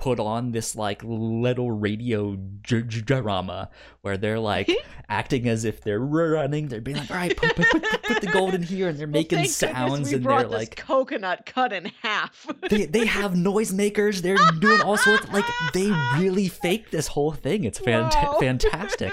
[0.02, 3.70] put on this like little radio j- j- drama
[4.00, 4.68] where they're like
[5.08, 6.66] acting as if they're running.
[6.66, 9.06] They're being like, "All right, put, put, put, put the gold in here," and they're
[9.06, 12.46] Well, making sounds, and they're like, coconut cut in half.
[12.68, 14.22] they they have noisemakers.
[14.22, 15.28] They're doing all sorts.
[15.28, 17.62] Like they really fake this whole thing.
[17.64, 18.36] It's fant- Wow.
[18.40, 19.12] fantastic.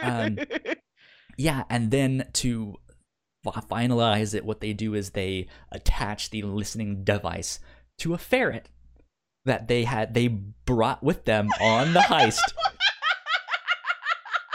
[0.00, 0.38] Um,
[1.36, 2.76] Yeah, and then to
[3.44, 7.60] finalize it, what they do is they attach the listening device
[7.98, 8.68] to a ferret
[9.44, 12.38] that they had they brought with them on the heist.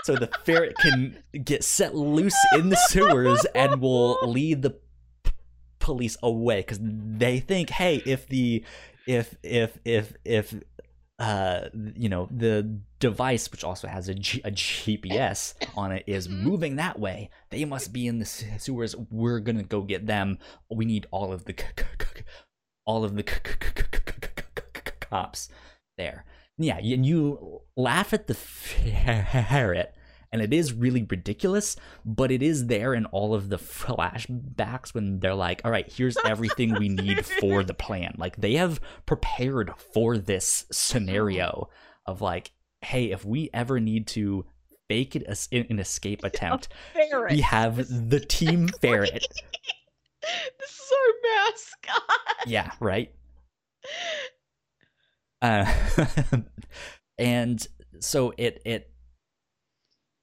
[0.03, 4.71] so the ferret can get set loose in the sewers and will lead the
[5.23, 5.31] p-
[5.79, 8.63] police away because they think, hey, if the
[9.07, 10.55] if if if if
[11.19, 16.29] uh you know the device which also has a, G- a gps on it is
[16.29, 18.95] moving that way they must be in the sewers.
[19.11, 20.39] We're gonna go get them.
[20.69, 22.23] We need all of the c- c- c-
[22.85, 23.23] all of the
[25.09, 25.49] cops
[25.97, 26.25] there.
[26.57, 29.95] Yeah and you laugh at the ferret
[30.31, 31.75] and it is really ridiculous
[32.05, 36.17] but it is there in all of the flashbacks when they're like all right here's
[36.25, 38.13] everything we need for the plan.
[38.17, 41.69] Like they have prepared for this scenario
[42.05, 44.45] of like hey if we ever need to
[44.89, 46.67] fake it as an escape attempt
[47.29, 49.25] we have the team ferret.
[50.59, 51.13] This is our
[51.45, 52.47] mascot.
[52.47, 53.13] yeah right
[55.41, 55.71] uh,
[57.17, 57.67] and
[57.99, 58.91] so it it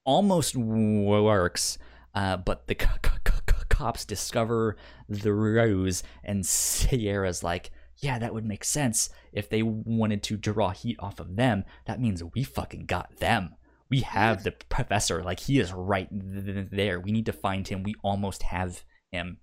[0.05, 1.78] almost works
[2.14, 4.76] uh, but the c- c- c- cops discover
[5.09, 9.10] the rose, and sierra's like yeah that would make sense.
[9.32, 13.55] If they wanted to draw heat off of them that means we fucking got them.
[13.88, 15.22] We have the professor.
[15.22, 16.98] Like he is right th- there.
[16.98, 17.82] We need to find him.
[17.82, 18.82] We almost have
[19.12, 19.38] him.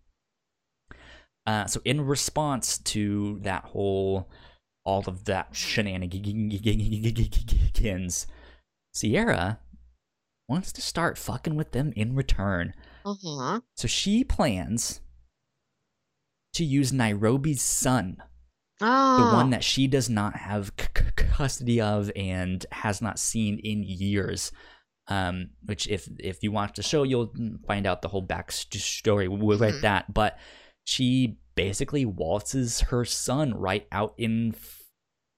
[1.45, 4.30] Uh, so in response to that whole
[4.86, 6.28] all of that shenanigans
[8.94, 9.60] sierra
[10.50, 12.74] wants to start fucking with them in return
[13.06, 13.62] Uh-huh.
[13.76, 15.02] so she plans
[16.54, 18.18] to use nairobi's son
[18.82, 19.18] Oh.
[19.30, 23.60] the one that she does not have c- c- custody of and has not seen
[23.60, 24.52] in years.
[25.08, 27.32] Um, which if if you watch the show, you'll
[27.68, 29.82] find out the whole backstory with Mhm.
[29.82, 30.14] that.
[30.14, 30.38] But
[30.86, 34.56] she basically waltzes her son right out in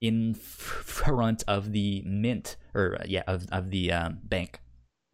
[0.02, 4.60] in front of the mint or uh, yeah of of the um, bank,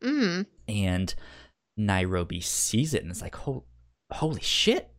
[0.04, 0.46] Mm.
[0.68, 1.14] and
[1.78, 3.62] Nairobi sees it and is like, "Holy,
[4.12, 4.90] holy shit!"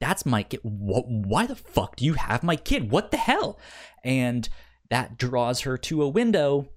[0.00, 0.60] that's my kid.
[0.62, 2.90] Wh- why the fuck do you have my kid?
[2.90, 3.58] What the hell?
[4.02, 4.48] And
[4.88, 6.68] that draws her to a window.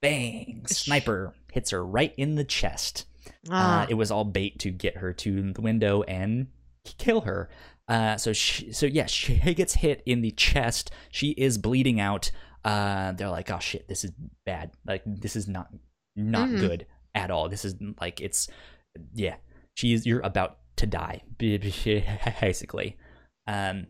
[0.00, 0.64] Bang!
[0.66, 3.04] Sniper hits her right in the chest.
[3.50, 3.82] Ah.
[3.82, 6.48] Uh, it was all bait to get her to the window and
[6.98, 7.48] kill her.
[7.88, 10.90] Uh, so she, so yeah, she gets hit in the chest.
[11.10, 12.30] She is bleeding out.
[12.64, 14.12] Uh, they're like, oh shit, this is
[14.44, 14.72] bad.
[14.86, 15.68] Like this is not
[16.16, 16.60] not Mhm.
[16.60, 17.48] good at all.
[17.48, 18.48] This is like it's
[19.14, 19.36] yeah.
[19.74, 22.96] She's you're about to die basically.
[23.46, 23.86] Um,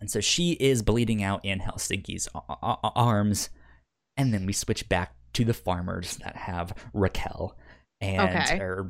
[0.00, 2.28] and so she is bleeding out in Helsinki's
[2.60, 3.48] arms,
[4.16, 7.56] and then we switch back to the farmers that have Raquel
[8.00, 8.58] and Okay.
[8.58, 8.88] or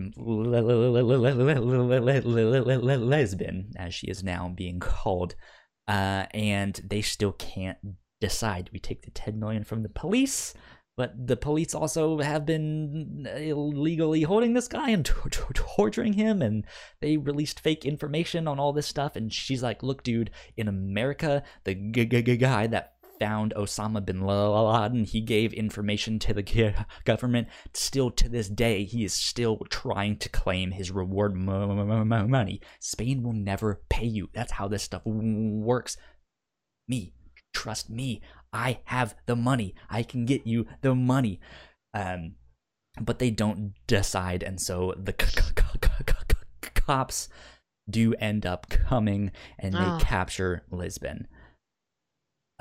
[2.99, 5.35] Lisbon as she is now being called
[5.89, 7.79] uh, and they still can't
[8.21, 10.55] decide do we take the 10 million from the police
[10.97, 16.41] but the police also have been illegally holding this guy and tor- tor- torturing him
[16.41, 16.65] and
[17.01, 21.43] they released fake information on all this stuff and she's like look dude in america
[21.65, 25.05] the g- g- guy that found osama bin laden.
[25.05, 26.75] He gave information to the
[27.05, 27.49] government.
[27.73, 32.27] Still to this day he is still trying to claim his reward mo- mo- mo-
[32.29, 32.61] money.
[32.81, 34.31] Spain will never pay you.
[34.35, 35.97] That's how this stuff w- works.
[36.89, 37.15] Me.
[37.53, 38.21] Trust me.
[38.53, 39.75] I have the money.
[39.89, 41.41] I can get you the money.
[41.93, 42.35] Um
[43.01, 45.13] but they don't decide and so the
[46.75, 47.29] cops
[47.91, 49.99] do end up coming and they Ah.
[50.01, 51.27] capture lisbon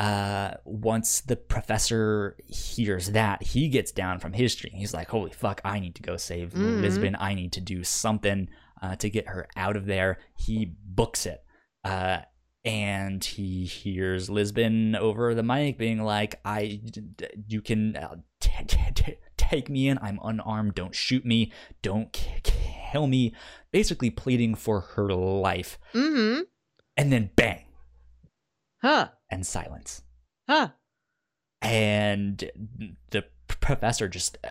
[0.04, 5.32] uh once the professor hears that he gets down from his tree he's like holy
[5.32, 6.82] fuck i need to go save Mhm.
[6.82, 7.16] lisbon.
[7.20, 8.50] I need to do something
[8.82, 10.12] uh, to get her out of there.
[10.46, 10.58] He
[11.00, 11.42] books it
[11.86, 12.20] uh
[12.66, 16.82] and he hears lisbon over the mic being like i
[17.48, 19.98] you can uh, t- t- t- take me in.
[20.02, 20.74] I'm unarmed.
[20.76, 21.52] Don't shoot me.
[21.82, 22.42] Don't k-
[22.92, 23.34] kill me.
[23.72, 25.78] Basically pleading for her life.
[25.94, 26.42] Mm-hmm.
[26.98, 27.66] and then bang.
[28.82, 29.10] Huh.
[29.34, 30.04] And silence
[30.50, 30.70] Huh.
[31.62, 32.50] and
[33.12, 34.50] the professor just uh,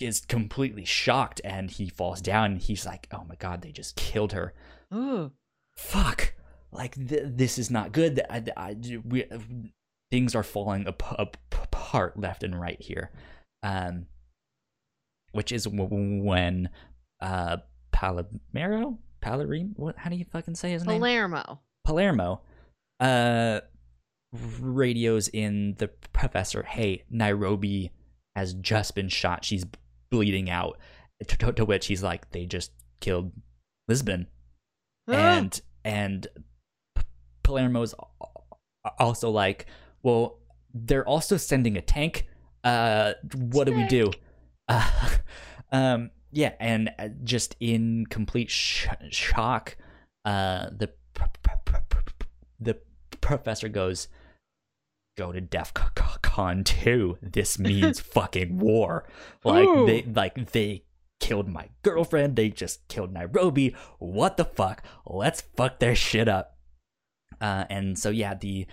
[0.00, 3.96] is completely shocked and he falls down and he's like oh my god they just
[3.96, 4.54] killed her
[4.94, 5.32] Ooh.
[5.76, 6.34] fuck
[6.70, 8.20] like th- this is not good.
[8.28, 9.24] I, I, we,
[10.10, 13.10] things are falling ap- apart left and right here.
[13.62, 14.04] Um,
[15.32, 16.68] which is w- when
[17.22, 17.56] uh
[17.90, 19.96] Palomero, Palermo, what?
[19.96, 21.00] How do you fucking say his name?
[21.00, 21.60] Palermo.
[21.86, 22.42] Palermo,
[23.00, 23.60] uh,
[24.32, 26.62] radios in the professor.
[26.62, 27.92] Hey, Nairobi
[28.36, 29.44] has just been shot.
[29.44, 29.64] She's
[30.10, 30.78] bleeding out.
[31.26, 33.32] To, to, to which he's like, they just killed
[33.88, 34.28] Lisbon,
[35.08, 36.26] and and
[37.42, 37.94] Palermo's
[38.98, 39.66] also like,
[40.02, 40.38] well,
[40.72, 42.28] they're also sending a tank.
[42.62, 44.10] Uh, what do we do?
[44.68, 45.10] Uh,
[45.72, 49.76] um, yeah, and uh, just in complete sh- shock,
[50.24, 50.90] uh, the
[52.60, 52.76] the
[53.20, 54.08] professor goes,
[55.18, 55.74] "Go to DEF
[56.22, 57.18] CON two.
[57.20, 59.04] This means fucking war.
[59.42, 59.84] Like Ooh.
[59.84, 60.84] they like they
[61.18, 62.36] killed my girlfriend.
[62.36, 63.74] They just killed Nairobi.
[63.98, 64.84] What the fuck?
[65.04, 66.56] Let's fuck their shit up."
[67.40, 68.68] Uh, and so yeah, the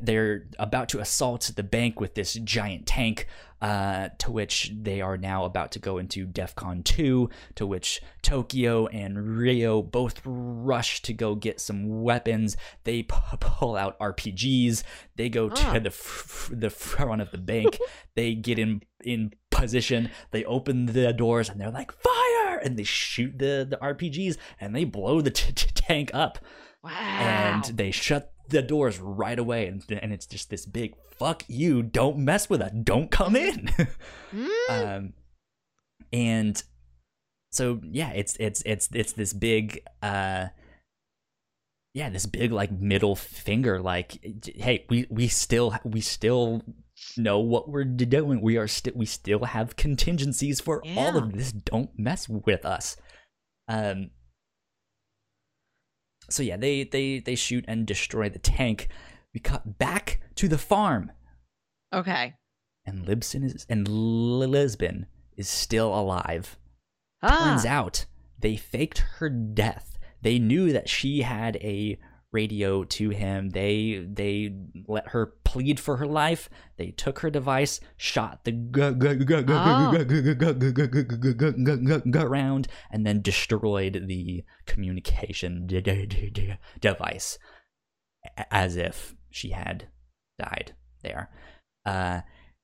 [0.00, 3.26] they're about to assault the bank with this giant tank,
[3.60, 8.86] uh, to which they are now about to go into DEFCON 2, to which Tokyo
[8.88, 12.56] and Rio both rush to go get some weapons.
[12.84, 14.82] They p- pull out RPGs.
[15.16, 15.72] They go Ah.
[15.74, 17.78] to the f- the front of the bank.
[18.16, 20.10] they get in in position.
[20.32, 24.74] They open the doors and they're like fire, and they shoot the the RPGs and
[24.74, 26.38] they blow the t- t- tank up
[26.84, 26.90] Wow.
[26.98, 31.82] and they shut the doors right away and, and it's just this big fuck you
[31.82, 33.70] don't mess with us don't come in.
[34.34, 34.48] Mm.
[34.70, 35.12] um
[36.10, 36.62] and
[37.50, 40.46] so yeah it's it's it's it's this big uh
[41.92, 44.24] yeah this big like middle finger like
[44.56, 46.62] hey we we still we still
[47.16, 48.40] know what we're doing.
[48.40, 51.52] We are still we still have contingencies for all of this.
[51.52, 52.96] Don't mess with us.
[53.68, 54.10] Um
[56.28, 58.88] so yeah they they they shoot and destroy the tank
[59.34, 61.10] we cut back to the farm
[61.92, 62.34] okay.
[62.84, 66.58] and Libsyn is and Lisbon is still alive.
[67.22, 67.50] Ah.
[67.50, 68.06] Turns out
[68.38, 69.98] they faked her death.
[70.20, 71.98] They knew that she had a
[72.32, 73.50] radio to him.
[73.50, 74.54] They they
[74.88, 76.48] let her plead for her life.
[76.76, 78.52] They took her device, shot the
[82.14, 85.66] around, and then destroyed the communication
[86.80, 87.38] device
[88.50, 89.88] as if she had
[90.38, 91.30] died there.
[91.84, 92.20] Uh,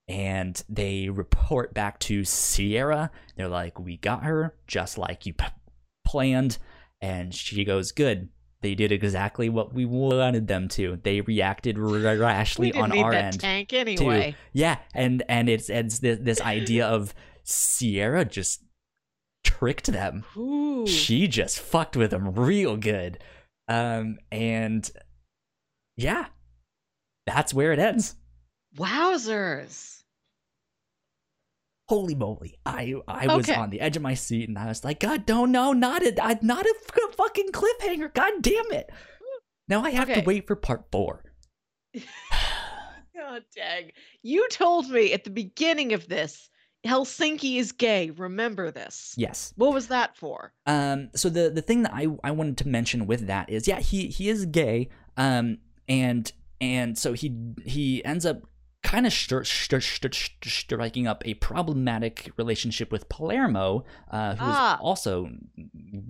[0.08, 3.10] and they report back to Sierra.
[3.36, 5.46] They're like, "We got her, just like you p-
[6.06, 6.58] planned."
[7.00, 8.30] And she goes, "Good.
[8.60, 10.98] They did exactly what we wanted them to.
[11.02, 14.34] They reacted rashly on our that end." tank anyway.
[14.52, 17.14] Yeah, and and it's it's this, this idea of
[17.44, 18.64] Sierra just
[19.44, 20.24] tricked them.
[20.36, 20.86] Ooh.
[20.86, 23.22] She just fucked with them real good.
[23.68, 24.90] Um, and
[25.96, 26.26] yeah,
[27.26, 28.16] that's where it ends.
[28.76, 29.97] Wowzers.
[31.88, 35.00] Holy moly i i was on the edge of my seat and i was like
[35.00, 36.74] god don't no not a not a
[37.16, 38.90] fucking cliffhanger god damn it
[39.68, 40.20] now i have Okay.
[40.20, 41.24] to wait for part four
[43.16, 43.90] God dang.
[44.22, 46.48] You told me at the beginning of this
[46.86, 48.10] Helsinki is gay.
[48.10, 49.12] Remember this.
[49.16, 50.52] yes What was that for?
[50.66, 53.80] um so the the thing that i i wanted to mention with that is yeah
[53.80, 55.58] he he is gay um
[55.88, 57.34] and and so he
[57.64, 58.42] he ends up
[58.82, 64.56] kind of stri- stri- stri- striking up a problematic relationship with Palermo, uh, who is
[64.56, 64.78] Ah.
[64.80, 65.28] also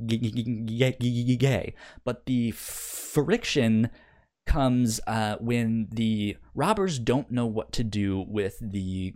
[0.06, 1.74] g- g- gay.
[2.04, 3.90] But the friction
[4.46, 9.12] comes uh, when the robbers don't know what to do with the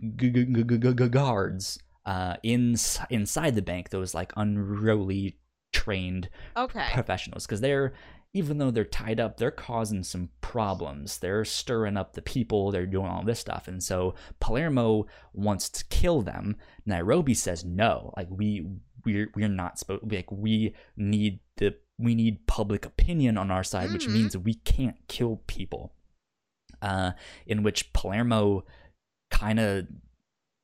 [1.11, 2.75] guards uh, in,
[3.09, 3.89] inside the bank.
[3.89, 5.37] Those like unruly
[5.71, 6.85] trained Okay.
[6.93, 7.93] professionals because they're
[8.33, 11.19] even though they're tied up they're causing some problems.
[11.19, 13.67] They're stirring up the people they're doing all this stuff.
[13.67, 16.55] And so palermo wants to kill them.
[16.85, 18.13] Nairobi says no.
[18.17, 18.65] Like we
[19.05, 23.91] we're we're not supposed like we need the we need public opinion on our side
[23.91, 24.13] which Mhm.
[24.13, 25.93] means we can't kill people.
[26.81, 27.11] Uh
[27.45, 28.65] in which palermo
[29.29, 29.87] kind of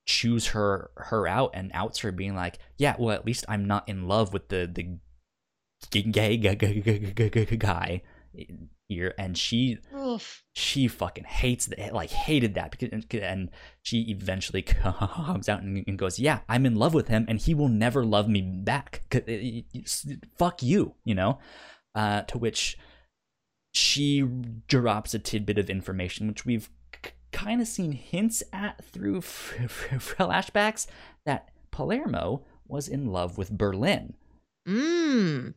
[0.05, 3.87] chews her her out and outs her being like yeah well at least i'm not
[3.87, 4.97] in love with the the
[5.91, 8.01] gay guy
[8.87, 10.43] here and she Oof.
[10.53, 13.49] she fucking hates that like hated that because and
[13.81, 17.69] she eventually comes out and, goes yeah i'm in love with him and he will
[17.69, 19.65] never love me back it-
[20.37, 21.39] fuck you you know
[21.95, 22.77] uh to which
[23.71, 24.21] she
[24.67, 26.69] drops a tidbit of information which we've
[27.31, 30.87] kind of seen hints at through flashbacks
[31.25, 34.13] that palermo was in love with berlin
[34.67, 35.53] Mmm.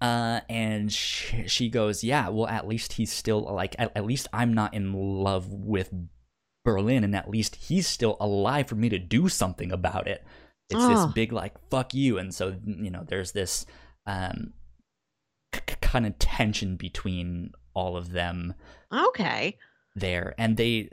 [0.00, 4.28] Uh, and she, she goes, yeah, well, at least he's still like, at, at least
[4.32, 5.92] I'm not in love with
[6.64, 10.24] Berlin, and at least he's still alive for me to do something about it.
[10.70, 10.88] It's Oh.
[10.88, 13.64] this big like fuck you, and so you know, there's this
[14.06, 14.52] um
[15.54, 18.54] c- kind of tension between all of them
[18.92, 19.56] Okay.
[19.94, 20.90] there and they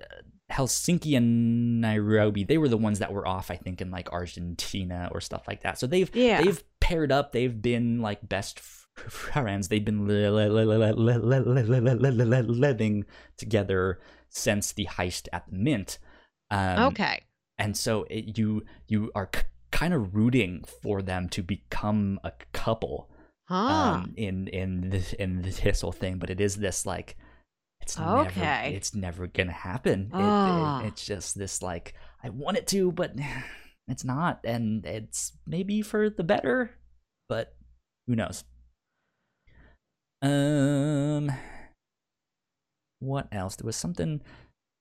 [0.51, 5.09] helsinki and nairobi they were the ones that were off i think in like argentina
[5.11, 6.41] or stuff like that so they've Yeah.
[6.43, 9.67] they've paired up they've been like best f- friends.
[9.67, 10.07] They've been
[12.47, 13.05] living
[13.37, 13.99] together
[14.29, 15.99] since the heist at the mint.
[16.51, 17.23] Um, okay.
[17.57, 19.41] And so it, you you are c-
[19.71, 23.09] kind of rooting for them to become a couple.
[23.47, 23.55] Huh.
[23.55, 27.15] Um, in in this in this whole thing, but it is this like
[27.81, 28.39] it's okay.
[28.39, 30.09] Never, it's never gonna happen.
[30.13, 30.79] Oh.
[30.79, 31.93] It, it, it's just this like
[32.23, 33.13] I want it to, but
[33.87, 36.71] it's not, and it's maybe for the better,
[37.29, 37.55] but
[38.07, 38.43] who knows?
[40.25, 41.31] Um,
[42.99, 43.55] what else?
[43.55, 44.21] There was something.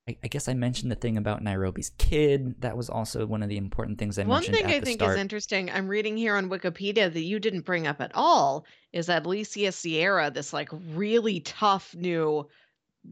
[0.09, 2.61] I, I guess I mentioned the thing about Nairobi's kid.
[2.61, 5.01] That was also one of the important things I One mentioned One thing I think
[5.01, 5.17] start.
[5.17, 9.07] is interesting, I'm reading here on Wikipedia that you didn't bring up at all, is
[9.07, 12.47] that Alicia Sierra, this like really tough new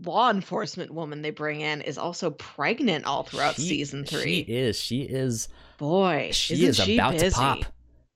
[0.05, 4.79] law enforcement woman they bring in, is also pregnant all throughout She- season She is.
[4.79, 5.49] She is.
[5.79, 7.31] Boy, She is she about busy?
[7.31, 7.65] to pop.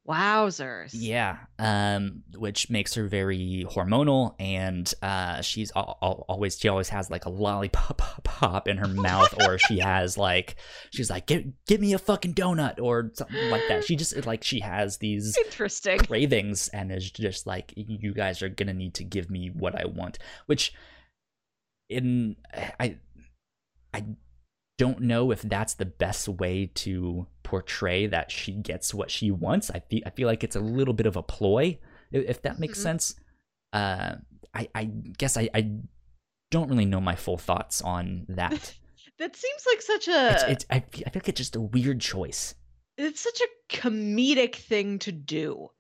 [0.08, 0.90] Wowzers.
[0.92, 6.88] Yeah, um, which makes her very hormonal, and uh, she's al- al- always she always
[6.90, 10.56] has like a lollipop pop in her mouth, or she has like
[10.92, 13.84] she's like give give me a fucking donut or something like that.
[13.84, 15.98] She just like she has these Interesting.
[15.98, 19.86] cravings and is just like you guys are gonna need to give me what I
[19.86, 20.72] want, which
[21.88, 22.36] in
[22.78, 22.98] I
[23.92, 24.04] I
[24.78, 29.70] don't know if that's the best way to portray that she gets what she wants.
[29.70, 31.78] I feel I feel like it's a little bit of a ploy,
[32.12, 32.82] if that makes Mhm.
[32.82, 33.14] sense.
[33.72, 34.16] Uh,
[34.54, 35.70] I I guess I I
[36.50, 38.74] don't really know my full thoughts on that.
[39.18, 41.60] That seems like such it's a it's I feel, I feel like it's just a
[41.60, 42.54] weird choice.
[42.98, 45.70] it's such a comedic thing to do.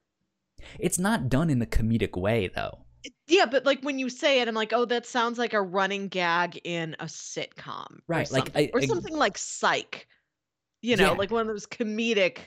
[0.78, 2.85] It's not done in a comedic way though.
[3.26, 6.08] Yeah, but like when you say it, I'm like, oh, that sounds like a running
[6.08, 10.06] gag in a sitcom, Right, Or like, something, I- or something like Psych.
[10.82, 11.18] You know, Yeah.
[11.18, 12.38] like one of those comedic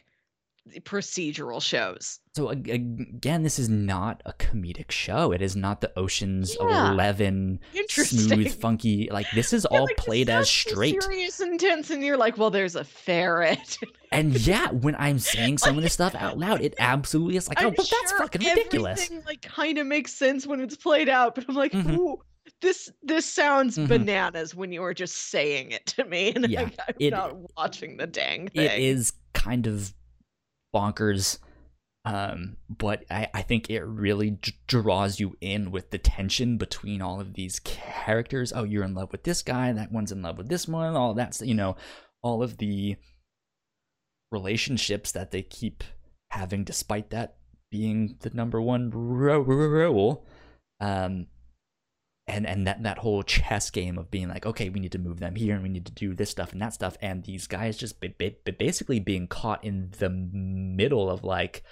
[0.82, 2.20] procedural shows.
[2.36, 5.32] So ag- ag- again, this is not a comedic show.
[5.32, 6.92] It is not the Ocean's Yeah.
[6.92, 9.10] Eleven smooth, funky.
[9.12, 11.02] Like this is all like, played as straight.
[11.04, 13.78] serious and tense, and you're like, well, there's a ferret.
[14.12, 17.62] And yeah, when I'm saying some of this stuff out loud, it absolutely is like,
[17.62, 19.08] oh, I'm but that's fucking ridiculous.
[19.28, 21.96] Like kind of makes sense when it's played out, but I'm like, Mhm.
[21.96, 22.18] ooh,
[22.60, 23.88] this this sounds Mhm.
[23.88, 27.98] bananas when you were just saying it to me, and Yeah, I'm it- not watching
[27.98, 28.66] the dang thing.
[28.66, 29.94] It is kind of
[30.76, 31.40] bonkers,
[32.06, 37.02] um, but I, I think it really d- draws you in with the tension between
[37.02, 38.54] all of these characters.
[38.56, 40.96] Oh, you're in love with this guy, that one's in love with this one.
[40.96, 41.76] All that's you know,
[42.22, 42.96] all of the
[44.32, 45.84] relationships that they keep
[46.32, 47.36] having, despite that
[47.72, 50.26] being the number one rule.
[50.80, 51.28] Um,
[52.30, 55.20] and and that that whole chess game of being like, okay, we need to move
[55.20, 57.78] them here, and we need to do this stuff and that stuff, and these guys
[57.78, 61.64] just ba- ba- basically being caught in the middle of like,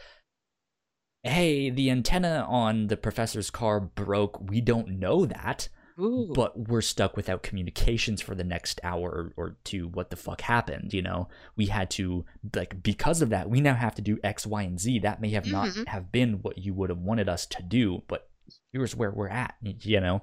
[1.24, 4.40] hey, the antenna on the professor's car broke.
[4.50, 5.68] We don't know that,
[6.00, 6.32] Ooh.
[6.34, 9.88] but we're stuck without communications for the next hour or, or two.
[9.88, 10.94] What the fuck happened?
[10.94, 12.26] You know, we had to
[12.56, 15.00] like because of that, we now have to do X, Y, and Z.
[15.00, 15.52] That may have Mhm.
[15.52, 18.30] not have been what you would have wanted us to do, but
[18.72, 19.56] here's where we're at.
[19.62, 20.22] You know,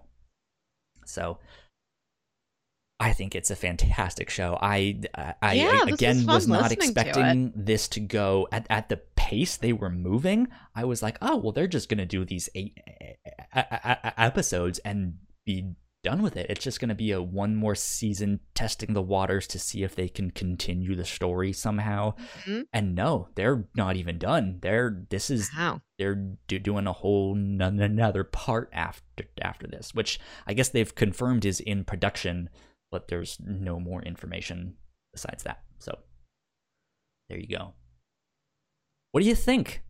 [1.04, 1.38] so.
[3.00, 4.56] I think it's a fantastic show.
[4.62, 8.66] I, I, I Yeah, was again was not listening to expecting this to go at,
[8.70, 10.46] at the pace they were moving.
[10.76, 12.78] I was like, oh well, they're just gonna do these eight
[14.16, 15.74] episodes and be
[16.04, 16.46] done with it.
[16.48, 20.08] It's just gonna be a one more season testing the waters to see if they
[20.08, 22.14] can continue the story somehow.
[22.44, 22.66] Mhm.
[22.72, 24.60] And no, they're not even done.
[24.62, 25.80] They're this is Wow.
[25.98, 26.14] they're
[26.46, 31.44] do- doing a whole n- another part after after this, which I guess they've confirmed
[31.44, 32.50] is in production,
[32.92, 34.76] but there's no more information
[35.12, 35.64] besides that.
[35.80, 35.98] So
[37.28, 37.74] there you go.
[39.12, 39.82] What do you think,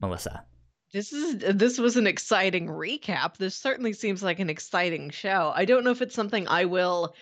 [0.00, 0.46] Melissa?
[0.92, 3.36] This is this was an exciting recap.
[3.36, 5.52] This certainly seems like an exciting show.
[5.54, 7.14] I don't know if it's something I will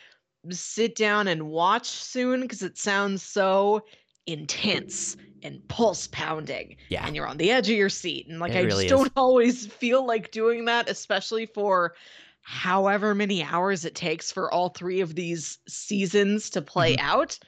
[0.50, 3.86] sit down and watch soon because it sounds so
[4.26, 8.54] intense and pulse pounding Yeah, and you're on the edge of your seat and like
[8.54, 9.06] It I really just is.
[9.06, 11.94] don't always feel like doing that especially for
[12.42, 16.98] however many hours it takes for all three of these seasons to play Mm-hmm.
[16.98, 17.38] out.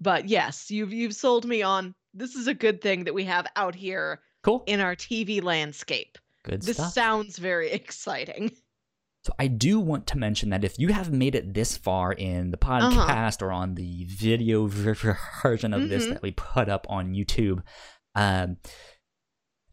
[0.00, 3.46] But yes, you've you've sold me on this is a good thing that we have
[3.56, 4.62] out here cool.
[4.66, 6.18] in our TV landscape.
[6.44, 6.66] Good stuff.
[6.66, 6.92] this stuff.
[6.92, 8.50] sounds very exciting.
[9.24, 12.50] So I do want to mention that if you have made it this far in
[12.52, 12.90] the Uh-huh.
[13.06, 16.10] podcast or on the video ver- ver- version of this Mhm.
[16.14, 17.62] that we put up on YouTube,
[18.14, 18.56] um,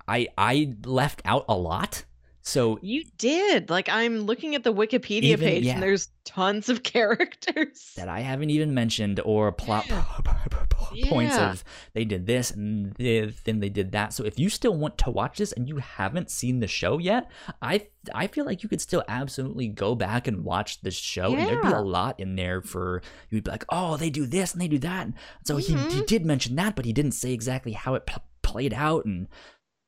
[0.08, 2.04] I I left out a lot.
[2.48, 3.70] So You did.
[3.70, 5.74] Like I'm looking at the Wikipedia Even- page yeah.
[5.74, 7.92] and there's tons of characters.
[7.98, 10.04] that I haven't even mentioned or plot Yeah.
[11.06, 11.52] points Yeah.
[11.52, 11.64] of
[11.94, 14.14] they did this and th- then they did that.
[14.14, 17.30] So if you still want to watch this and you haven't seen the show yet,
[17.62, 21.48] I I feel like you could still absolutely go back and watch the show and
[21.48, 24.62] there'd be a lot in there for you'd be like, "Oh, they do this and
[24.62, 25.14] they do that." And
[25.44, 26.06] so he, he Mhm.
[26.08, 29.28] did mention that, but he didn't say exactly how it p- played out and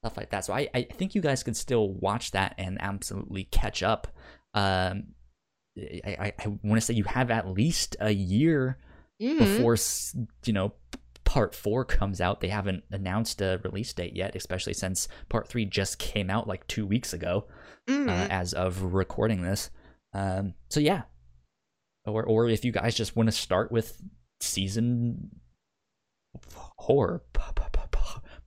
[0.01, 0.45] stuff like that.
[0.45, 4.07] So I I think you guys could still watch that and absolutely catch up.
[4.53, 5.13] Um
[5.77, 8.79] I, I, I want to say you have at least a year
[9.21, 9.37] Mhm.
[9.39, 9.77] before
[10.45, 10.73] you know
[11.25, 12.41] part four comes out.
[12.41, 16.65] They haven't announced a release date yet, especially since part three just came out like
[16.67, 17.47] two weeks ago,
[17.87, 18.07] Mhm.
[18.07, 19.69] uh, as of recording this.
[20.13, 21.03] Um, so yeah,
[22.05, 24.01] or or if you guys just want to start with
[24.41, 25.29] season
[26.41, 26.49] p-
[27.33, 27.79] p- p-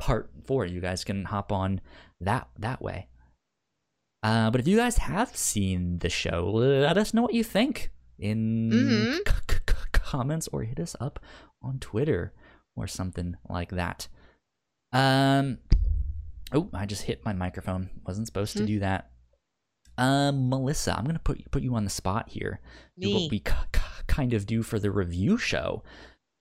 [0.03, 1.81] part four, you guys can hop on
[2.21, 3.09] that that way.
[4.25, 7.91] Uh, but if you guys have seen the show, let us know what you think
[8.19, 9.17] in Mhm.
[9.29, 11.19] c- c- c- comments or hit us up
[11.61, 12.33] on Twitter
[12.77, 14.09] or something like that.
[14.93, 15.59] Um,
[16.53, 17.91] oh, I just hit my microphone.
[18.07, 18.67] Wasn't supposed to Hmm.
[18.67, 19.11] do that.
[19.99, 22.61] Um, Melissa, I'm gonna put put you on the spot here.
[22.99, 23.15] Do Me.
[23.15, 23.55] what we k-
[24.07, 25.83] kind of do for the review show,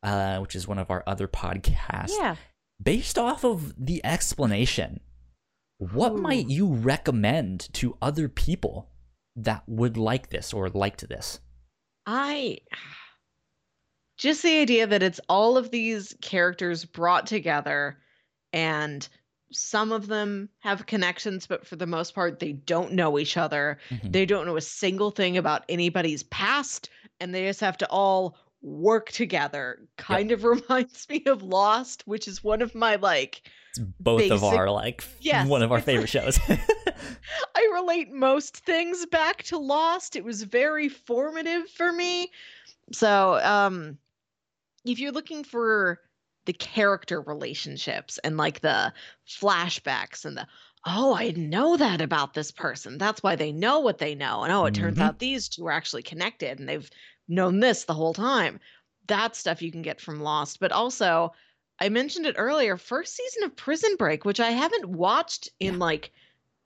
[0.04, 2.12] uh, which is one of our other podcasts.
[2.20, 2.36] Yeah.
[2.82, 5.02] Based off of the explanation,
[5.78, 6.18] what Ooh.
[6.18, 8.90] might you recommend to other people
[9.36, 11.40] that would like this or liked this?
[12.06, 12.60] I
[14.18, 17.98] just the idea that it's all of these characters brought together
[18.54, 19.08] and
[19.52, 23.80] some of them have connections but for the most part they don't know each other
[23.90, 24.12] Mhm.
[24.12, 26.90] they don't know a single thing about anybody's past
[27.20, 32.28] and they just have to all work together kind of reminds me of lost which
[32.28, 36.10] is one of my like It's both of our like Yes, one of our favorite
[36.10, 36.40] shows.
[37.56, 40.16] I relate most things back to Lost.
[40.16, 42.32] It was very formative for me.
[42.92, 43.98] So, um
[44.86, 46.00] if you're looking for
[46.46, 48.92] the character relationships and like the
[49.28, 50.48] flashbacks and the
[50.88, 52.98] oh, I know that about this person.
[52.98, 54.42] That's why they know what they know.
[54.44, 55.02] And oh, it turns Mhm.
[55.02, 56.90] out these two are actually connected and they've
[57.32, 58.60] known this the whole time.
[59.08, 61.34] That stuff you can get from Lost, but also
[61.80, 66.12] I mentioned it earlier, first season of Prison Break, which I haven't watched in like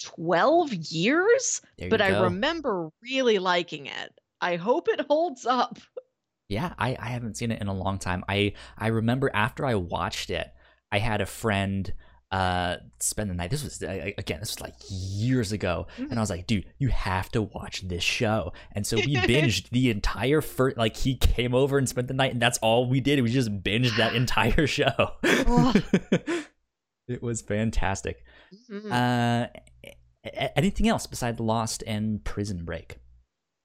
[0.04, 4.20] 12 years, There but I remember really liking it.
[4.42, 5.80] I hope it holds up.
[6.50, 8.24] Yeah, I, I haven't seen it in a long time.
[8.28, 10.48] I I remember after I watched it,
[10.92, 11.94] I had a friend
[12.32, 13.52] uh spend the night.
[13.52, 17.32] This was again, this was like years ago, and I was like, dude, you have
[17.34, 18.52] to watch this show.
[18.74, 20.78] And so we binged the entire first.
[20.78, 23.22] Like he came over and spent the night, and that's all we did.
[23.22, 25.12] We just binged that entire show.
[27.08, 28.26] It was fantastic.
[28.68, 28.92] Mhm.
[28.92, 29.48] Uh,
[30.56, 32.98] anything else besides Lost and Prison Break?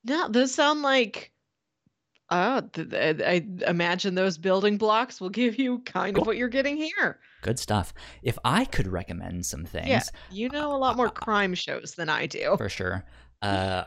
[0.04, 1.32] no, those sound like.
[2.28, 7.18] Oh, I imagine those building blocks will give you kind of what you're getting here.
[7.42, 7.92] Good stuff.
[8.22, 12.08] If I could recommend some things, Yeah, you know a lot more crime shows than
[12.08, 12.54] I do.
[12.56, 13.04] for sure.
[13.42, 13.84] Uh,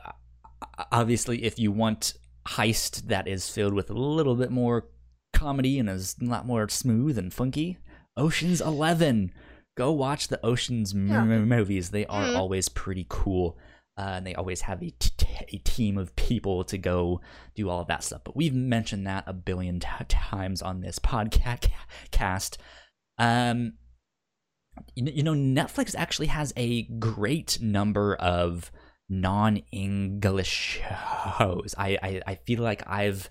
[0.91, 2.13] obviously, if you want
[2.47, 4.87] heist that is filled with a little bit more
[5.33, 7.77] comedy and is a lot more smooth and funky,
[8.17, 9.31] Ocean's Eleven.
[9.75, 11.21] Go watch the Ocean's Yeah.
[11.21, 11.91] m- movies.
[11.91, 12.35] They are Mhm.
[12.37, 13.57] always pretty cool.
[13.95, 17.21] Uh, and they always have a, t- t- a team of people to go
[17.55, 18.21] do all of that stuff.
[18.23, 22.57] But we've mentioned that a billion t- times on this podcast.
[23.17, 23.73] Um,
[24.95, 28.71] you know, Netflix actually has a great number of
[29.09, 30.81] non-English
[31.37, 31.75] shows.
[31.77, 33.29] I, I, I feel like I've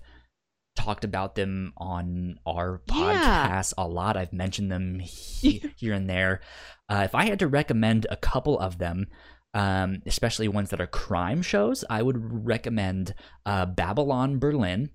[0.75, 3.47] talked about them on our Yeah.
[3.59, 4.17] podcast a lot.
[4.17, 6.41] I've mentioned them he- here and there.
[6.89, 9.07] Uh, if I had to recommend a couple of them,
[9.53, 13.13] um, especially ones that are crime shows, I would recommend
[13.45, 14.89] uh, Babylon Berlin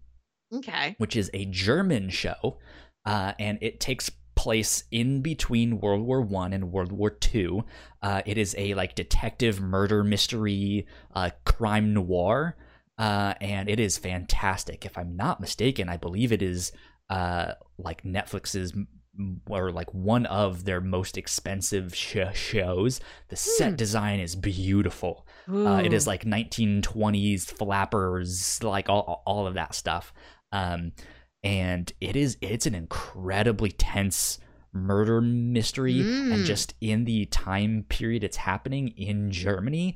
[0.52, 0.94] Okay.
[0.98, 2.59] which is a German show,
[3.05, 7.65] uh, and it takes place in between World War One and World War Two.
[8.02, 12.56] Uh, it is a like detective murder mystery, uh, crime noir,
[12.98, 14.86] uh, and it is fantastic.
[14.86, 16.73] If I'm not mistaken, I believe it is
[17.10, 18.73] uh, like Netflix's
[19.51, 23.01] or like one of their most expensive sh- shows.
[23.31, 23.77] The set Hmm.
[23.77, 25.27] design is beautiful.
[25.52, 30.12] Uh, it is like 1920s flappers, like all all of that stuff.
[30.52, 30.93] Um,
[31.43, 34.39] and it is it's an incredibly tense
[34.73, 36.32] murder mystery Mm.
[36.35, 39.94] and just in the time period it's happening in Germany.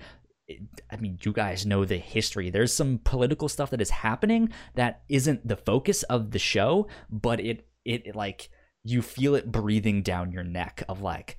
[0.90, 2.50] I mean, you guys know the history.
[2.50, 7.40] There's some political stuff that is happening that isn't the focus of the show, but
[7.40, 8.50] it it like
[8.84, 11.38] you feel it breathing down your neck of like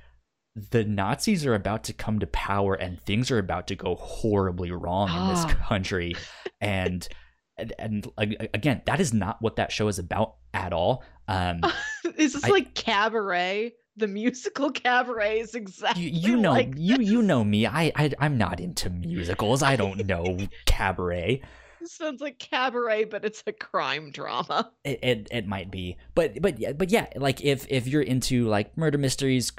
[0.55, 4.71] the Nazis are about to come to power and things are about to go horribly
[4.71, 5.65] wrong in this Ah.
[5.67, 6.15] country
[6.61, 7.07] and
[7.57, 8.07] and, and
[8.53, 11.03] again that is not what that show is about at all.
[11.27, 11.61] Um
[12.17, 13.73] Is this I- like Cabaret?
[13.95, 17.67] The musical Cabaret is exactly you, you know like you you know me.
[17.67, 19.61] I, I i'm not into musicals.
[19.61, 21.41] I don't know cabaret.
[21.85, 24.71] Sounds like Cabaret, but it's a crime drama.
[24.85, 25.97] it, it it might be.
[26.15, 29.51] But but yeah but yeah like if if you're into like murder mysteries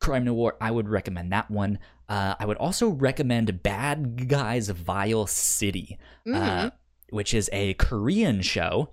[0.00, 1.78] crime noir i would recommend that one.
[2.08, 5.96] Uh i would also recommend bad guys vile city.
[6.26, 6.34] Mhm.
[6.34, 6.70] uh,
[7.10, 8.90] which is a korean show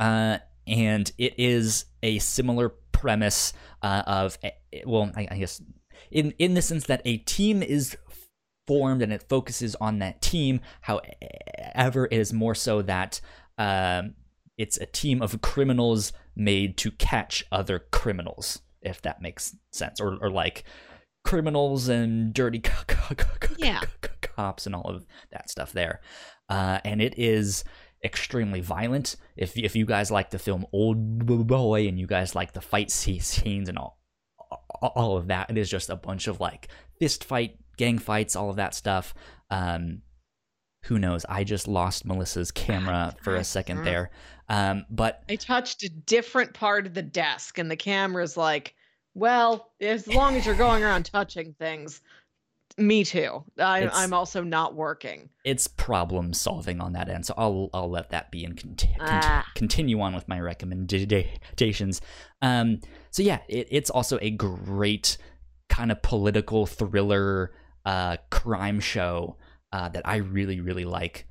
[0.00, 4.38] uh and it is a similar premise uh, of
[4.86, 5.60] well I, I guess
[6.10, 7.96] in in the sense that a team is
[8.66, 13.20] formed and it focuses on that team however it is more so that
[13.58, 14.14] um
[14.56, 20.16] it's a team of criminals made to catch other criminals if that makes sense or
[20.20, 20.64] or like
[21.24, 22.58] criminals and dirty
[23.58, 23.80] Yeah.
[24.34, 26.00] Co- cops and all of that stuff there.
[26.48, 27.64] Uh and it is
[28.04, 29.16] extremely violent.
[29.36, 32.88] If if you guys like the film old boy and you guys like the fight
[32.88, 33.98] sce- scenes and all
[34.80, 36.68] all of that it is just a bunch of like
[37.00, 39.14] fist fight gang fights all of that stuff.
[39.50, 40.02] Um
[40.84, 41.24] who knows?
[41.26, 44.10] I just lost melissa's camera for a second there.
[44.48, 48.74] Um but I touched a different part of the desk, and the camera's like,
[49.14, 52.02] "Well, as long as you're going around touching things,
[52.78, 53.44] me too.
[53.58, 58.08] I, I'm also not working." it's problem solving on that end so i'll i'll let
[58.08, 59.44] that be and conti- Ah.
[59.54, 62.00] continue on with my recommendations
[62.40, 62.80] um
[63.10, 65.18] so yeah it, it's also a great
[65.68, 67.52] kind of political thriller
[67.84, 69.36] uh crime show
[69.72, 71.26] uh that i really really like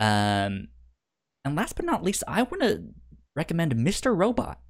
[0.00, 0.68] um
[1.44, 2.82] and last but not least i want to
[3.36, 4.60] recommend mr robot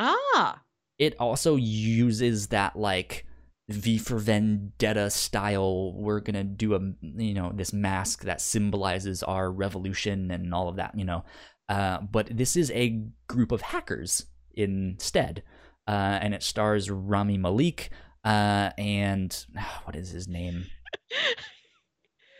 [0.00, 0.62] Ah,
[0.98, 3.24] it also uses that like
[3.72, 5.94] V for Vendetta style.
[5.94, 10.76] We're gonna do a you know this mask that symbolizes our revolution and all of
[10.76, 10.96] that.
[10.96, 11.24] You know,
[11.68, 15.42] uh, but this is a group of hackers instead,
[15.86, 17.90] uh, and it stars Rami Malek
[18.24, 19.46] uh, and
[19.84, 20.66] what is his name?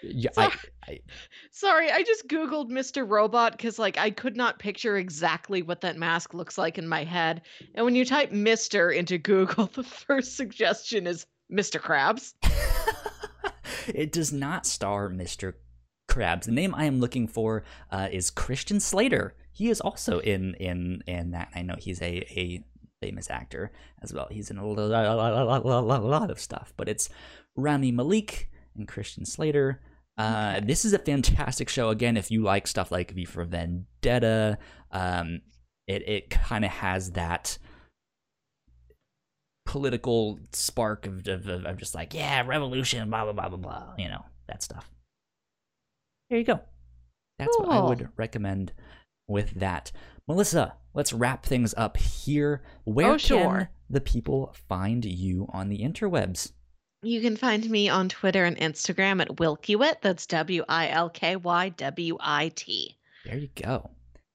[0.02, 0.52] Yeah, I,
[0.88, 1.00] I,
[1.50, 1.90] sorry.
[1.90, 3.08] I just googled Mr.
[3.08, 7.04] Robot because, like, I could not picture exactly what that mask looks like in my
[7.04, 7.42] head.
[7.74, 11.80] And when you type "Mr." into Google, the first suggestion is Mr.
[11.80, 12.34] Krabs.
[13.88, 15.54] it does not star Mr.
[16.08, 16.44] Krabs.
[16.44, 19.34] The name I am looking for uh, is Christian Slater.
[19.52, 21.48] He is also in in in that.
[21.54, 22.64] I know he's a a
[23.00, 23.72] famous actor
[24.02, 24.28] as well.
[24.30, 27.08] He's in a lot, lot, lot, lot, lot of stuff, but it's
[27.56, 29.80] Rami Malek and Christian Slater.
[30.20, 30.66] Uh, Okay.
[30.66, 31.88] This is a fantastic show.
[31.90, 34.58] Again, if you like stuff like V for Vendetta,
[34.90, 35.40] um,
[35.86, 37.58] it it kind of has that
[39.66, 44.08] political spark of, of, of, just like yeah revolution blah blah blah blah blah you
[44.08, 44.90] know that stuff
[46.28, 46.58] there you go
[47.38, 48.72] that's what i would recommend
[49.28, 49.92] with that
[50.26, 53.38] melissa let's wrap things up here where Oh, sure.
[53.58, 56.50] can the people find you on the interwebs
[57.02, 60.02] You can find me on Twitter and Instagram at Wilkywit.
[60.02, 62.98] That's W I L K Y W I T.
[63.24, 63.90] There you go.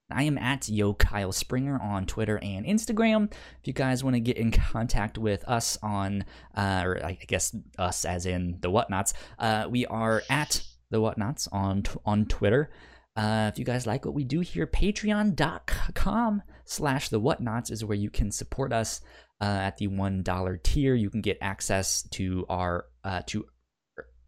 [0.10, 3.32] I am at Yo Kyle Springer on Twitter and Instagram.
[3.32, 6.26] If you guys want to get in contact with us on,
[6.56, 11.48] uh, or I guess us as in the Whatnauts, uh, we are at the Whatnauts
[11.52, 12.72] on on Twitter.
[13.16, 17.98] Uh, if you guys like what we do here, patreon.com slash the whatnauts is where
[17.98, 19.00] you can support us
[19.41, 20.95] uh, at the one dollar tier.
[20.95, 23.45] You can get access to our uh, to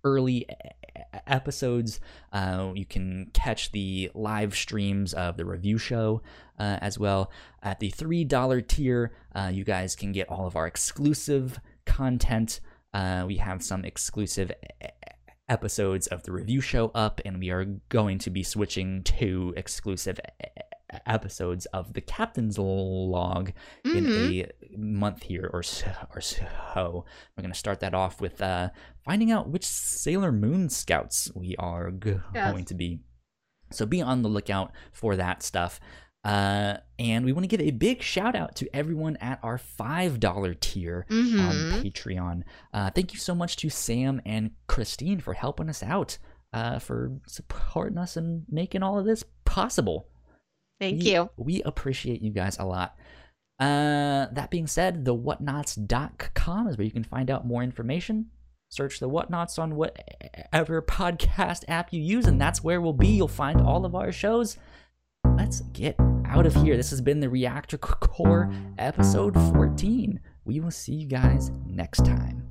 [0.03, 0.47] early
[1.25, 1.99] episodes.
[2.31, 6.21] Uh, you can catch the live streams of the review show
[6.59, 7.31] uh, as well.
[7.61, 12.59] At the three dollar tier, uh, you guys can get all of our exclusive content.
[12.93, 14.51] Uh, we have some exclusive
[15.49, 20.19] episodes of the review show up, and we are going to be switching to exclusive
[21.05, 23.51] episodes of the captain's log
[23.83, 24.49] in Mhm.
[24.73, 26.45] a month here or so, or so.
[27.35, 28.69] We're going to start that off with uh,
[29.03, 32.51] finding out which Sailor Moon scouts we are g- Yes.
[32.51, 32.99] going to be.
[33.71, 35.79] So be on the lookout for that stuff.
[36.23, 40.55] Uh, and we want to give a big shout out to everyone at our $5
[40.55, 41.83] tier on Mhm.
[41.83, 42.43] Patreon.
[42.73, 46.17] Uh, thank you so much to Sam and Christine for helping us out,
[46.53, 50.07] uh, for supporting us and making all of this possible.
[50.79, 51.29] Thank We- you.
[51.37, 52.95] We appreciate you guys a lot.
[53.59, 58.27] Uh, that being said, the whatnauts.com is where you can find out more information.
[58.69, 63.07] Search the whatnauts on whatever podcast app you use, and that's where we'll be.
[63.07, 64.57] You'll find all of our shows.
[65.25, 65.95] Let's get
[66.25, 66.75] out of here.
[66.77, 70.19] This has been the Reactor Corps episode 14.
[70.45, 72.43] We will see you guys next time.